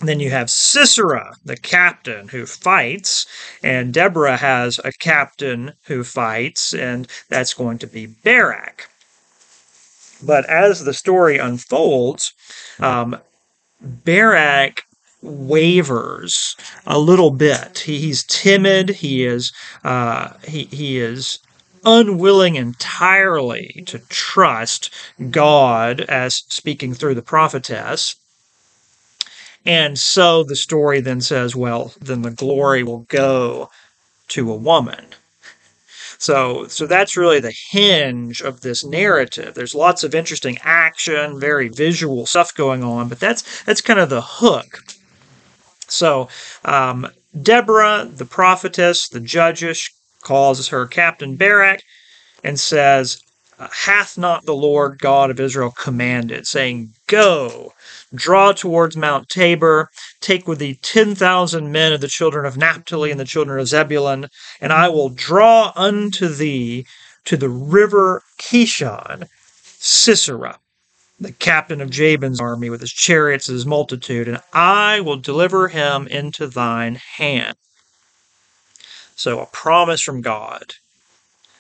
Then 0.03 0.21
you 0.21 0.31
have 0.31 0.51
Sisera, 0.51 1.35
the 1.45 1.57
captain 1.57 2.29
who 2.29 2.47
fights, 2.47 3.27
and 3.63 3.93
Deborah 3.93 4.39
has 4.39 4.81
a 4.83 4.93
captain 4.93 5.75
who 5.85 6.05
fights, 6.05 6.73
and 6.73 7.07
that's 7.29 7.53
going 7.53 7.77
to 7.79 7.87
be 7.87 8.07
Barak. 8.07 8.89
But 10.23 10.49
as 10.49 10.85
the 10.85 10.95
story 10.95 11.37
unfolds, 11.37 12.33
um, 12.79 13.19
Barak 13.83 14.85
wavers 15.23 16.57
a 16.87 16.99
little 16.99 17.31
bit. 17.31 17.81
He, 17.81 17.99
he's 17.99 18.25
timid. 18.25 18.91
He 18.91 19.25
is 19.25 19.53
uh, 19.85 20.35
he 20.47 20.65
he 20.65 20.99
is 20.99 21.39
unwilling 21.85 22.57
entirely 22.57 23.83
to 23.87 23.99
trust 24.09 24.93
God 25.31 26.01
as 26.03 26.37
speaking 26.49 26.95
through 26.95 27.15
the 27.15 27.23
prophetess. 27.23 28.17
And 29.67 29.99
so 29.99 30.43
the 30.43 30.57
story 30.57 31.01
then 31.01 31.21
says, 31.21 31.55
well, 31.55 31.93
then 32.01 32.23
the 32.23 32.31
glory 32.31 32.83
will 32.83 33.07
go 33.09 33.71
to 34.29 34.51
a 34.51 34.57
woman. 34.57 35.07
So, 36.19 36.67
so 36.67 36.87
that's 36.87 37.17
really 37.17 37.41
the 37.41 37.55
hinge 37.71 38.43
of 38.43 38.61
this 38.61 38.85
narrative. 38.85 39.55
There's 39.55 39.75
lots 39.75 40.05
of 40.05 40.15
interesting 40.15 40.59
action, 40.63 41.41
very 41.41 41.69
visual 41.69 42.27
stuff 42.27 42.55
going 42.55 42.85
on, 42.85 43.09
but 43.09 43.21
that's 43.21 43.63
that's 43.65 43.81
kind 43.81 43.99
of 43.99 44.11
the 44.11 44.21
hook 44.21 44.81
so 45.91 46.29
um, 46.65 47.07
Deborah, 47.41 48.09
the 48.11 48.25
prophetess, 48.25 49.09
the 49.09 49.21
judges, 49.21 49.89
calls 50.23 50.69
her 50.69 50.87
Captain 50.87 51.37
Barak 51.37 51.83
and 52.45 52.59
says, 52.59 53.23
hath 53.69 54.17
not 54.17 54.47
the 54.47 54.55
Lord 54.55 54.99
God 54.99 55.31
of 55.31 55.39
Israel 55.39 55.71
commanded, 55.71 56.47
saying, 56.47 56.91
Go, 57.07 57.73
draw 58.15 58.53
towards 58.53 58.97
Mount 58.97 59.29
Tabor, 59.29 59.91
take 60.21 60.49
with 60.49 60.59
thee 60.59 60.79
ten 60.81 61.15
thousand 61.15 61.71
men 61.71 61.93
of 61.93 62.01
the 62.01 62.09
children 62.09 62.47
of 62.47 62.57
Naphtali 62.57 63.11
and 63.11 63.21
the 63.21 63.25
children 63.25 63.59
of 63.59 63.69
Zebulun, 63.69 64.29
and 64.61 64.73
I 64.73 64.89
will 64.89 65.11
draw 65.11 65.73
unto 65.77 66.29
thee 66.29 66.87
to 67.27 67.37
the 67.37 67.51
river 67.51 68.23
Kishon, 68.39 69.29
Sisera, 69.79 70.59
the 71.21 71.33
captain 71.33 71.81
of 71.81 71.91
Jabin's 71.91 72.41
army 72.41 72.71
with 72.71 72.81
his 72.81 72.93
chariots 72.93 73.49
and 73.49 73.55
his 73.55 73.67
multitude, 73.67 74.27
and 74.27 74.41
I 74.53 75.01
will 75.01 75.19
deliver 75.19 75.69
him 75.69 76.07
into 76.07 76.47
thine 76.47 76.99
hand. 77.17 77.57
So, 79.15 79.41
a 79.41 79.47
promise 79.47 80.01
from 80.01 80.23
God. 80.23 80.75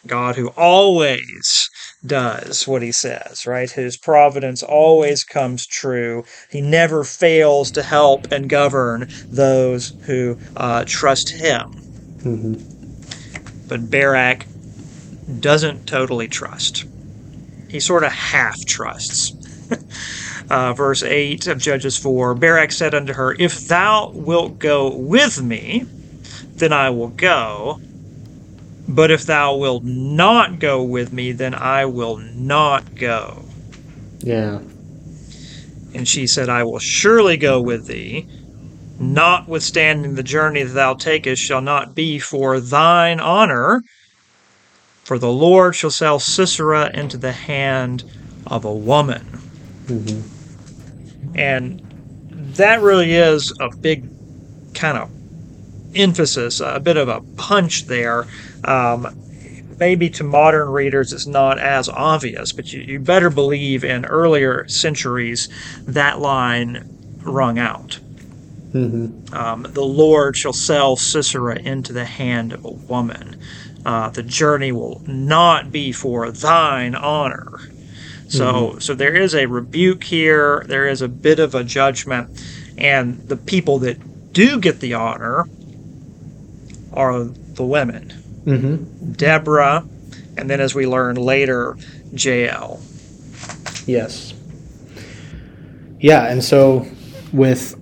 God 0.07 0.37
who 0.37 0.49
always 0.57 1.69
does 2.07 2.67
what 2.67 2.81
he 2.81 2.91
says, 2.91 3.47
right? 3.47 3.71
His 3.71 3.99
providence 3.99 4.63
always 4.63 5.25
comes 5.25 5.67
true. 5.67 6.25
He 6.51 6.63
never 6.63 7.05
fails 7.05 7.71
to 7.73 7.83
help 7.83 8.33
and 8.33 8.49
govern 8.49 9.11
those 9.27 9.93
who 10.07 10.39
uh, 10.57 10.85
trust 10.87 11.29
him. 11.29 11.73
Mm-hmm. 12.23 13.69
But 13.69 13.91
Barak 13.91 14.47
doesn't 15.39 15.87
totally 15.87 16.29
trust. 16.29 16.87
He 17.69 17.79
sort 17.79 18.03
of 18.03 18.11
half 18.11 18.57
trusts. 18.67 19.33
uh, 20.51 20.73
verse 20.75 21.03
8 21.03 21.47
of 21.47 21.59
Judges 21.59 21.97
4 21.97 22.35
Barak 22.35 22.73
said 22.73 22.95
unto 22.95 23.13
her, 23.13 23.35
If 23.39 23.67
thou 23.67 24.11
wilt 24.15 24.59
go 24.59 24.95
with 24.97 25.43
me, 25.43 25.87
then 26.57 26.73
I 26.73 26.91
will 26.91 27.09
go. 27.09 27.81
But 28.89 29.11
if 29.11 29.25
thou 29.25 29.57
wilt 29.57 29.85
not 29.85 30.59
go 30.59 30.83
with 30.83 31.13
me, 31.13 31.33
then 31.33 31.55
I 31.55 31.85
will 31.85 32.17
not 32.17 32.95
go. 32.97 33.45
Yeah. 34.21 34.61
And 35.95 36.07
she 36.07 36.27
said, 36.27 36.49
I 36.49 36.65
will 36.65 36.79
surely 36.79 37.37
go 37.37 37.61
with 37.61 37.87
thee. 37.87 38.27
Notwithstanding 38.99 40.15
the 40.15 40.23
journey 40.23 40.63
that 40.63 40.75
thou 40.75 40.95
takest 40.95 41.43
shall 41.43 41.63
not 41.63 41.95
be 41.95 42.19
for 42.19 42.61
thine 42.61 43.19
honor, 43.19 43.83
for 45.05 45.19
the 45.19 45.33
Lord 45.33 45.75
shall 45.75 45.91
sell 45.91 46.19
Sisera 46.19 46.91
into 46.93 47.17
the 47.17 47.33
hand 47.33 48.05
of 48.47 48.65
a 48.65 48.75
woman. 48.75 49.41
Mm-hmm. 49.91 51.39
And 51.39 51.81
that 52.57 52.81
really 52.81 53.13
is 53.13 53.53
a 53.61 53.75
big 53.75 54.09
kind 54.75 54.99
of 54.99 55.11
emphasis, 55.95 56.61
a 56.61 56.81
bit 56.81 56.97
of 56.97 57.09
a 57.09 57.21
punch 57.37 57.87
there. 57.87 58.27
Um, 58.65 59.17
maybe 59.79 60.11
to 60.11 60.23
modern 60.23 60.69
readers 60.69 61.13
it's 61.13 61.27
not 61.27 61.59
as 61.59 61.89
obvious, 61.89 62.53
but 62.53 62.73
you, 62.73 62.81
you 62.81 63.01
better 63.01 63.31
believe 63.31 63.83
in 63.83 64.05
earlier 64.05 64.69
centuries 64.69 65.49
that 65.87 66.21
line 66.21 66.87
rung 67.23 67.59
out. 67.59 67.99
Mm-hmm. 68.73 69.35
Um, 69.35 69.63
the 69.63 69.85
Lord 69.85 70.37
shall 70.37 70.53
sell 70.53 70.97
Sisera 70.97 71.59
into 71.59 71.93
the 71.93 72.05
hand 72.05 72.53
of 72.53 72.65
a 72.65 72.71
woman. 72.71 73.41
Uh, 73.85 74.11
the 74.11 74.23
journey 74.23 74.71
will 74.71 75.03
not 75.07 75.73
be 75.73 75.91
for 75.91 76.31
thine 76.31 76.95
honor. 76.95 77.61
So, 78.31 78.45
mm-hmm. 78.45 78.79
so 78.79 78.95
there 78.95 79.17
is 79.17 79.35
a 79.35 79.47
rebuke 79.47 80.05
here. 80.05 80.65
There 80.69 80.87
is 80.87 81.03
a 81.03 81.09
bit 81.09 81.41
of 81.41 81.55
a 81.57 81.65
judgment, 81.65 82.41
and 82.79 83.19
the 83.29 83.37
people 83.37 83.81
that 83.81 84.33
do 84.33 84.61
get 84.61 84.79
the 84.79 84.95
honor 84.95 85.49
are 86.93 87.25
the 87.25 87.65
women. 87.65 88.11
Mm-hmm. 88.45 89.13
Deborah, 89.15 89.85
and 90.37 90.49
then 90.49 90.61
as 90.61 90.77
we 90.77 90.87
learn 90.87 91.17
later, 91.17 91.77
Jael. 92.13 92.81
Yes. 93.87 94.33
Yeah, 95.99 96.31
and 96.31 96.43
so 96.43 96.87
with 97.33 97.77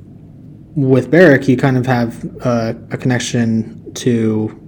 with 0.75 1.11
Barak, 1.11 1.47
you 1.47 1.59
kind 1.59 1.77
of 1.77 1.85
have 1.85 2.25
uh, 2.41 2.73
a 2.91 2.97
connection 2.97 3.93
to 3.95 4.59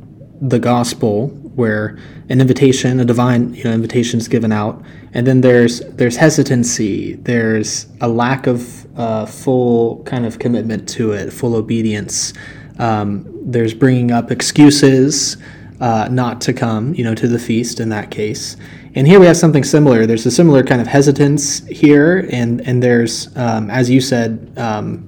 the 0.42 0.58
gospel, 0.58 1.28
where 1.60 1.98
an 2.28 2.40
invitation, 2.40 2.98
a 3.00 3.04
divine 3.04 3.54
you 3.54 3.64
know, 3.64 3.72
invitation, 3.72 4.18
is 4.18 4.28
given 4.28 4.52
out, 4.52 4.82
and 5.14 5.26
then 5.26 5.40
there's 5.40 5.80
there's 5.98 6.16
hesitancy, 6.16 7.14
there's 7.14 7.86
a 8.00 8.08
lack 8.08 8.46
of 8.46 8.86
uh, 8.98 9.26
full 9.26 10.02
kind 10.04 10.24
of 10.26 10.38
commitment 10.38 10.88
to 10.96 11.12
it, 11.12 11.32
full 11.32 11.54
obedience. 11.54 12.32
Um, 12.78 13.26
there's 13.52 13.74
bringing 13.74 14.10
up 14.10 14.30
excuses 14.30 15.36
uh, 15.80 16.08
not 16.10 16.40
to 16.42 16.52
come, 16.52 16.94
you 16.94 17.04
know, 17.04 17.14
to 17.14 17.28
the 17.28 17.38
feast 17.38 17.80
in 17.80 17.88
that 17.90 18.10
case. 18.10 18.56
And 18.94 19.06
here 19.06 19.20
we 19.20 19.26
have 19.26 19.36
something 19.36 19.64
similar. 19.64 20.04
There's 20.06 20.26
a 20.26 20.30
similar 20.30 20.62
kind 20.62 20.80
of 20.80 20.86
hesitance 20.86 21.64
here, 21.68 22.28
and 22.30 22.60
and 22.66 22.82
there's, 22.82 23.34
um, 23.36 23.70
as 23.70 23.88
you 23.88 24.00
said, 24.00 24.52
um, 24.56 25.06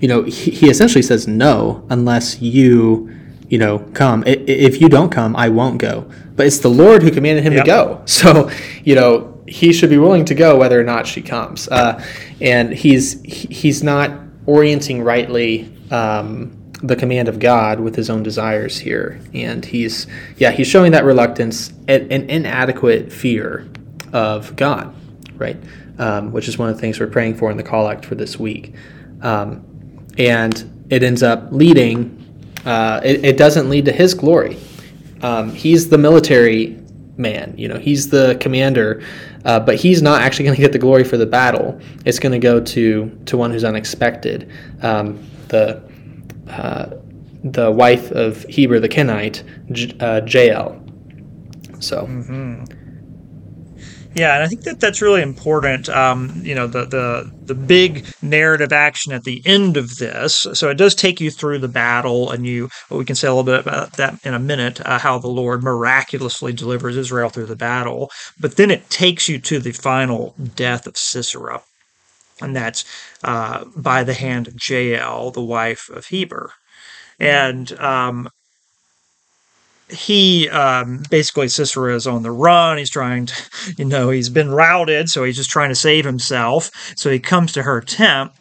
you 0.00 0.08
know, 0.08 0.22
he, 0.22 0.50
he, 0.50 0.70
essentially 0.70 1.02
says 1.02 1.26
no 1.26 1.84
unless 1.90 2.40
you, 2.40 3.12
you 3.48 3.58
know, 3.58 3.78
come. 3.94 4.24
If 4.26 4.80
you 4.80 4.88
don't 4.88 5.10
come, 5.10 5.34
I 5.36 5.48
won't 5.48 5.78
go. 5.78 6.10
But 6.36 6.46
it's 6.46 6.58
the 6.58 6.68
Lord 6.68 7.02
who 7.02 7.10
commanded 7.10 7.44
him 7.44 7.54
yep. 7.54 7.64
to 7.64 7.66
go. 7.66 8.02
So, 8.06 8.50
you 8.84 8.94
know, 8.94 9.42
he 9.46 9.72
should 9.72 9.90
be 9.90 9.98
willing 9.98 10.24
to 10.26 10.34
go 10.34 10.56
whether 10.56 10.78
or 10.78 10.84
not 10.84 11.06
she 11.06 11.22
comes. 11.22 11.68
Uh, 11.68 12.04
and 12.40 12.72
he's 12.72 13.22
he's 13.22 13.82
not 13.82 14.10
orienting 14.46 15.02
rightly. 15.02 15.74
Um, 15.90 16.58
the 16.82 16.96
command 16.96 17.28
of 17.28 17.38
God 17.38 17.80
with 17.80 17.96
his 17.96 18.08
own 18.08 18.22
desires 18.22 18.78
here. 18.78 19.20
And 19.34 19.64
he's, 19.64 20.06
yeah, 20.36 20.50
he's 20.50 20.66
showing 20.66 20.92
that 20.92 21.04
reluctance 21.04 21.72
and 21.88 22.10
an 22.12 22.30
inadequate 22.30 23.12
fear 23.12 23.68
of 24.12 24.54
God, 24.56 24.94
right? 25.36 25.56
Um, 25.98 26.30
which 26.30 26.46
is 26.46 26.56
one 26.56 26.68
of 26.68 26.76
the 26.76 26.80
things 26.80 27.00
we're 27.00 27.08
praying 27.08 27.36
for 27.36 27.50
in 27.50 27.56
the 27.56 27.62
collect 27.62 28.04
for 28.04 28.14
this 28.14 28.38
week. 28.38 28.74
Um, 29.22 29.64
and 30.16 30.86
it 30.90 31.02
ends 31.02 31.22
up 31.22 31.48
leading, 31.50 32.17
uh, 32.64 33.00
it, 33.04 33.24
it, 33.24 33.36
doesn't 33.36 33.68
lead 33.68 33.84
to 33.84 33.92
his 33.92 34.14
glory. 34.14 34.58
Um, 35.22 35.50
he's 35.50 35.88
the 35.88 35.98
military 35.98 36.78
man, 37.16 37.54
you 37.56 37.68
know, 37.68 37.78
he's 37.78 38.08
the 38.10 38.36
commander, 38.40 39.02
uh, 39.44 39.60
but 39.60 39.76
he's 39.76 40.02
not 40.02 40.22
actually 40.22 40.44
going 40.46 40.56
to 40.56 40.62
get 40.62 40.72
the 40.72 40.78
glory 40.78 41.04
for 41.04 41.16
the 41.16 41.26
battle. 41.26 41.80
It's 42.04 42.18
going 42.18 42.32
to 42.32 42.38
go 42.38 42.60
to, 42.60 43.20
to 43.26 43.36
one 43.36 43.50
who's 43.50 43.64
unexpected. 43.64 44.50
Um, 44.82 45.24
the 45.48 45.82
uh, 46.50 46.96
the 47.44 47.70
wife 47.70 48.10
of 48.10 48.42
Heber 48.44 48.80
the 48.80 48.88
Kenite, 48.88 49.44
J- 49.72 49.96
uh, 50.00 50.22
Jael. 50.26 50.82
So. 51.78 52.06
Mm-hmm. 52.06 52.64
Yeah, 54.18 54.34
and 54.34 54.42
I 54.42 54.48
think 54.48 54.64
that 54.64 54.80
that's 54.80 55.00
really 55.00 55.22
important. 55.22 55.88
Um, 55.88 56.42
you 56.44 56.54
know, 56.54 56.66
the, 56.66 56.86
the 56.86 57.30
the 57.46 57.54
big 57.54 58.04
narrative 58.20 58.72
action 58.72 59.12
at 59.12 59.22
the 59.22 59.40
end 59.46 59.76
of 59.76 59.96
this. 59.98 60.46
So 60.54 60.70
it 60.70 60.74
does 60.74 60.96
take 60.96 61.20
you 61.20 61.30
through 61.30 61.60
the 61.60 61.68
battle, 61.68 62.30
and 62.30 62.44
you. 62.44 62.68
We 62.90 63.04
can 63.04 63.14
say 63.14 63.28
a 63.28 63.30
little 63.30 63.44
bit 63.44 63.60
about 63.60 63.92
that 63.92 64.18
in 64.24 64.34
a 64.34 64.40
minute. 64.40 64.80
Uh, 64.84 64.98
how 64.98 65.18
the 65.18 65.28
Lord 65.28 65.62
miraculously 65.62 66.52
delivers 66.52 66.96
Israel 66.96 67.28
through 67.30 67.46
the 67.46 67.56
battle, 67.56 68.10
but 68.40 68.56
then 68.56 68.72
it 68.72 68.90
takes 68.90 69.28
you 69.28 69.38
to 69.38 69.60
the 69.60 69.72
final 69.72 70.34
death 70.56 70.88
of 70.88 70.96
Sisera 70.96 71.62
and 72.40 72.54
that's 72.54 72.84
uh, 73.24 73.64
by 73.76 74.04
the 74.04 74.14
hand 74.14 74.48
of 74.48 74.54
Jael, 74.68 75.30
the 75.30 75.42
wife 75.44 75.88
of 75.90 76.06
Heber. 76.06 76.52
And 77.20 77.72
um, 77.80 78.28
he 79.90 80.48
um, 80.50 81.02
basically 81.10 81.48
Sisera 81.48 81.94
is 81.94 82.06
on 82.06 82.22
the 82.22 82.30
run. 82.30 82.78
He's 82.78 82.90
trying 82.90 83.26
to, 83.26 83.34
you 83.76 83.84
know, 83.84 84.10
he's 84.10 84.28
been 84.28 84.50
routed, 84.50 85.08
so 85.08 85.24
he's 85.24 85.36
just 85.36 85.50
trying 85.50 85.70
to 85.70 85.74
save 85.74 86.04
himself. 86.04 86.70
So 86.96 87.10
he 87.10 87.18
comes 87.18 87.52
to 87.52 87.62
her 87.62 87.80
tent. 87.80 88.32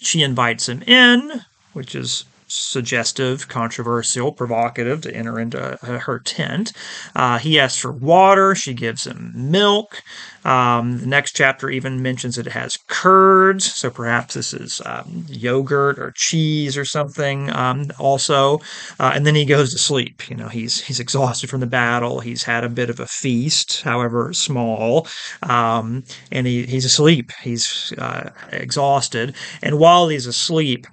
She 0.00 0.22
invites 0.22 0.68
him 0.68 0.82
in, 0.82 1.42
which 1.72 1.94
is 1.94 2.24
suggestive, 2.52 3.48
controversial, 3.48 4.30
provocative 4.30 5.00
to 5.02 5.14
enter 5.14 5.40
into 5.40 5.78
her 5.82 6.18
tent. 6.18 6.72
Uh, 7.16 7.38
he 7.38 7.58
asks 7.58 7.80
for 7.80 7.92
water. 7.92 8.54
She 8.54 8.74
gives 8.74 9.06
him 9.06 9.32
milk. 9.34 10.02
Um, 10.44 10.98
the 10.98 11.06
next 11.06 11.36
chapter 11.36 11.70
even 11.70 12.02
mentions 12.02 12.36
that 12.36 12.46
it 12.46 12.52
has 12.52 12.76
curds, 12.88 13.72
so 13.72 13.90
perhaps 13.90 14.34
this 14.34 14.52
is 14.52 14.82
um, 14.84 15.24
yogurt 15.28 15.98
or 15.98 16.12
cheese 16.16 16.76
or 16.76 16.84
something. 16.84 17.48
Um, 17.50 17.86
also, 17.98 18.58
uh, 18.98 19.12
and 19.14 19.24
then 19.24 19.36
he 19.36 19.44
goes 19.44 19.72
to 19.72 19.78
sleep. 19.78 20.28
You 20.28 20.36
know, 20.36 20.48
he's 20.48 20.80
he's 20.80 21.00
exhausted 21.00 21.48
from 21.48 21.60
the 21.60 21.66
battle. 21.66 22.20
He's 22.20 22.42
had 22.42 22.64
a 22.64 22.68
bit 22.68 22.90
of 22.90 22.98
a 22.98 23.06
feast, 23.06 23.82
however 23.82 24.32
small, 24.32 25.06
um, 25.42 26.04
and 26.32 26.46
he, 26.46 26.66
he's 26.66 26.84
asleep. 26.84 27.30
He's 27.42 27.92
uh, 27.98 28.30
exhausted, 28.50 29.34
and 29.62 29.78
while 29.78 30.08
he's 30.08 30.26
asleep 30.26 30.86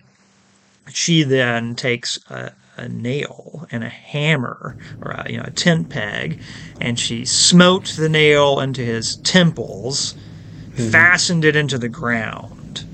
she 0.94 1.24
then 1.24 1.76
takes 1.76 2.20
a, 2.30 2.54
a, 2.78 2.88
nail 2.88 3.68
and 3.72 3.84
a 3.84 3.90
hammer 3.90 4.78
or 5.02 5.12
a, 5.12 5.32
you 5.32 5.38
know, 5.38 5.44
a 5.46 5.52
tent 5.52 5.90
peg 5.90 6.42
and 6.80 7.00
she 7.00 7.26
smote 7.26 7.94
the 7.98 8.10
nail 8.10 8.60
into 8.60 8.82
his 8.82 9.18
temples, 9.18 10.14
mm-hmm. 10.14 10.90
fastened 10.90 11.46
it 11.46 11.56
into 11.56 11.78
the 11.78 11.90
ground, 11.90 12.86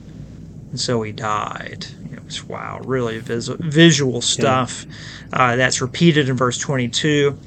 and 0.72 0.80
so 0.80 1.02
he 1.02 1.12
died. 1.12 1.86
Know, 2.12 2.20
it's, 2.26 2.44
wow, 2.44 2.82
really 2.84 3.20
vis- 3.20 3.48
visual 3.48 4.22
stuff. 4.22 4.86
Yeah. 5.32 5.52
Uh, 5.52 5.56
that's 5.56 5.82
repeated 5.82 6.30
in 6.30 6.36
verse 6.36 6.58
22. 6.58 7.38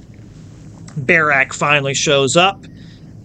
Barak 0.97 1.55
finally 1.55 1.95
shows 1.95 2.37
up 2.37 2.65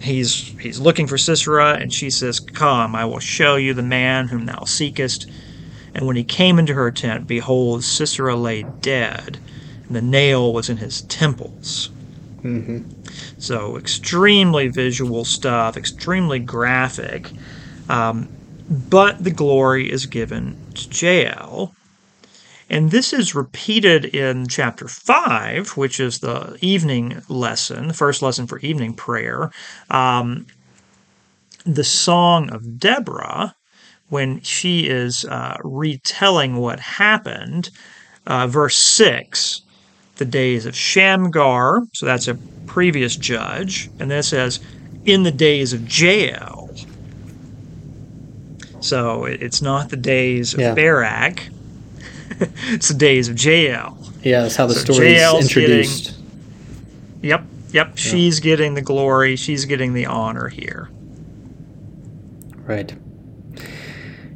he's 0.04 0.34
he's 0.60 0.80
looking 0.80 1.08
for 1.08 1.18
Sisera, 1.18 1.74
and 1.74 1.92
she 1.92 2.10
says, 2.10 2.40
"Come, 2.40 2.96
I 2.96 3.06
will 3.06 3.20
show 3.20 3.56
you 3.56 3.74
the 3.74 3.84
man 3.84 4.28
whom 4.28 4.46
thou 4.46 4.66
seekest." 4.66 5.30
And 5.94 6.08
when 6.08 6.16
he 6.16 6.24
came 6.24 6.60
into 6.60 6.74
her 6.74 6.92
tent, 6.92 7.28
behold, 7.28 7.84
Sisera 7.84 8.36
lay 8.36 8.64
dead, 8.64 9.38
and 9.88 9.96
the 9.96 10.02
nail 10.02 10.54
was 10.54 10.70
in 10.70 10.78
his 10.78 11.02
temples. 11.04 11.90
Mm-hmm. 12.42 12.90
So 13.38 13.78
extremely 13.78 14.68
visual 14.68 15.24
stuff, 15.24 15.78
extremely 15.78 16.40
graphic. 16.40 17.32
Um, 17.90 18.28
but 18.70 19.24
the 19.24 19.32
glory 19.32 19.92
is 19.92 20.06
given 20.06 20.58
to 20.74 20.90
Jael. 20.90 21.76
And 22.70 22.92
this 22.92 23.14
is 23.14 23.36
repeated 23.36 24.06
in 24.06 24.48
chapter 24.48 24.88
5, 24.88 25.78
which 25.78 26.00
is 26.00 26.20
the 26.20 26.58
evening 26.62 27.22
lesson, 27.28 27.88
the 27.88 27.94
first 27.94 28.22
lesson 28.22 28.48
for 28.48 28.58
evening 28.60 28.94
prayer. 28.94 29.52
Um, 29.90 30.48
the 31.66 31.84
Song 31.84 32.50
of 32.52 32.80
Deborah, 32.80 33.56
when 34.14 34.40
she 34.42 34.88
is 34.88 35.26
uh, 35.26 35.58
retelling 35.64 36.58
what 36.58 36.80
happened, 36.80 37.72
uh, 38.28 38.46
verse 38.46 38.78
6, 38.78 39.64
the 40.18 40.26
days 40.26 40.68
of 40.68 40.76
Shamgar, 40.76 41.82
so 41.94 42.06
that's 42.06 42.28
a 42.28 42.38
previous 42.68 43.16
judge, 43.16 43.90
and 44.00 44.12
then 44.12 44.20
it 44.20 44.24
says, 44.24 44.60
in 45.06 45.24
the 45.24 45.32
days 45.32 45.74
of 45.74 45.92
Jael. 45.92 46.70
So 48.82 49.26
it's 49.26 49.64
not 49.64 49.90
the 49.90 49.98
days 49.98 50.54
of 50.54 50.60
Yeah. 50.60 50.76
Barak, 50.76 51.50
it's 52.68 52.90
the 52.90 52.94
days 52.94 53.30
of 53.30 53.44
Jael. 53.44 53.98
Yeah, 54.22 54.44
that's 54.44 54.56
how 54.56 54.68
the 54.68 54.76
So 54.76 54.94
story 54.94 55.16
is 55.16 55.42
introduced. 55.42 56.14
Yep, 57.24 57.46
yep, 57.72 57.98
she's 57.98 58.40
getting 58.40 58.76
the 58.76 58.84
glory, 58.84 59.36
she's 59.38 59.66
getting 59.66 59.94
the 59.94 60.06
honor 60.06 60.50
here. 60.50 60.92
Right. 62.68 62.94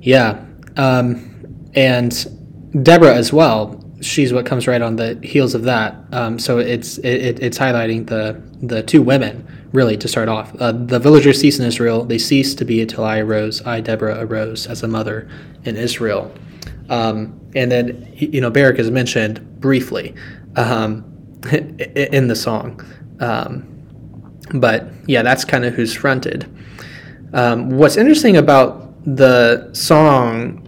Yeah. 0.08 0.46
Um, 0.78 1.70
and 1.76 2.14
Deborah 2.82 3.14
as 3.14 3.34
well. 3.34 3.84
She's 4.00 4.32
what 4.32 4.46
comes 4.46 4.66
right 4.66 4.82
on 4.82 4.96
the 4.96 5.20
heels 5.22 5.54
of 5.54 5.64
that. 5.64 5.96
Um, 6.14 6.40
so 6.40 6.60
it's 6.60 6.98
it, 7.00 7.16
it- 7.30 7.40
it's 7.44 7.58
highlighting 7.58 8.08
the 8.08 8.42
the 8.66 8.84
two 8.84 9.02
women 9.02 9.46
really 9.74 9.98
to 9.98 10.08
start 10.08 10.30
off. 10.30 10.56
Uh, 10.62 10.72
the 10.72 10.98
villagers 10.98 11.42
cease 11.42 11.60
in 11.60 11.66
Israel. 11.66 12.06
They 12.06 12.18
cease 12.20 12.56
to 12.56 12.64
be 12.64 12.82
until 12.82 13.04
I 13.04 13.20
arose. 13.20 13.62
I 13.66 13.82
Deborah 13.82 14.18
arose 14.26 14.66
as 14.66 14.82
a 14.82 14.88
mother 14.88 15.28
in 15.66 15.76
Israel. 15.76 16.32
Um, 16.90 17.38
and 17.54 17.70
then 17.70 18.10
you 18.16 18.40
know 18.40 18.50
Barak 18.50 18.80
is 18.80 18.90
mentioned 18.90 19.60
briefly 19.60 20.16
um, 20.56 21.04
in 21.52 22.28
the 22.30 22.36
song. 22.36 22.80
Um, 23.20 23.68
but 24.54 24.88
yeah, 25.06 25.22
that's 25.22 25.44
kind 25.44 25.66
of 25.66 25.74
who's 25.74 25.94
fronted. 25.94 26.46
Um, 27.34 27.72
what's 27.72 27.98
interesting 27.98 28.38
about 28.38 28.87
the 29.08 29.74
song, 29.74 30.64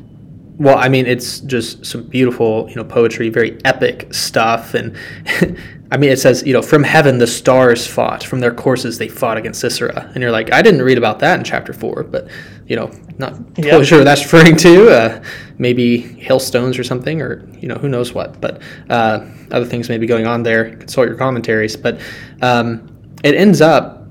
well, 0.57 0.77
I 0.77 0.87
mean, 0.87 1.05
it's 1.05 1.41
just 1.41 1.85
some 1.85 2.03
beautiful, 2.03 2.67
you 2.69 2.75
know, 2.75 2.85
poetry, 2.85 3.29
very 3.29 3.59
epic 3.65 4.13
stuff, 4.13 4.73
and 4.73 4.95
I 5.91 5.97
mean, 5.97 6.11
it 6.11 6.19
says, 6.19 6.43
you 6.45 6.53
know, 6.53 6.61
from 6.61 6.83
heaven 6.83 7.17
the 7.17 7.27
stars 7.27 7.85
fought, 7.85 8.23
from 8.23 8.39
their 8.39 8.53
courses 8.53 8.97
they 8.97 9.09
fought 9.09 9.37
against 9.37 9.59
Sisera, 9.59 10.09
and 10.13 10.21
you're 10.21 10.31
like, 10.31 10.53
I 10.53 10.61
didn't 10.61 10.83
read 10.83 10.97
about 10.97 11.19
that 11.19 11.37
in 11.37 11.43
chapter 11.43 11.73
four, 11.73 12.03
but 12.03 12.29
you 12.67 12.77
know, 12.77 12.91
not 13.17 13.33
totally 13.55 13.85
sure 13.85 14.03
that's 14.05 14.21
referring 14.31 14.55
to. 14.57 14.89
Uh, 14.89 15.23
maybe 15.57 15.97
hailstones 15.97 16.79
or 16.79 16.83
something, 16.83 17.21
or 17.21 17.45
you 17.59 17.67
know, 17.67 17.75
who 17.75 17.89
knows 17.89 18.13
what, 18.13 18.39
but 18.39 18.61
uh, 18.89 19.25
other 19.51 19.65
things 19.65 19.89
may 19.89 19.97
be 19.97 20.07
going 20.07 20.27
on 20.27 20.43
there. 20.43 20.75
Consult 20.77 21.09
your 21.09 21.17
commentaries, 21.17 21.75
but 21.75 21.99
um, 22.41 22.87
it 23.23 23.35
ends 23.35 23.59
up 23.59 24.07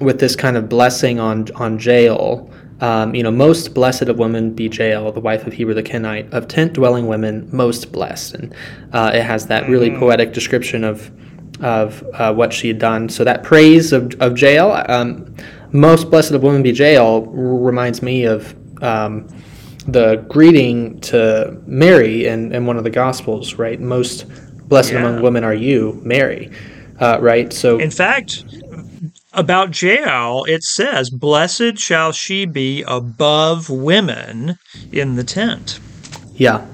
with 0.00 0.20
this 0.20 0.36
kind 0.36 0.56
of 0.56 0.68
blessing 0.68 1.18
on 1.18 1.50
on 1.56 1.80
Jael. 1.80 2.48
Um, 2.82 3.14
you 3.14 3.22
know, 3.22 3.30
most 3.30 3.74
blessed 3.74 4.08
of 4.12 4.18
women 4.18 4.52
be 4.54 4.68
Jael, 4.68 5.10
the 5.12 5.20
wife 5.20 5.46
of 5.46 5.52
Heber 5.52 5.72
the 5.72 5.82
Kenite, 5.84 6.30
of 6.32 6.48
tent 6.48 6.72
dwelling 6.72 7.06
women, 7.06 7.48
most 7.52 7.92
blessed, 7.92 8.34
and 8.34 8.54
uh, 8.92 9.12
it 9.14 9.22
has 9.22 9.46
that 9.46 9.68
really 9.68 9.90
poetic 9.90 10.32
description 10.32 10.82
of 10.84 11.10
of 11.62 12.02
uh, 12.14 12.34
what 12.34 12.52
she 12.52 12.66
had 12.68 12.78
done. 12.80 13.08
So 13.08 13.22
that 13.24 13.42
praise 13.44 13.92
of 13.92 14.12
of 14.20 14.36
Jael, 14.36 14.84
um, 14.90 15.34
most 15.72 16.10
blessed 16.10 16.32
of 16.32 16.42
women 16.42 16.62
be 16.62 16.72
Jael, 16.72 17.24
r- 17.28 17.32
reminds 17.32 18.02
me 18.02 18.24
of. 18.24 18.54
Um, 18.82 19.28
the 19.88 20.24
greeting 20.28 21.00
to 21.00 21.60
Mary 21.66 22.26
in, 22.28 22.54
in 22.54 22.66
one 22.66 22.76
of 22.76 22.84
the 22.84 22.90
Gospels, 22.90 23.54
right? 23.54 23.80
Most 23.80 24.26
blessed 24.68 24.92
Yeah. 24.92 25.00
among 25.00 25.22
women 25.22 25.42
are 25.42 25.54
you, 25.54 26.00
Mary, 26.04 26.52
uh, 27.00 27.18
right? 27.20 27.52
So 27.52 27.78
In 27.80 27.90
fact, 27.90 28.44
about 29.34 29.80
Jael, 29.80 30.44
it 30.44 30.62
says, 30.62 31.10
Blessed 31.10 31.78
shall 31.78 32.12
she 32.12 32.44
be 32.44 32.82
above 32.86 33.68
women 33.70 34.58
in 34.92 35.16
the 35.16 35.24
tent. 35.24 35.80
yeah, 36.34 36.64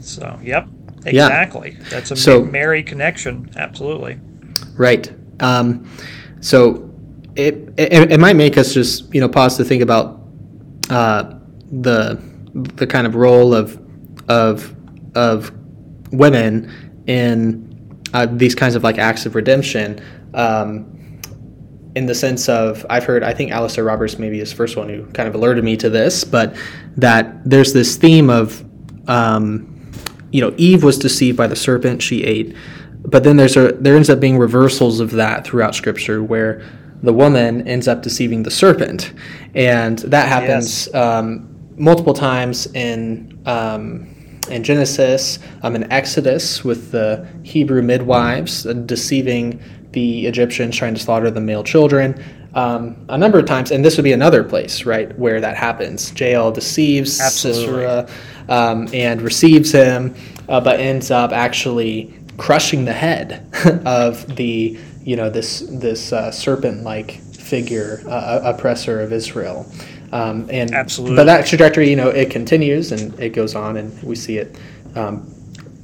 So, 0.00 0.38
yep, 0.42 0.68
Yeah. 1.04 1.10
exactly. 1.26 1.76
That's 1.90 2.10
a 2.10 2.16
So- 2.16 2.44
Mary 2.44 2.82
connection. 2.82 3.50
Absolutely. 3.56 4.18
Right. 4.76 5.10
Um, 5.40 5.88
so 6.40 6.84
it, 7.36 7.72
it 7.76 8.12
it 8.12 8.20
might 8.20 8.36
make 8.36 8.56
us 8.58 8.72
just 8.74 9.12
you 9.14 9.20
know 9.20 9.28
pause 9.28 9.56
to 9.56 9.64
think 9.64 9.82
about 9.82 10.20
uh, 10.90 11.34
the 11.70 12.20
the 12.54 12.86
kind 12.86 13.06
of 13.06 13.14
role 13.14 13.54
of 13.54 13.78
of 14.28 14.74
of 15.14 15.52
women 16.12 16.70
in 17.06 17.64
uh, 18.14 18.26
these 18.30 18.54
kinds 18.54 18.74
of 18.74 18.82
like 18.84 18.98
acts 18.98 19.26
of 19.26 19.34
redemption. 19.34 20.00
Um, 20.34 20.97
in 21.98 22.06
the 22.06 22.14
sense 22.14 22.48
of, 22.48 22.86
I've 22.88 23.02
heard, 23.02 23.24
I 23.24 23.34
think 23.34 23.50
Alastair 23.50 23.82
Roberts 23.82 24.20
maybe 24.20 24.38
is 24.38 24.50
the 24.50 24.56
first 24.56 24.76
one 24.76 24.88
who 24.88 25.04
kind 25.06 25.28
of 25.28 25.34
alerted 25.34 25.64
me 25.64 25.76
to 25.78 25.90
this, 25.90 26.22
but 26.22 26.54
that 26.96 27.44
there's 27.44 27.72
this 27.72 27.96
theme 27.96 28.30
of, 28.30 28.64
um, 29.08 29.90
you 30.30 30.40
know, 30.40 30.54
Eve 30.56 30.84
was 30.84 30.96
deceived 30.96 31.36
by 31.36 31.48
the 31.48 31.56
serpent, 31.56 32.00
she 32.00 32.22
ate. 32.22 32.54
But 33.00 33.24
then 33.24 33.36
there's 33.36 33.56
a 33.56 33.72
there 33.72 33.96
ends 33.96 34.10
up 34.10 34.20
being 34.20 34.38
reversals 34.38 35.00
of 35.00 35.10
that 35.12 35.44
throughout 35.44 35.74
Scripture, 35.74 36.22
where 36.22 36.62
the 37.02 37.12
woman 37.12 37.66
ends 37.66 37.88
up 37.88 38.02
deceiving 38.02 38.42
the 38.42 38.50
serpent, 38.50 39.12
and 39.54 39.98
that 40.00 40.28
happens 40.28 40.92
um, 40.94 41.48
multiple 41.76 42.12
times 42.14 42.66
in 42.74 43.40
um, 43.46 44.14
in 44.50 44.62
Genesis, 44.62 45.38
um, 45.62 45.74
in 45.76 45.90
Exodus 45.92 46.64
with 46.64 46.90
the 46.90 47.26
Hebrew 47.44 47.82
midwives 47.82 48.66
uh, 48.66 48.72
deceiving 48.72 49.60
the 49.98 50.26
Egyptians, 50.26 50.76
trying 50.76 50.94
to 50.94 51.00
slaughter 51.00 51.28
the 51.28 51.40
male 51.40 51.64
children. 51.64 52.22
Um, 52.54 53.04
a 53.08 53.18
number 53.18 53.38
of 53.38 53.46
times, 53.46 53.72
and 53.72 53.84
this 53.84 53.96
would 53.96 54.04
be 54.04 54.12
another 54.12 54.44
place, 54.44 54.84
right, 54.84 55.16
where 55.18 55.40
that 55.40 55.56
happens. 55.56 56.12
Jael 56.18 56.52
deceives 56.52 57.20
Absolutely. 57.20 57.64
Sisera 57.64 58.08
um, 58.48 58.88
and 58.92 59.20
receives 59.20 59.72
him, 59.72 60.14
uh, 60.48 60.60
but 60.60 60.78
ends 60.78 61.10
up 61.10 61.32
actually 61.32 62.14
crushing 62.36 62.84
the 62.84 62.92
head 62.92 63.44
of 63.84 64.36
the, 64.36 64.78
you 65.02 65.16
know, 65.16 65.28
this 65.28 65.60
this 65.68 66.12
uh, 66.12 66.30
serpent-like 66.30 67.10
figure, 67.34 68.02
uh, 68.06 68.40
oppressor 68.54 69.00
of 69.00 69.12
Israel. 69.12 69.66
Um, 70.12 70.48
and 70.48 70.72
Absolutely. 70.72 71.16
but 71.16 71.24
that 71.24 71.44
trajectory, 71.44 71.90
you 71.90 71.96
know, 71.96 72.08
it 72.08 72.30
continues 72.30 72.92
and 72.92 73.18
it 73.18 73.30
goes 73.30 73.56
on, 73.56 73.76
and 73.76 73.90
we 74.02 74.14
see 74.14 74.38
it 74.38 74.56
um, 74.94 75.28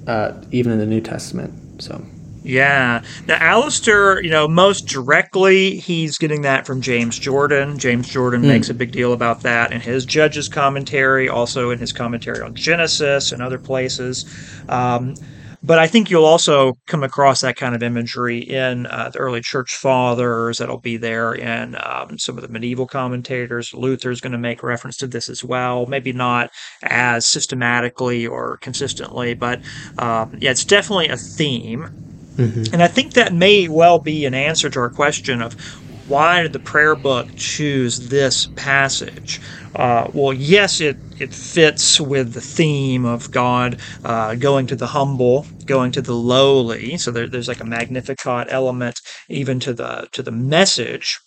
uh, 0.07 0.41
even 0.53 0.71
in 0.73 0.79
the 0.79 0.87
New 0.87 1.01
Testament. 1.01 1.83
So 1.83 2.01
Yeah. 2.45 3.03
Now, 3.27 3.39
Alastair, 3.41 4.23
you 4.23 4.29
know, 4.29 4.47
most 4.47 4.87
directly, 4.87 5.77
he's 5.77 6.19
getting 6.19 6.43
that 6.43 6.67
from 6.67 6.83
James 6.83 7.19
Jordan. 7.19 7.79
James 7.79 8.07
Jordan 8.07 8.43
makes 8.43 8.69
a 8.69 8.75
big 8.75 8.93
deal 8.93 9.15
about 9.15 9.41
that 9.43 9.73
in 9.73 9.81
his 9.81 10.05
Judges 10.05 10.47
commentary, 10.47 11.27
also 11.27 11.71
in 11.71 11.79
his 11.79 11.91
commentary 11.91 12.43
on 12.43 12.55
Genesis 12.55 13.33
and 13.33 13.43
other 13.43 13.59
places. 13.59 14.27
Um, 14.69 15.15
but 15.63 15.79
I 15.79 15.87
think 15.87 16.11
you'll 16.11 16.27
also 16.27 16.75
come 16.87 17.03
across 17.03 17.41
that 17.41 17.57
kind 17.57 17.75
of 17.75 17.83
imagery 17.83 18.41
in 18.41 18.85
uh, 18.85 19.09
the 19.11 19.19
early 19.19 19.41
church 19.41 19.75
fathers. 19.77 20.59
That'll 20.59 20.79
be 20.79 20.99
there 20.99 21.33
in 21.33 21.77
um, 21.83 22.19
some 22.19 22.37
of 22.37 22.43
the 22.43 22.49
medieval 22.49 22.87
commentators. 22.87 23.73
Luther's 23.73 24.21
going 24.21 24.33
to 24.33 24.39
make 24.39 24.63
reference 24.63 24.99
to 24.99 25.07
this 25.07 25.31
as 25.31 25.43
well. 25.43 25.87
Maybe 25.87 26.13
not 26.13 26.51
as 26.83 27.25
systematically 27.25 28.27
or 28.27 28.59
consistently, 28.59 29.33
but 29.33 29.63
um, 29.97 30.37
yeah, 30.39 30.51
it's 30.51 30.67
definitely 30.67 31.09
a 31.09 31.17
theme. 31.17 32.04
And 32.73 32.83
I 32.83 32.89
think 32.89 33.15
that 33.15 33.33
may 33.33 33.69
well 33.69 33.99
be 33.99 34.25
an 34.25 34.35
answer 34.35 34.71
to 34.71 34.81
our 34.81 34.91
question 34.91 35.41
of 35.43 35.55
why 36.07 36.43
did 36.43 36.53
the 36.53 36.61
prayer 36.61 36.95
book 36.97 37.31
choose 37.37 38.09
this 38.09 38.47
passage? 38.57 39.41
Uh, 39.75 40.09
well, 40.13 40.33
yes, 40.33 40.81
it, 40.81 40.99
it 41.19 41.33
fits 41.35 42.01
with 42.01 42.35
the 42.35 42.41
theme 42.41 43.05
of 43.05 43.31
God 43.31 43.81
uh, 44.05 44.35
going 44.35 44.67
to 44.67 44.77
the 44.77 44.89
humble, 44.89 45.47
going 45.67 45.93
to 45.93 46.03
the 46.03 46.15
lowly. 46.15 46.99
So 46.99 47.11
there, 47.11 47.29
there's 47.29 47.49
like 47.49 47.61
a 47.61 47.65
Magnificat 47.67 48.49
element 48.51 49.01
even 49.29 49.61
to 49.61 49.73
the 49.73 50.09
to 50.13 50.23
the 50.23 50.33
message. 50.33 51.21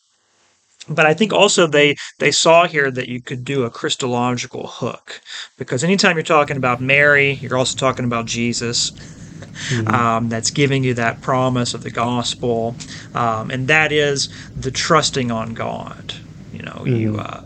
But 0.89 1.05
I 1.05 1.13
think 1.13 1.33
also 1.33 1.67
they 1.67 1.95
they 2.19 2.31
saw 2.31 2.67
here 2.67 2.91
that 2.91 3.09
you 3.09 3.21
could 3.21 3.43
do 3.43 3.63
a 3.63 3.69
Christological 3.69 4.67
hook 4.67 5.21
because 5.57 5.83
anytime 5.83 6.15
you're 6.15 6.23
talking 6.23 6.57
about 6.57 6.81
Mary, 6.81 7.33
you're 7.41 7.57
also 7.57 7.75
talking 7.75 8.05
about 8.05 8.25
Jesus. 8.25 8.91
Mm-hmm. 9.39 9.87
um, 9.87 10.29
that's 10.29 10.51
giving 10.51 10.83
you 10.83 10.93
that 10.95 11.21
promise 11.21 11.73
of 11.73 11.83
the 11.83 11.91
gospel, 11.91 12.75
um, 13.15 13.51
and 13.51 13.67
that 13.67 13.91
is 13.91 14.29
the 14.55 14.71
trusting 14.71 15.31
on 15.31 15.53
God. 15.53 16.13
You 16.53 16.63
know, 16.63 16.71
mm-hmm. 16.71 16.95
you 16.95 17.17
uh, 17.17 17.43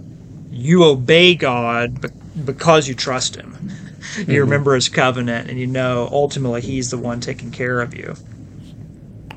you 0.51 0.83
obey 0.83 1.35
God 1.35 2.11
because 2.45 2.87
you 2.87 2.95
trust 2.95 3.35
Him. 3.35 3.71
You 4.17 4.25
mm-hmm. 4.25 4.33
remember 4.33 4.75
His 4.75 4.89
covenant, 4.89 5.49
and 5.49 5.57
you 5.57 5.67
know 5.67 6.09
ultimately 6.11 6.59
He's 6.59 6.89
the 6.89 6.97
one 6.97 7.21
taking 7.21 7.49
care 7.49 7.79
of 7.79 7.95
you. 7.95 8.15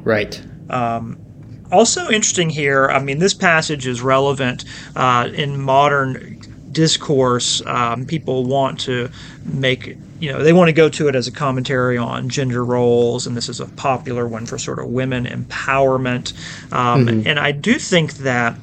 Right. 0.02 0.42
Um, 0.68 1.18
also 1.70 2.08
interesting 2.08 2.50
here. 2.50 2.88
I 2.88 3.00
mean, 3.00 3.18
this 3.18 3.34
passage 3.34 3.86
is 3.86 4.00
relevant 4.00 4.64
uh, 4.96 5.28
in 5.32 5.60
modern 5.60 6.40
discourse. 6.72 7.62
Um, 7.66 8.04
people 8.04 8.44
want 8.44 8.80
to 8.80 9.10
make 9.44 9.96
you 10.24 10.32
know 10.32 10.42
they 10.42 10.54
want 10.54 10.68
to 10.68 10.72
go 10.72 10.88
to 10.88 11.06
it 11.08 11.14
as 11.14 11.28
a 11.28 11.32
commentary 11.32 11.98
on 11.98 12.30
gender 12.30 12.64
roles, 12.64 13.26
and 13.26 13.36
this 13.36 13.50
is 13.50 13.60
a 13.60 13.66
popular 13.66 14.26
one 14.26 14.46
for 14.46 14.56
sort 14.56 14.78
of 14.78 14.86
women 14.86 15.26
empowerment. 15.26 16.32
Um, 16.72 17.06
mm-hmm. 17.06 17.28
And 17.28 17.38
I 17.38 17.52
do 17.52 17.78
think 17.78 18.14
that 18.14 18.56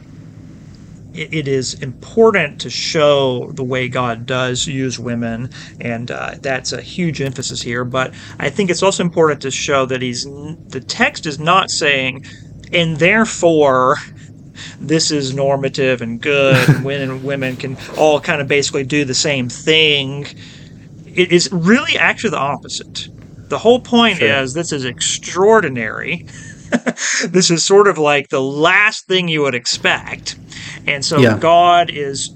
it 1.14 1.48
is 1.48 1.76
important 1.76 2.62
to 2.62 2.72
show 2.72 3.52
the 3.52 3.64
way 3.64 3.90
God 3.90 4.26
does 4.26 4.66
use 4.66 4.98
women, 4.98 5.52
and 5.80 6.10
uh, 6.10 6.36
that's 6.42 6.74
a 6.74 6.82
huge 6.82 7.22
emphasis 7.22 7.62
here. 7.62 7.86
But 7.86 8.16
I 8.40 8.50
think 8.50 8.72
it's 8.72 8.82
also 8.82 9.04
important 9.04 9.44
to 9.44 9.52
show 9.52 9.86
that 9.86 10.02
he's 10.02 10.24
the 10.24 10.84
text 10.84 11.28
is 11.28 11.38
not 11.38 11.70
saying, 11.70 12.26
and 12.74 12.98
therefore 12.98 13.98
this 14.80 15.12
is 15.12 15.36
normative 15.36 16.02
and 16.02 16.20
good, 16.20 16.70
and 16.70 16.84
women 16.92 17.12
and 17.12 17.24
women 17.24 17.56
can 17.56 17.78
all 18.00 18.20
kind 18.20 18.42
of 18.42 18.48
basically 18.48 18.84
do 18.84 19.06
the 19.06 19.14
same 19.14 19.48
thing. 19.48 20.26
It 21.16 21.32
is 21.32 21.50
really 21.52 21.98
actually 21.98 22.32
the 22.32 22.40
opposite. 22.40 23.08
The 23.50 23.58
whole 23.58 23.82
point 23.82 24.20
sure. 24.20 24.42
is 24.42 24.54
this 24.54 24.72
is 24.72 24.86
extraordinary. 24.86 26.26
this 27.28 27.52
is 27.52 27.66
sort 27.66 27.88
of 27.88 27.98
like 27.98 28.30
the 28.30 28.42
last 28.42 29.08
thing 29.08 29.28
you 29.28 29.42
would 29.42 29.56
expect 29.56 30.38
and 30.88 31.04
so 31.04 31.20
yeah. 31.20 31.38
God 31.38 31.90
is 31.90 32.32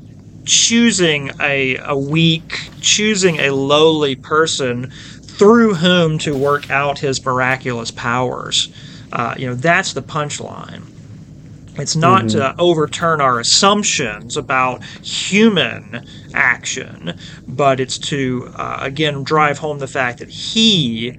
choosing 0.45 1.31
a, 1.39 1.77
a 1.77 1.97
weak, 1.97 2.69
choosing 2.81 3.37
a 3.37 3.49
lowly 3.51 4.15
person 4.15 4.91
through 5.23 5.75
whom 5.75 6.17
to 6.19 6.37
work 6.37 6.69
out 6.69 6.99
his 6.99 7.23
miraculous 7.25 7.91
powers. 7.91 8.73
Uh, 9.11 9.35
you 9.37 9.47
know, 9.47 9.55
that's 9.55 9.93
the 9.93 10.01
punchline. 10.01 10.83
It's 11.77 11.95
not 11.95 12.25
mm-hmm. 12.25 12.37
to 12.39 12.55
overturn 12.59 13.21
our 13.21 13.39
assumptions 13.39 14.37
about 14.37 14.83
human 14.83 16.07
action, 16.33 17.17
but 17.47 17.79
it's 17.79 17.97
to, 17.99 18.51
uh, 18.55 18.77
again, 18.81 19.23
drive 19.23 19.57
home 19.57 19.79
the 19.79 19.87
fact 19.87 20.19
that 20.19 20.29
he 20.29 21.17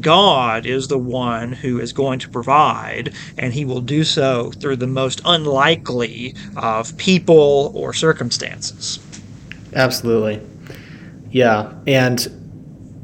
God 0.00 0.66
is 0.66 0.88
the 0.88 0.98
one 0.98 1.52
who 1.52 1.78
is 1.78 1.92
going 1.92 2.18
to 2.20 2.28
provide, 2.28 3.14
and 3.38 3.52
he 3.52 3.64
will 3.64 3.80
do 3.80 4.04
so 4.04 4.50
through 4.52 4.76
the 4.76 4.86
most 4.86 5.20
unlikely 5.24 6.34
of 6.56 6.96
people 6.96 7.70
or 7.74 7.92
circumstances. 7.92 8.98
Absolutely. 9.74 10.40
Yeah. 11.30 11.72
And 11.86 12.26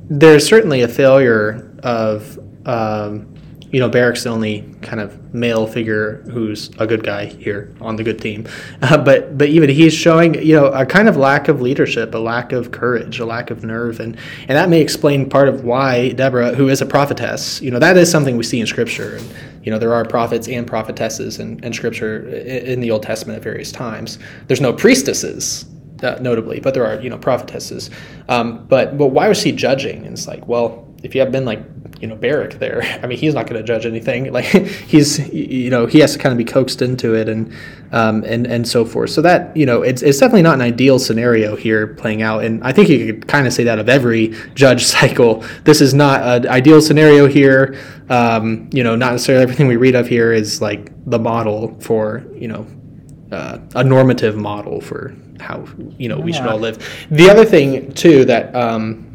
there's 0.08 0.46
certainly 0.46 0.82
a 0.82 0.88
failure 0.88 1.72
of 1.82 2.38
um, 2.66 3.29
you 3.70 3.78
know, 3.78 3.88
Barak's 3.88 4.24
the 4.24 4.30
only 4.30 4.62
kind 4.82 5.00
of 5.00 5.32
male 5.32 5.66
figure 5.66 6.22
who's 6.30 6.70
a 6.78 6.86
good 6.86 7.04
guy 7.04 7.26
here 7.26 7.72
on 7.80 7.96
the 7.96 8.02
good 8.02 8.20
team. 8.20 8.46
Uh, 8.82 8.96
but 8.96 9.36
but 9.36 9.48
even 9.48 9.68
he's 9.68 9.92
showing, 9.92 10.34
you 10.42 10.54
know, 10.54 10.66
a 10.66 10.86
kind 10.86 11.08
of 11.08 11.16
lack 11.16 11.48
of 11.48 11.60
leadership, 11.60 12.14
a 12.14 12.18
lack 12.18 12.50
of 12.52 12.70
courage, 12.70 13.20
a 13.20 13.26
lack 13.26 13.50
of 13.50 13.62
nerve, 13.62 14.00
and 14.00 14.16
and 14.48 14.56
that 14.56 14.70
may 14.70 14.80
explain 14.80 15.28
part 15.28 15.48
of 15.48 15.64
why 15.64 16.10
Deborah, 16.12 16.54
who 16.54 16.68
is 16.68 16.80
a 16.80 16.86
prophetess, 16.86 17.60
you 17.60 17.70
know, 17.70 17.78
that 17.78 17.96
is 17.98 18.10
something 18.10 18.38
we 18.38 18.42
see 18.42 18.58
in 18.58 18.66
Scripture. 18.66 19.16
And, 19.16 19.34
you 19.62 19.70
know, 19.70 19.78
there 19.78 19.92
are 19.92 20.04
prophets 20.04 20.48
and 20.48 20.66
prophetesses 20.66 21.38
in, 21.38 21.62
in 21.62 21.74
Scripture 21.74 22.26
in 22.26 22.80
the 22.80 22.90
Old 22.90 23.02
Testament 23.02 23.36
at 23.36 23.42
various 23.42 23.70
times. 23.70 24.18
There's 24.46 24.62
no 24.62 24.72
priestesses 24.72 25.66
uh, 26.02 26.16
notably, 26.20 26.60
but 26.60 26.74
there 26.74 26.86
are 26.86 27.00
you 27.00 27.10
know 27.10 27.18
prophetesses. 27.18 27.90
Um, 28.28 28.66
but 28.66 28.96
but 28.96 29.08
why 29.08 29.28
was 29.28 29.42
he 29.42 29.52
judging? 29.52 30.06
And 30.06 30.14
it's 30.14 30.26
like, 30.26 30.46
well, 30.48 30.88
if 31.02 31.14
you 31.14 31.20
have 31.20 31.32
been 31.32 31.44
like 31.44 31.60
you 32.00 32.08
know 32.08 32.16
Barak 32.16 32.54
there, 32.54 32.82
I 33.02 33.06
mean 33.06 33.18
he's 33.18 33.34
not 33.34 33.46
going 33.46 33.60
to 33.60 33.66
judge 33.66 33.86
anything. 33.86 34.30
Like 34.40 34.44
he's 34.44 35.18
you 35.32 35.70
know 35.70 35.86
he 35.86 35.98
has 36.00 36.12
to 36.12 36.18
kind 36.18 36.32
of 36.32 36.38
be 36.38 36.44
coaxed 36.44 36.82
into 36.82 37.14
it 37.14 37.28
and 37.28 37.52
um, 37.92 38.22
and 38.24 38.46
and 38.46 38.66
so 38.66 38.84
forth. 38.84 39.10
So 39.10 39.22
that 39.22 39.56
you 39.56 39.66
know 39.66 39.82
it's 39.82 40.02
it's 40.02 40.18
definitely 40.18 40.42
not 40.42 40.54
an 40.54 40.62
ideal 40.62 40.98
scenario 40.98 41.56
here 41.56 41.88
playing 41.88 42.22
out. 42.22 42.44
And 42.44 42.62
I 42.62 42.72
think 42.72 42.88
you 42.88 43.06
could 43.06 43.26
kind 43.26 43.46
of 43.46 43.52
say 43.52 43.64
that 43.64 43.78
of 43.78 43.88
every 43.88 44.34
judge 44.54 44.84
cycle. 44.96 45.44
This 45.64 45.80
is 45.80 45.94
not 45.94 46.22
an 46.22 46.48
ideal 46.48 46.80
scenario 46.80 47.26
here. 47.26 47.78
Um, 48.08 48.70
you 48.72 48.82
know, 48.84 48.96
not 48.96 49.12
necessarily 49.12 49.42
everything 49.42 49.66
we 49.66 49.76
read 49.76 49.94
of 49.94 50.06
here 50.06 50.32
is 50.32 50.62
like 50.62 50.92
the 51.10 51.18
model 51.18 51.76
for 51.80 52.24
you 52.34 52.48
know 52.48 52.66
uh, 53.32 53.58
a 53.74 53.84
normative 53.84 54.36
model 54.36 54.80
for 54.80 55.14
how 55.40 55.66
you 55.98 56.08
know 56.08 56.18
we 56.18 56.32
should 56.32 56.46
all 56.46 56.58
live. 56.58 56.78
The 57.10 57.28
other 57.28 57.44
thing 57.44 57.92
too 57.92 58.24
that 58.26 58.54
um, 58.54 59.09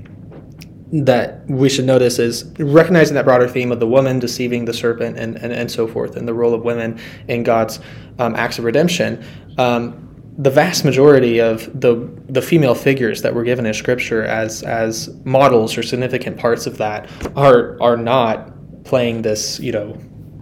that 0.92 1.46
we 1.48 1.68
should 1.68 1.86
notice 1.86 2.20
is 2.20 2.46
recognizing 2.60 3.16
that 3.16 3.26
broader 3.26 3.48
theme 3.48 3.72
of 3.72 3.80
the 3.80 3.88
woman 3.88 4.20
deceiving 4.20 4.66
the 4.66 4.74
serpent 4.74 5.18
and, 5.18 5.36
and, 5.38 5.52
and 5.52 5.72
so 5.72 5.88
forth, 5.88 6.16
and 6.16 6.28
the 6.28 6.34
role 6.34 6.54
of 6.54 6.64
women 6.64 7.00
in 7.28 7.44
God's 7.44 7.80
um, 8.20 8.36
acts 8.36 8.60
of 8.60 8.66
redemption. 8.66 9.24
Um, 9.58 10.02
the 10.38 10.50
vast 10.50 10.84
majority 10.84 11.40
of 11.40 11.80
the 11.80 11.96
the 12.28 12.42
female 12.42 12.76
figures 12.76 13.22
that 13.22 13.34
were 13.34 13.44
given 13.44 13.66
in 13.66 13.74
Scripture 13.74 14.24
as 14.24 14.64
as 14.64 15.10
models 15.24 15.78
or 15.78 15.84
significant 15.84 16.38
parts 16.38 16.68
of 16.68 16.78
that 16.78 17.10
are 17.38 17.82
are 17.82 17.96
not 17.96 18.52
playing 18.84 19.22
this 19.22 19.60
you 19.60 19.72
know 19.72 19.98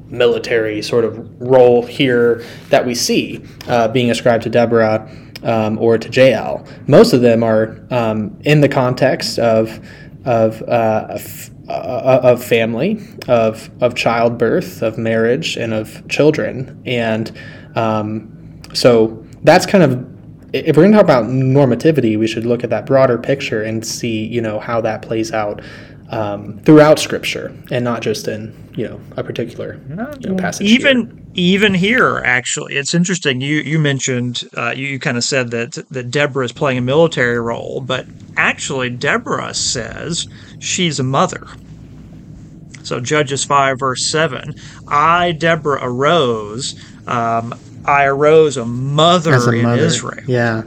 military 0.07 0.81
sort 0.81 1.05
of 1.05 1.41
role 1.41 1.85
here 1.85 2.43
that 2.69 2.85
we 2.85 2.95
see 2.95 3.43
uh, 3.67 3.87
being 3.87 4.11
ascribed 4.11 4.43
to 4.43 4.49
Deborah 4.49 5.09
um, 5.43 5.77
or 5.79 5.97
to 5.97 6.09
Jael. 6.09 6.65
Most 6.87 7.13
of 7.13 7.21
them 7.21 7.43
are 7.43 7.79
um, 7.91 8.39
in 8.41 8.61
the 8.61 8.69
context 8.69 9.39
of 9.39 9.79
of 10.25 10.61
uh, 10.63 11.19
uh, 11.67 12.19
of 12.23 12.43
family, 12.43 12.99
of 13.27 13.69
of 13.81 13.95
childbirth, 13.95 14.81
of 14.81 14.97
marriage, 14.97 15.57
and 15.57 15.73
of 15.73 16.07
children, 16.07 16.81
and 16.85 17.37
um, 17.75 18.61
so 18.73 19.25
that's 19.43 19.65
kind 19.65 19.83
of 19.83 20.13
if 20.53 20.77
we're 20.77 20.83
going 20.83 20.91
to 20.91 20.97
talk 20.97 21.03
about 21.03 21.25
normativity, 21.25 22.17
we 22.17 22.27
should 22.27 22.45
look 22.45 22.63
at 22.63 22.69
that 22.69 22.85
broader 22.85 23.17
picture 23.17 23.63
and 23.63 23.85
see 23.85 24.25
you 24.25 24.41
know 24.41 24.59
how 24.59 24.79
that 24.81 25.01
plays 25.01 25.31
out 25.31 25.61
um, 26.13 26.59
throughout 26.59 26.99
Scripture, 26.99 27.55
and 27.71 27.83
not 27.83 28.01
just 28.01 28.27
in 28.27 28.53
you 28.75 28.87
know 28.87 28.99
a 29.17 29.23
particular 29.23 29.79
you 29.89 29.95
know, 29.95 30.35
passage. 30.35 30.67
Even 30.67 31.07
here. 31.07 31.17
even 31.33 31.73
here, 31.73 32.21
actually, 32.23 32.75
it's 32.75 32.93
interesting. 32.93 33.41
You 33.41 33.57
you 33.57 33.79
mentioned 33.79 34.47
uh, 34.55 34.73
you, 34.75 34.87
you 34.87 34.99
kind 34.99 35.17
of 35.17 35.23
said 35.23 35.51
that 35.51 35.73
that 35.89 36.11
Deborah 36.11 36.45
is 36.45 36.51
playing 36.51 36.77
a 36.77 36.81
military 36.81 37.39
role, 37.39 37.81
but 37.81 38.05
actually, 38.37 38.89
Deborah 38.89 39.53
says 39.53 40.27
she's 40.59 40.99
a 40.99 41.03
mother. 41.03 41.47
So 42.83 42.99
Judges 42.99 43.43
five 43.43 43.79
verse 43.79 44.05
seven, 44.05 44.55
I 44.87 45.31
Deborah 45.31 45.79
arose. 45.81 46.75
Um, 47.07 47.55
I 47.85 48.05
arose 48.05 48.55
a 48.55 48.65
mother, 48.65 49.33
a 49.35 49.51
in. 49.51 49.79
Israel. 49.79 50.23
Yeah. 50.25 50.63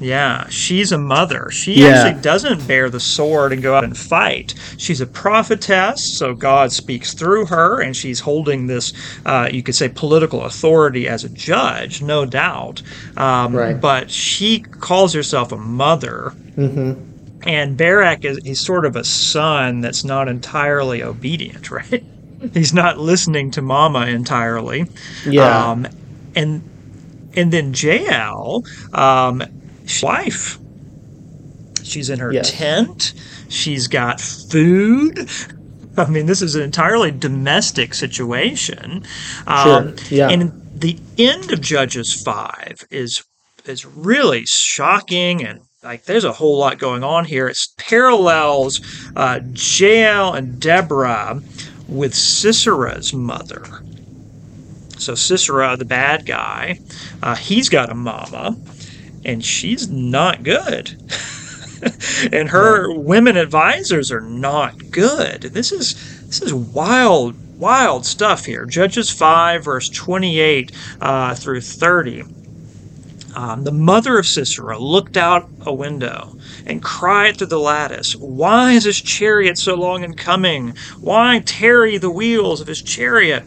Yeah, 0.00 0.48
she's 0.48 0.92
a 0.92 0.98
mother. 0.98 1.50
She 1.50 1.74
yeah. 1.74 1.88
actually 1.88 2.22
doesn't 2.22 2.66
bear 2.66 2.88
the 2.90 3.00
sword 3.00 3.52
and 3.52 3.62
go 3.62 3.74
out 3.74 3.84
and 3.84 3.96
fight. 3.96 4.54
She's 4.76 5.00
a 5.00 5.06
prophetess, 5.06 6.04
so 6.04 6.34
God 6.34 6.72
speaks 6.72 7.14
through 7.14 7.46
her, 7.46 7.80
and 7.80 7.96
she's 7.96 8.20
holding 8.20 8.66
this, 8.66 8.92
uh, 9.26 9.48
you 9.52 9.62
could 9.62 9.74
say, 9.74 9.88
political 9.88 10.44
authority 10.44 11.08
as 11.08 11.24
a 11.24 11.28
judge, 11.28 12.02
no 12.02 12.24
doubt. 12.24 12.82
Um, 13.16 13.54
right. 13.54 13.80
But 13.80 14.10
she 14.10 14.60
calls 14.60 15.12
herself 15.12 15.52
a 15.52 15.56
mother. 15.56 16.32
Mm-hmm. 16.56 17.04
And 17.42 17.76
Barak 17.76 18.24
is 18.24 18.38
he's 18.42 18.60
sort 18.60 18.84
of 18.84 18.96
a 18.96 19.04
son 19.04 19.80
that's 19.80 20.04
not 20.04 20.28
entirely 20.28 21.02
obedient, 21.02 21.70
right? 21.70 22.04
he's 22.52 22.72
not 22.72 22.98
listening 22.98 23.50
to 23.52 23.62
Mama 23.62 24.06
entirely. 24.06 24.86
Yeah. 25.26 25.70
Um, 25.70 25.86
and 26.34 26.62
and 27.34 27.52
then 27.52 27.72
Jael, 27.74 28.64
um, 28.92 29.42
wife. 30.02 30.58
She's 31.82 32.10
in 32.10 32.18
her 32.18 32.32
yes. 32.32 32.52
tent. 32.52 33.14
She's 33.48 33.88
got 33.88 34.20
food. 34.20 35.28
I 35.96 36.08
mean, 36.08 36.26
this 36.26 36.42
is 36.42 36.54
an 36.54 36.62
entirely 36.62 37.10
domestic 37.10 37.94
situation. 37.94 39.04
Um, 39.46 39.96
sure. 39.96 40.16
Yeah. 40.16 40.28
And 40.28 40.52
the 40.74 40.98
end 41.16 41.52
of 41.52 41.60
Judges 41.60 42.22
5 42.22 42.86
is 42.90 43.24
is 43.64 43.84
really 43.84 44.46
shocking 44.46 45.44
and 45.44 45.60
like 45.82 46.04
there's 46.04 46.24
a 46.24 46.32
whole 46.32 46.58
lot 46.58 46.78
going 46.78 47.04
on 47.04 47.24
here. 47.24 47.48
It 47.48 47.58
parallels 47.76 48.80
uh, 49.14 49.40
Jael 49.54 50.34
and 50.34 50.60
Deborah 50.60 51.40
with 51.86 52.14
Sisera's 52.14 53.12
mother. 53.12 53.64
So 54.98 55.14
Sisera, 55.14 55.76
the 55.76 55.84
bad 55.84 56.26
guy, 56.26 56.80
uh, 57.22 57.36
he's 57.36 57.68
got 57.68 57.90
a 57.90 57.94
mama 57.94 58.56
and 59.24 59.44
she's 59.44 59.88
not 59.88 60.42
good. 60.42 60.96
and 62.32 62.48
her 62.48 62.92
women 62.92 63.36
advisors 63.36 64.10
are 64.10 64.20
not 64.20 64.90
good. 64.90 65.42
This 65.42 65.72
is 65.72 66.26
this 66.26 66.42
is 66.42 66.52
wild, 66.52 67.36
wild 67.58 68.04
stuff 68.04 68.44
here. 68.44 68.66
Judges 68.66 69.10
five, 69.10 69.64
verse 69.64 69.88
twenty-eight 69.88 70.72
uh, 71.00 71.34
through 71.34 71.60
thirty. 71.60 72.24
Um, 73.34 73.62
the 73.62 73.72
mother 73.72 74.18
of 74.18 74.26
Sisera 74.26 74.78
looked 74.78 75.16
out 75.16 75.48
a 75.60 75.72
window 75.72 76.36
and 76.66 76.82
cried 76.82 77.36
through 77.36 77.46
the 77.48 77.60
lattice, 77.60 78.16
Why 78.16 78.72
is 78.72 78.84
his 78.84 79.00
chariot 79.00 79.58
so 79.58 79.74
long 79.74 80.02
in 80.02 80.14
coming? 80.14 80.74
Why 80.98 81.40
tarry 81.44 81.98
the 81.98 82.10
wheels 82.10 82.60
of 82.60 82.66
his 82.66 82.82
chariot? 82.82 83.44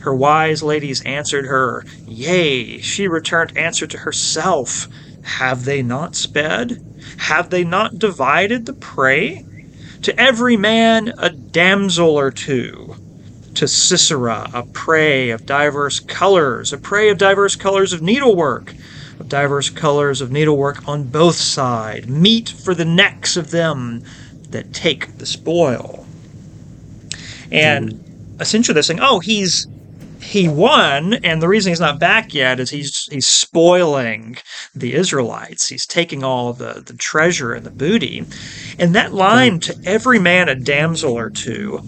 Her 0.00 0.14
wise 0.14 0.62
ladies 0.62 1.02
answered 1.02 1.46
her, 1.46 1.84
Yea, 2.06 2.78
she 2.80 3.08
returned 3.08 3.56
answer 3.56 3.86
to 3.86 3.98
herself. 3.98 4.88
Have 5.22 5.64
they 5.64 5.82
not 5.82 6.14
sped? 6.14 6.82
Have 7.18 7.50
they 7.50 7.64
not 7.64 7.98
divided 7.98 8.66
the 8.66 8.72
prey? 8.72 9.44
To 10.02 10.18
every 10.18 10.56
man 10.56 11.12
a 11.18 11.30
damsel 11.30 12.10
or 12.10 12.30
two. 12.30 12.94
To 13.54 13.66
Sisera 13.66 14.48
a 14.54 14.62
prey 14.62 15.30
of 15.30 15.44
diverse 15.44 15.98
colors, 15.98 16.72
a 16.72 16.78
prey 16.78 17.10
of 17.10 17.18
diverse 17.18 17.56
colors 17.56 17.92
of 17.92 18.00
needlework, 18.00 18.74
of 19.18 19.28
diverse 19.28 19.68
colors 19.68 20.20
of 20.20 20.30
needlework 20.30 20.86
on 20.86 21.04
both 21.04 21.34
sides, 21.34 22.06
meat 22.06 22.48
for 22.48 22.72
the 22.72 22.84
necks 22.84 23.36
of 23.36 23.50
them 23.50 24.04
that 24.50 24.72
take 24.72 25.18
the 25.18 25.26
spoil. 25.26 26.06
And 27.50 27.92
hmm. 27.92 28.40
essentially 28.40 28.74
they're 28.74 28.82
saying, 28.84 29.00
oh, 29.02 29.18
he's 29.18 29.66
he 30.20 30.48
won, 30.48 31.14
and 31.14 31.40
the 31.40 31.48
reason 31.48 31.70
he's 31.70 31.80
not 31.80 31.98
back 31.98 32.34
yet 32.34 32.60
is 32.60 32.70
he's 32.70 33.06
he's 33.10 33.26
spoiling 33.26 34.36
the 34.74 34.94
Israelites. 34.94 35.68
He's 35.68 35.86
taking 35.86 36.24
all 36.24 36.52
the, 36.52 36.82
the 36.84 36.94
treasure 36.94 37.54
and 37.54 37.64
the 37.64 37.70
booty. 37.70 38.24
And 38.78 38.94
that 38.94 39.14
line, 39.14 39.60
to 39.60 39.76
every 39.84 40.18
man 40.18 40.48
a 40.48 40.54
damsel 40.54 41.16
or 41.16 41.30
two, 41.30 41.80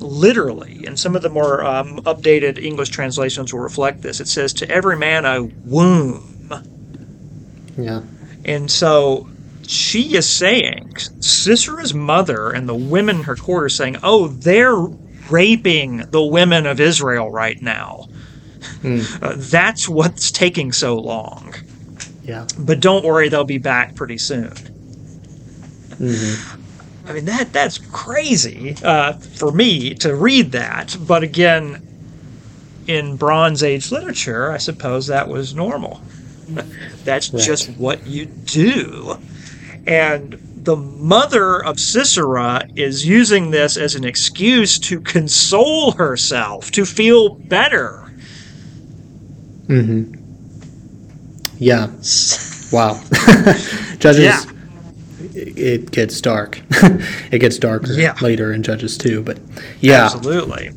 literally, 0.00 0.84
and 0.86 0.98
some 0.98 1.16
of 1.16 1.22
the 1.22 1.28
more 1.28 1.64
um, 1.64 1.98
updated 2.04 2.62
English 2.62 2.90
translations 2.90 3.52
will 3.52 3.60
reflect 3.60 4.02
this. 4.02 4.20
It 4.20 4.28
says, 4.28 4.52
to 4.54 4.70
every 4.70 4.96
man 4.96 5.24
a 5.24 5.42
womb. 5.64 6.52
Yeah. 7.78 8.02
And 8.44 8.70
so 8.70 9.28
she 9.66 10.16
is 10.16 10.28
saying, 10.28 10.92
Sisera's 11.20 11.94
mother 11.94 12.50
and 12.50 12.68
the 12.68 12.74
women 12.74 13.16
in 13.16 13.22
her 13.24 13.36
court 13.36 13.64
are 13.64 13.68
saying, 13.68 13.96
oh, 14.02 14.28
they're 14.28 14.86
raping 15.30 15.98
the 16.10 16.22
women 16.22 16.66
of 16.66 16.80
Israel 16.80 17.30
right 17.30 17.60
now. 17.60 18.08
Mm. 18.82 19.22
Uh, 19.22 19.34
that's 19.36 19.88
what's 19.88 20.30
taking 20.30 20.72
so 20.72 20.96
long. 20.96 21.54
Yeah. 22.24 22.46
But 22.58 22.80
don't 22.80 23.04
worry, 23.04 23.28
they'll 23.28 23.44
be 23.44 23.58
back 23.58 23.94
pretty 23.94 24.18
soon. 24.18 24.50
Mm-hmm. 25.98 26.62
I 27.08 27.12
mean 27.12 27.24
that 27.26 27.52
that's 27.52 27.78
crazy 27.78 28.74
uh, 28.82 29.12
for 29.12 29.52
me 29.52 29.94
to 29.96 30.14
read 30.14 30.52
that. 30.52 30.96
But 31.00 31.22
again, 31.22 31.86
in 32.86 33.16
Bronze 33.16 33.62
Age 33.62 33.92
literature, 33.92 34.50
I 34.50 34.58
suppose 34.58 35.06
that 35.06 35.28
was 35.28 35.54
normal. 35.54 36.00
that's 37.04 37.32
right. 37.32 37.42
just 37.42 37.70
what 37.76 38.06
you 38.06 38.26
do. 38.26 39.18
And 39.86 40.34
the 40.66 40.76
mother 40.76 41.64
of 41.64 41.78
Sisera 41.78 42.66
is 42.74 43.06
using 43.06 43.52
this 43.52 43.76
as 43.76 43.94
an 43.94 44.04
excuse 44.04 44.80
to 44.80 45.00
console 45.00 45.92
herself, 45.92 46.72
to 46.72 46.84
feel 46.84 47.36
better. 47.36 48.12
Mm-hmm. 49.68 50.14
Yeah. 51.58 51.86
Wow. 52.72 53.00
Judges. 53.98 54.24
Yeah. 54.24 54.42
It 55.34 55.92
gets 55.92 56.20
dark. 56.20 56.60
it 57.30 57.38
gets 57.38 57.58
darker 57.58 57.92
yeah. 57.92 58.16
later 58.20 58.52
in 58.52 58.64
Judges 58.64 58.98
too, 58.98 59.22
but 59.22 59.38
yeah, 59.80 60.06
absolutely. 60.06 60.70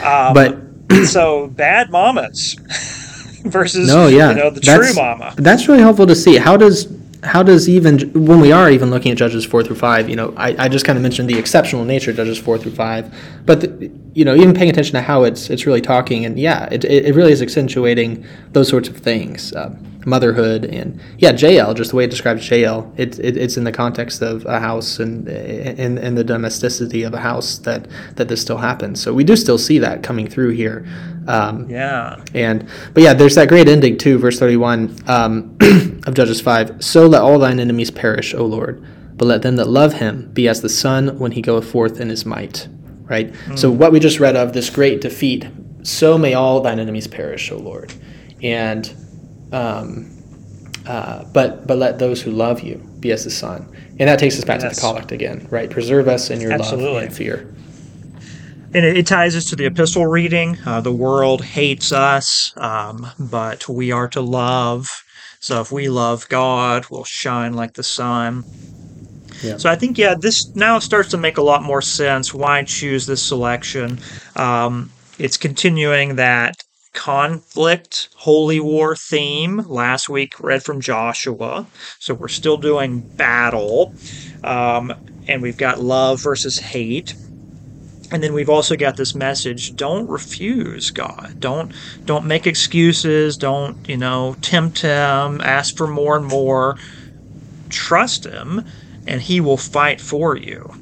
Um, 0.00 0.32
but 0.32 0.58
so 1.06 1.48
bad 1.48 1.90
mamas 1.90 2.54
versus 3.44 3.88
no, 3.88 4.06
yeah, 4.06 4.30
you 4.30 4.36
know 4.36 4.50
the 4.50 4.60
true 4.60 4.94
mama. 4.94 5.34
That's 5.36 5.66
really 5.66 5.80
helpful 5.80 6.06
to 6.06 6.14
see. 6.14 6.36
How 6.36 6.56
does 6.56 6.86
how 7.26 7.42
does 7.42 7.68
even 7.68 7.98
when 8.12 8.40
we 8.40 8.52
are 8.52 8.70
even 8.70 8.90
looking 8.90 9.12
at 9.12 9.18
judges 9.18 9.44
four 9.44 9.62
through 9.62 9.76
five 9.76 10.08
you 10.08 10.16
know 10.16 10.32
i, 10.36 10.54
I 10.64 10.68
just 10.68 10.84
kind 10.84 10.96
of 10.96 11.02
mentioned 11.02 11.28
the 11.28 11.38
exceptional 11.38 11.84
nature 11.84 12.10
of 12.10 12.16
judges 12.16 12.38
four 12.38 12.58
through 12.58 12.74
five 12.74 13.12
but 13.44 13.60
the, 13.60 13.90
you 14.14 14.24
know 14.24 14.34
even 14.34 14.54
paying 14.54 14.70
attention 14.70 14.94
to 14.94 15.02
how 15.02 15.24
it's 15.24 15.50
it's 15.50 15.66
really 15.66 15.80
talking 15.80 16.24
and 16.24 16.38
yeah 16.38 16.68
it, 16.70 16.84
it 16.84 17.14
really 17.14 17.32
is 17.32 17.42
accentuating 17.42 18.24
those 18.52 18.68
sorts 18.68 18.88
of 18.88 18.96
things 18.96 19.52
uh, 19.52 19.74
motherhood 20.06 20.64
and 20.64 21.00
yeah 21.18 21.32
Jael 21.32 21.74
just 21.74 21.90
the 21.90 21.96
way 21.96 22.04
it 22.04 22.10
describes 22.10 22.48
Jael 22.48 22.90
it, 22.96 23.18
it, 23.18 23.36
it's 23.36 23.56
in 23.56 23.64
the 23.64 23.72
context 23.72 24.22
of 24.22 24.46
a 24.46 24.60
house 24.60 25.00
and 25.00 25.28
and, 25.28 25.98
and 25.98 26.16
the 26.16 26.24
domesticity 26.24 27.02
of 27.02 27.12
a 27.12 27.18
house 27.18 27.58
that 27.58 27.88
that 28.14 28.28
this 28.28 28.40
still 28.40 28.58
happens. 28.58 29.02
So 29.02 29.12
we 29.12 29.24
do 29.24 29.36
still 29.36 29.58
see 29.58 29.78
that 29.80 30.02
coming 30.02 30.28
through 30.28 30.50
here. 30.50 30.86
Um, 31.28 31.68
yeah. 31.68 32.24
and 32.34 32.68
but 32.94 33.02
yeah 33.02 33.12
there's 33.12 33.34
that 33.34 33.48
great 33.48 33.68
ending 33.68 33.98
too 33.98 34.16
verse 34.16 34.38
31 34.38 34.96
um, 35.08 35.56
of 36.06 36.14
Judges 36.14 36.40
5 36.40 36.84
so 36.84 37.08
let 37.08 37.20
all 37.20 37.40
thine 37.40 37.58
enemies 37.58 37.90
perish 37.90 38.32
O 38.32 38.46
Lord 38.46 38.86
but 39.16 39.24
let 39.24 39.42
them 39.42 39.56
that 39.56 39.66
love 39.66 39.94
him 39.94 40.30
be 40.32 40.46
as 40.46 40.62
the 40.62 40.68
sun 40.68 41.18
when 41.18 41.32
he 41.32 41.42
goeth 41.42 41.68
forth 41.68 42.00
in 42.00 42.10
his 42.10 42.24
might 42.24 42.68
right? 43.06 43.32
Mm. 43.32 43.58
so 43.58 43.72
what 43.72 43.90
we 43.90 43.98
just 43.98 44.20
read 44.20 44.36
of 44.36 44.52
this 44.52 44.70
great 44.70 45.00
defeat 45.00 45.48
so 45.82 46.18
may 46.18 46.34
all 46.34 46.60
thine 46.60 46.78
enemies 46.78 47.06
perish 47.06 47.50
O 47.50 47.56
Lord. 47.56 47.92
And 48.42 48.92
um, 49.56 50.10
uh, 50.86 51.24
but 51.32 51.66
but 51.66 51.78
let 51.78 51.98
those 51.98 52.20
who 52.20 52.30
love 52.30 52.60
you 52.60 52.76
be 53.00 53.10
as 53.10 53.24
the 53.24 53.30
sun, 53.30 53.66
and 53.98 54.08
that 54.08 54.18
takes 54.18 54.38
us 54.38 54.44
back 54.44 54.60
yes. 54.60 54.74
to 54.74 54.80
the 54.80 54.80
collect 54.80 55.12
again, 55.12 55.46
right? 55.50 55.70
Preserve 55.70 56.08
us 56.08 56.30
in 56.30 56.40
your 56.40 56.52
Absolutely. 56.52 56.92
love 56.92 57.02
and 57.04 57.14
fear. 57.14 57.54
And 58.74 58.84
it, 58.84 58.98
it, 58.98 59.06
ties 59.06 59.34
us 59.34 59.48
to 59.50 59.56
the 59.56 59.64
epistle 59.64 60.06
reading. 60.06 60.58
Uh, 60.66 60.82
the 60.82 60.92
world 60.92 61.42
hates 61.42 61.92
us, 61.92 62.52
um, 62.56 63.06
but 63.18 63.68
we 63.68 63.90
are 63.90 64.08
to 64.08 64.20
love. 64.20 64.86
So 65.40 65.60
if 65.60 65.72
we 65.72 65.88
love 65.88 66.28
God, 66.28 66.86
we'll 66.90 67.04
shine 67.04 67.54
like 67.54 67.72
the 67.72 67.82
sun. 67.82 68.44
Yeah. 69.42 69.56
So 69.56 69.70
I 69.70 69.76
think 69.76 69.96
yeah, 69.96 70.14
this 70.18 70.54
now 70.54 70.78
starts 70.78 71.10
to 71.10 71.16
make 71.16 71.38
a 71.38 71.42
lot 71.42 71.62
more 71.62 71.80
sense. 71.80 72.34
Why 72.34 72.64
choose 72.64 73.06
this 73.06 73.22
selection? 73.22 73.98
Um, 74.34 74.90
it's 75.18 75.38
continuing 75.38 76.16
that 76.16 76.62
conflict, 76.96 78.08
holy 78.16 78.58
war 78.58 78.96
theme. 78.96 79.58
Last 79.68 80.08
week, 80.08 80.40
read 80.40 80.64
from 80.64 80.80
Joshua. 80.80 81.66
So 82.00 82.14
we're 82.14 82.26
still 82.26 82.56
doing 82.56 83.00
battle. 83.00 83.94
Um, 84.42 84.92
and 85.28 85.42
we've 85.42 85.56
got 85.56 85.80
love 85.80 86.22
versus 86.22 86.58
hate. 86.58 87.14
And 88.10 88.22
then 88.22 88.32
we've 88.32 88.48
also 88.48 88.76
got 88.76 88.96
this 88.96 89.14
message: 89.14 89.76
don't 89.76 90.08
refuse 90.08 90.90
God. 90.90 91.36
Don't 91.38 91.72
don't 92.06 92.24
make 92.24 92.46
excuses. 92.46 93.36
Don't 93.36 93.76
you 93.88 93.96
know 93.96 94.36
tempt 94.40 94.80
Him. 94.80 95.40
Ask 95.40 95.76
for 95.76 95.86
more 95.86 96.16
and 96.16 96.26
more. 96.26 96.76
Trust 97.68 98.24
Him, 98.24 98.64
and 99.06 99.20
He 99.20 99.40
will 99.40 99.56
fight 99.56 100.00
for 100.00 100.36
you. 100.36 100.72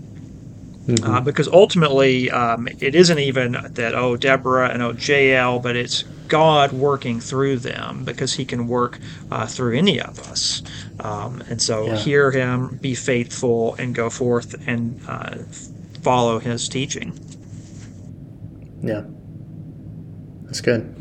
Mm-hmm. 0.87 1.11
Uh, 1.11 1.21
because 1.23 1.49
ultimately, 1.49 2.31
um, 2.31 2.69
it 2.69 2.95
isn't 2.95 3.19
even 3.19 3.53
that, 3.53 3.95
oh, 3.95 4.17
Deborah 4.17 4.69
and 4.69 4.83
oh, 4.83 4.93
Jael, 4.93 5.59
but 5.59 5.77
it's 5.77 6.03
God 6.29 6.73
working 6.73 7.21
through 7.21 7.59
them 7.59 8.05
because 8.05 8.35
he 8.35 8.45
can 8.45 8.69
work 8.69 8.99
uh, 9.31 9.47
through 9.47 9.79
any 9.79 9.99
of 9.99 10.19
us. 10.31 10.63
Um, 11.01 11.43
and 11.49 11.61
so 11.61 11.87
yeah. 11.87 11.97
hear 11.97 12.31
him, 12.31 12.79
be 12.83 12.95
faithful, 12.95 13.75
and 13.77 13.95
go 13.95 14.11
forth 14.11 14.55
and 14.67 15.01
uh, 15.09 15.37
follow 16.03 16.39
his 16.39 16.69
teaching. 16.69 17.19
Yeah. 18.83 19.05
That's 20.43 20.61
good. 20.61 20.95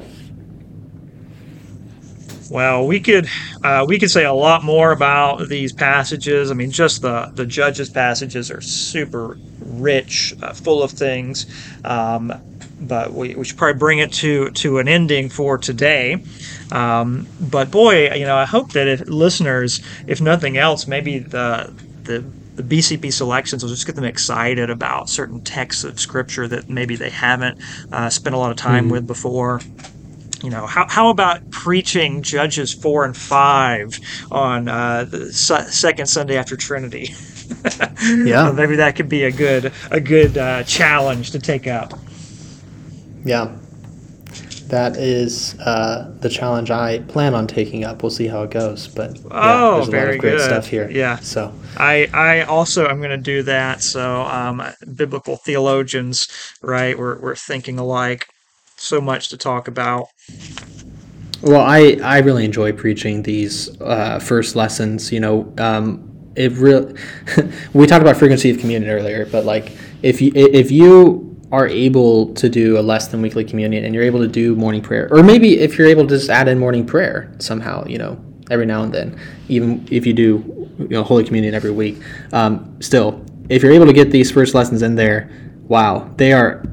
Well, 2.49 2.85
we 2.85 2.99
could 2.99 3.27
uh, 3.63 3.85
we 3.87 3.99
could 3.99 4.11
say 4.11 4.25
a 4.25 4.33
lot 4.33 4.63
more 4.63 4.91
about 4.91 5.47
these 5.47 5.71
passages. 5.73 6.51
I 6.51 6.53
mean, 6.53 6.71
just 6.71 7.01
the 7.01 7.31
the 7.33 7.45
judges 7.45 7.89
passages 7.89 8.51
are 8.51 8.61
super 8.61 9.37
rich, 9.59 10.35
uh, 10.41 10.53
full 10.53 10.83
of 10.83 10.91
things. 10.91 11.45
Um, 11.83 12.33
but 12.87 13.13
we, 13.13 13.33
we 13.35 13.45
should 13.45 13.57
probably 13.57 13.79
bring 13.79 13.99
it 13.99 14.11
to 14.13 14.49
to 14.51 14.79
an 14.79 14.87
ending 14.87 15.29
for 15.29 15.57
today. 15.57 16.23
Um, 16.71 17.27
but 17.39 17.71
boy, 17.71 18.13
you 18.13 18.25
know, 18.25 18.35
I 18.35 18.45
hope 18.45 18.73
that 18.73 18.87
if 18.87 19.07
listeners, 19.07 19.81
if 20.07 20.21
nothing 20.21 20.57
else, 20.57 20.87
maybe 20.87 21.19
the 21.19 21.73
the 22.03 22.23
the 22.55 22.63
BCP 22.63 23.11
selections 23.11 23.63
will 23.63 23.69
just 23.69 23.85
get 23.87 23.95
them 23.95 24.05
excited 24.05 24.69
about 24.69 25.09
certain 25.09 25.41
texts 25.41 25.83
of 25.83 25.99
scripture 25.99 26.47
that 26.47 26.69
maybe 26.69 26.95
they 26.95 27.09
haven't 27.09 27.57
uh, 27.91 28.09
spent 28.09 28.35
a 28.35 28.37
lot 28.37 28.51
of 28.51 28.57
time 28.57 28.89
mm. 28.89 28.91
with 28.91 29.07
before 29.07 29.59
you 30.43 30.49
know, 30.49 30.65
how, 30.67 30.85
how 30.89 31.09
about 31.09 31.49
preaching 31.51 32.21
Judges 32.21 32.73
4 32.73 33.05
and 33.05 33.17
5 33.17 33.99
on 34.31 34.67
uh, 34.67 35.05
the 35.05 35.31
su- 35.31 35.69
second 35.71 36.07
Sunday 36.07 36.37
after 36.37 36.55
Trinity? 36.57 37.13
yeah. 38.25 38.51
maybe 38.51 38.75
that 38.75 38.95
could 38.95 39.09
be 39.09 39.23
a 39.23 39.31
good, 39.31 39.71
a 39.91 39.99
good 40.01 40.37
uh, 40.37 40.63
challenge 40.63 41.31
to 41.31 41.39
take 41.39 41.65
up. 41.67 41.93
Yeah. 43.25 43.55
that 44.67 44.97
is 44.97 45.57
uh, 45.61 46.13
the 46.19 46.27
challenge 46.29 46.71
I 46.71 46.99
plan 46.99 47.33
on 47.35 47.47
taking 47.47 47.83
up. 47.85 48.03
We'll 48.03 48.09
see 48.09 48.27
how 48.27 48.43
it 48.43 48.51
goes, 48.51 48.87
but 48.87 49.15
yeah, 49.17 49.23
Oh, 49.31 49.75
there's 49.75 49.87
a 49.87 49.91
lot 49.91 50.07
of 50.09 50.19
great 50.19 50.31
good. 50.37 50.41
stuff 50.41 50.67
here. 50.67 50.89
Yeah. 50.89 51.17
So 51.17 51.53
I 51.77 52.09
I 52.13 52.41
also 52.41 52.87
am 52.89 52.97
going 52.97 53.11
to 53.11 53.17
do 53.17 53.43
that. 53.43 53.81
So 53.81 54.23
um, 54.23 54.61
biblical 54.95 55.37
theologians, 55.37 56.27
right? 56.61 56.97
We're 56.97 57.19
we're 57.21 57.35
thinking 57.35 57.79
alike. 57.79 58.25
So 58.77 58.99
much 58.99 59.29
to 59.29 59.37
talk 59.37 59.67
about. 59.69 60.07
Well, 61.43 61.59
I, 61.59 61.97
I 62.01 62.19
really 62.19 62.45
enjoy 62.45 62.71
preaching 62.71 63.21
these 63.21 63.69
uh, 63.81 64.17
first 64.19 64.55
lessons. 64.55 65.11
You 65.11 65.19
know, 65.19 65.53
um, 65.57 66.09
it 66.37 66.53
real. 66.53 66.93
we 67.73 67.85
talked 67.85 68.01
about 68.01 68.15
frequency 68.15 68.49
of 68.49 68.59
communion 68.59 68.89
earlier, 68.89 69.25
but 69.25 69.43
like 69.43 69.73
if 70.03 70.21
you 70.21 70.31
if 70.35 70.71
you 70.71 71.37
are 71.51 71.67
able 71.67 72.33
to 72.35 72.47
do 72.47 72.79
a 72.79 72.81
less 72.81 73.09
than 73.09 73.21
weekly 73.21 73.43
communion 73.43 73.83
and 73.83 73.93
you're 73.93 74.05
able 74.05 74.21
to 74.21 74.27
do 74.27 74.55
morning 74.55 74.81
prayer, 74.81 75.09
or 75.11 75.21
maybe 75.21 75.59
if 75.59 75.77
you're 75.77 75.87
able 75.87 76.07
to 76.07 76.15
just 76.15 76.29
add 76.29 76.47
in 76.47 76.57
morning 76.57 76.85
prayer 76.85 77.35
somehow, 77.39 77.85
you 77.85 77.97
know, 77.97 78.17
every 78.49 78.65
now 78.65 78.81
and 78.83 78.93
then, 78.93 79.19
even 79.49 79.85
if 79.91 80.05
you 80.05 80.13
do 80.13 80.69
you 80.79 80.87
know 80.87 81.03
Holy 81.03 81.25
Communion 81.25 81.53
every 81.53 81.71
week, 81.71 82.01
um, 82.31 82.77
still, 82.79 83.21
if 83.49 83.61
you're 83.61 83.73
able 83.73 83.85
to 83.85 83.93
get 83.93 84.11
these 84.11 84.31
first 84.31 84.55
lessons 84.55 84.81
in 84.81 84.95
there, 84.95 85.29
wow, 85.67 86.09
they 86.15 86.31
are 86.31 86.63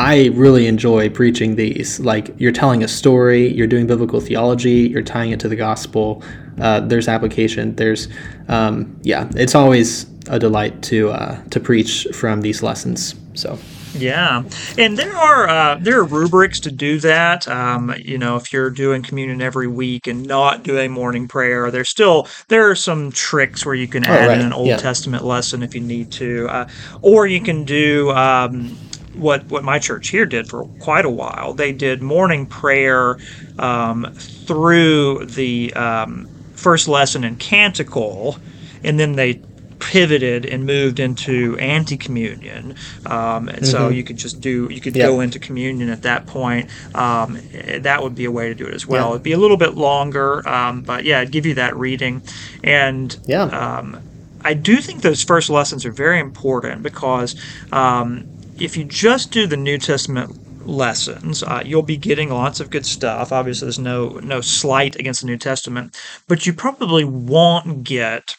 I 0.00 0.30
really 0.32 0.66
enjoy 0.66 1.10
preaching 1.10 1.56
these. 1.56 2.00
Like 2.00 2.34
you're 2.38 2.52
telling 2.52 2.82
a 2.82 2.88
story, 2.88 3.52
you're 3.52 3.66
doing 3.66 3.86
biblical 3.86 4.18
theology, 4.18 4.88
you're 4.88 5.02
tying 5.02 5.30
it 5.30 5.40
to 5.40 5.48
the 5.48 5.56
gospel. 5.56 6.22
Uh, 6.58 6.80
there's 6.80 7.06
application. 7.06 7.76
There's, 7.76 8.08
um, 8.48 8.98
yeah, 9.02 9.28
it's 9.36 9.54
always 9.54 10.06
a 10.28 10.38
delight 10.38 10.82
to 10.84 11.10
uh, 11.10 11.42
to 11.50 11.60
preach 11.60 12.06
from 12.14 12.40
these 12.40 12.62
lessons. 12.62 13.14
So 13.34 13.58
Yeah, 13.94 14.44
and 14.78 14.96
there 14.96 15.14
are 15.14 15.48
uh, 15.48 15.78
there 15.82 15.98
are 15.98 16.04
rubrics 16.04 16.60
to 16.60 16.70
do 16.70 16.98
that. 17.00 17.46
Um, 17.46 17.94
you 17.98 18.16
know, 18.16 18.36
if 18.36 18.54
you're 18.54 18.70
doing 18.70 19.02
communion 19.02 19.42
every 19.42 19.66
week 19.66 20.06
and 20.06 20.26
not 20.26 20.62
doing 20.62 20.92
morning 20.92 21.28
prayer, 21.28 21.70
there's 21.70 21.90
still 21.90 22.26
there 22.48 22.70
are 22.70 22.74
some 22.74 23.12
tricks 23.12 23.66
where 23.66 23.74
you 23.74 23.86
can 23.86 24.04
add 24.04 24.28
right, 24.28 24.38
in 24.38 24.46
an 24.46 24.54
Old 24.54 24.68
yeah. 24.68 24.78
Testament 24.78 25.24
lesson 25.24 25.62
if 25.62 25.74
you 25.74 25.82
need 25.82 26.10
to, 26.12 26.48
uh, 26.48 26.68
or 27.02 27.26
you 27.26 27.42
can 27.42 27.64
do. 27.64 28.10
Um, 28.12 28.78
what, 29.20 29.44
what 29.50 29.62
my 29.64 29.78
church 29.78 30.08
here 30.08 30.26
did 30.26 30.48
for 30.48 30.64
quite 30.80 31.04
a 31.04 31.10
while. 31.10 31.52
They 31.54 31.72
did 31.72 32.02
morning 32.02 32.46
prayer 32.46 33.18
um, 33.58 34.12
through 34.14 35.26
the 35.26 35.72
um, 35.74 36.26
first 36.54 36.88
lesson 36.88 37.24
in 37.24 37.36
Canticle, 37.36 38.38
and 38.82 38.98
then 38.98 39.12
they 39.16 39.42
pivoted 39.78 40.44
and 40.44 40.66
moved 40.66 41.00
into 41.00 41.56
ante-communion 41.58 42.74
um, 43.06 43.48
and 43.48 43.66
so 43.66 43.88
you 43.88 44.04
could 44.04 44.18
just 44.18 44.38
do 44.38 44.68
you 44.70 44.78
could 44.78 44.92
Mm-hmm. 44.92 45.00
Yeah. 45.00 45.06
go 45.06 45.20
into 45.20 45.38
communion 45.38 45.88
at 45.88 46.02
that 46.02 46.26
point 46.26 46.68
um, 46.94 47.38
that 47.78 48.02
would 48.02 48.14
be 48.14 48.26
a 48.26 48.30
way 48.30 48.48
to 48.48 48.54
do 48.54 48.66
it 48.66 48.74
as 48.74 48.86
well 48.86 49.06
Yeah. 49.08 49.10
it'd 49.12 49.22
be 49.22 49.32
a 49.32 49.38
little 49.38 49.56
bit 49.56 49.74
longer 49.76 50.46
um, 50.46 50.82
but 50.82 51.04
yeah 51.04 51.22
it'd 51.22 51.32
give 51.32 51.46
you 51.46 51.54
that 51.54 51.74
reading 51.76 52.22
and 52.62 53.16
Yeah. 53.26 53.44
um, 53.44 54.00
I 54.42 54.52
do 54.52 54.76
think 54.82 55.00
those 55.00 55.22
first 55.24 55.48
lessons 55.48 55.86
are 55.86 55.92
very 55.92 56.20
important 56.20 56.82
because 56.82 57.34
um, 57.72 58.26
if 58.60 58.76
you 58.76 58.84
just 58.84 59.30
do 59.30 59.46
the 59.46 59.56
New 59.56 59.78
Testament 59.78 60.66
lessons, 60.66 61.42
uh, 61.42 61.62
you'll 61.64 61.82
be 61.82 61.96
getting 61.96 62.28
lots 62.28 62.60
of 62.60 62.70
good 62.70 62.84
stuff. 62.86 63.32
Obviously, 63.32 63.66
there's 63.66 63.78
no 63.78 64.20
no 64.22 64.40
slight 64.40 64.96
against 64.96 65.22
the 65.22 65.26
New 65.26 65.38
Testament, 65.38 65.98
but 66.28 66.46
you 66.46 66.52
probably 66.52 67.04
won't 67.04 67.82
get 67.84 68.36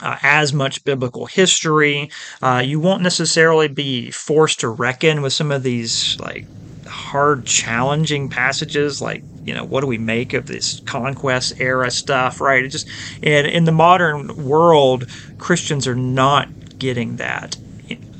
uh, 0.00 0.16
as 0.22 0.52
much 0.52 0.84
biblical 0.84 1.26
history. 1.26 2.10
Uh, 2.40 2.62
you 2.64 2.78
won't 2.80 3.02
necessarily 3.02 3.68
be 3.68 4.10
forced 4.10 4.60
to 4.60 4.68
reckon 4.68 5.22
with 5.22 5.32
some 5.32 5.50
of 5.50 5.62
these 5.64 6.16
like 6.20 6.46
hard, 6.86 7.44
challenging 7.44 8.28
passages, 8.28 9.02
like 9.02 9.24
you 9.44 9.54
know, 9.54 9.64
what 9.64 9.80
do 9.80 9.88
we 9.88 9.98
make 9.98 10.34
of 10.34 10.46
this 10.46 10.80
conquest 10.86 11.54
era 11.58 11.90
stuff, 11.90 12.40
right? 12.40 12.64
It 12.64 12.68
just 12.68 12.88
in 13.22 13.46
in 13.46 13.64
the 13.64 13.72
modern 13.72 14.44
world, 14.44 15.08
Christians 15.38 15.88
are 15.88 15.96
not 15.96 16.48
getting 16.78 17.16
that 17.16 17.56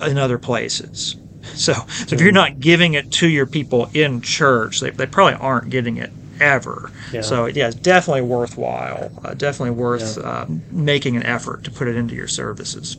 in, 0.00 0.18
other 0.18 0.38
places. 0.38 1.16
So, 1.54 1.72
so 1.72 2.14
if 2.14 2.20
you're 2.20 2.32
not 2.32 2.60
giving 2.60 2.94
it 2.94 3.10
to 3.12 3.28
your 3.28 3.46
people 3.46 3.90
in 3.94 4.20
church, 4.20 4.80
they, 4.80 4.90
they 4.90 5.06
probably 5.06 5.34
aren't 5.34 5.70
getting 5.70 5.96
it 5.96 6.12
ever. 6.40 6.90
Yeah. 7.12 7.22
So 7.22 7.46
yeah, 7.46 7.68
it's 7.68 7.76
definitely 7.76 8.22
worthwhile. 8.22 9.10
Uh, 9.24 9.34
definitely 9.34 9.72
worth 9.72 10.18
uh, 10.18 10.46
making 10.70 11.16
an 11.16 11.24
effort 11.24 11.64
to 11.64 11.70
put 11.70 11.88
it 11.88 11.96
into 11.96 12.14
your 12.14 12.28
services. 12.28 12.96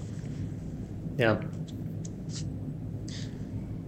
yeah. 1.17 1.41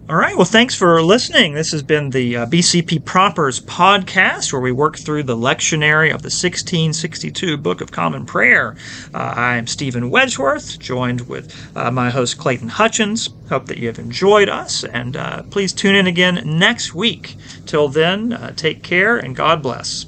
All 0.07 0.17
right. 0.17 0.35
Well, 0.35 0.45
thanks 0.45 0.75
for 0.75 1.01
listening. 1.01 1.55
This 1.55 1.71
has 1.71 1.81
been 1.81 2.11
the 2.11 2.37
uh, 2.37 2.45
BCP 2.45 3.03
Propers 3.05 3.59
podcast, 3.59 4.53
where 4.53 4.61
we 4.61 4.71
work 4.71 4.97
through 4.97 5.23
the 5.23 5.35
lectionary 5.35 6.13
of 6.13 6.21
the 6.21 6.27
1662 6.27 7.57
Book 7.57 7.81
of 7.81 7.91
Common 7.91 8.23
Prayer. 8.23 8.75
Uh, 9.15 9.33
I 9.35 9.55
am 9.57 9.65
Steven 9.65 10.11
Wedgeworth, 10.11 10.77
joined 10.77 11.21
with 11.21 11.75
uh, 11.75 11.89
my 11.89 12.11
host 12.11 12.37
Clayton 12.37 12.69
Hutchins. 12.69 13.31
Hope 13.49 13.65
that 13.65 13.79
you 13.79 13.87
have 13.87 13.97
enjoyed 13.97 14.47
us, 14.47 14.83
and 14.83 15.17
uh, 15.17 15.41
please 15.41 15.73
tune 15.73 15.95
in 15.95 16.05
again 16.05 16.39
next 16.45 16.93
week. 16.93 17.35
Till 17.65 17.87
then, 17.87 18.31
uh, 18.31 18.51
take 18.51 18.83
care 18.83 19.17
and 19.17 19.35
God 19.35 19.63
bless. 19.63 20.05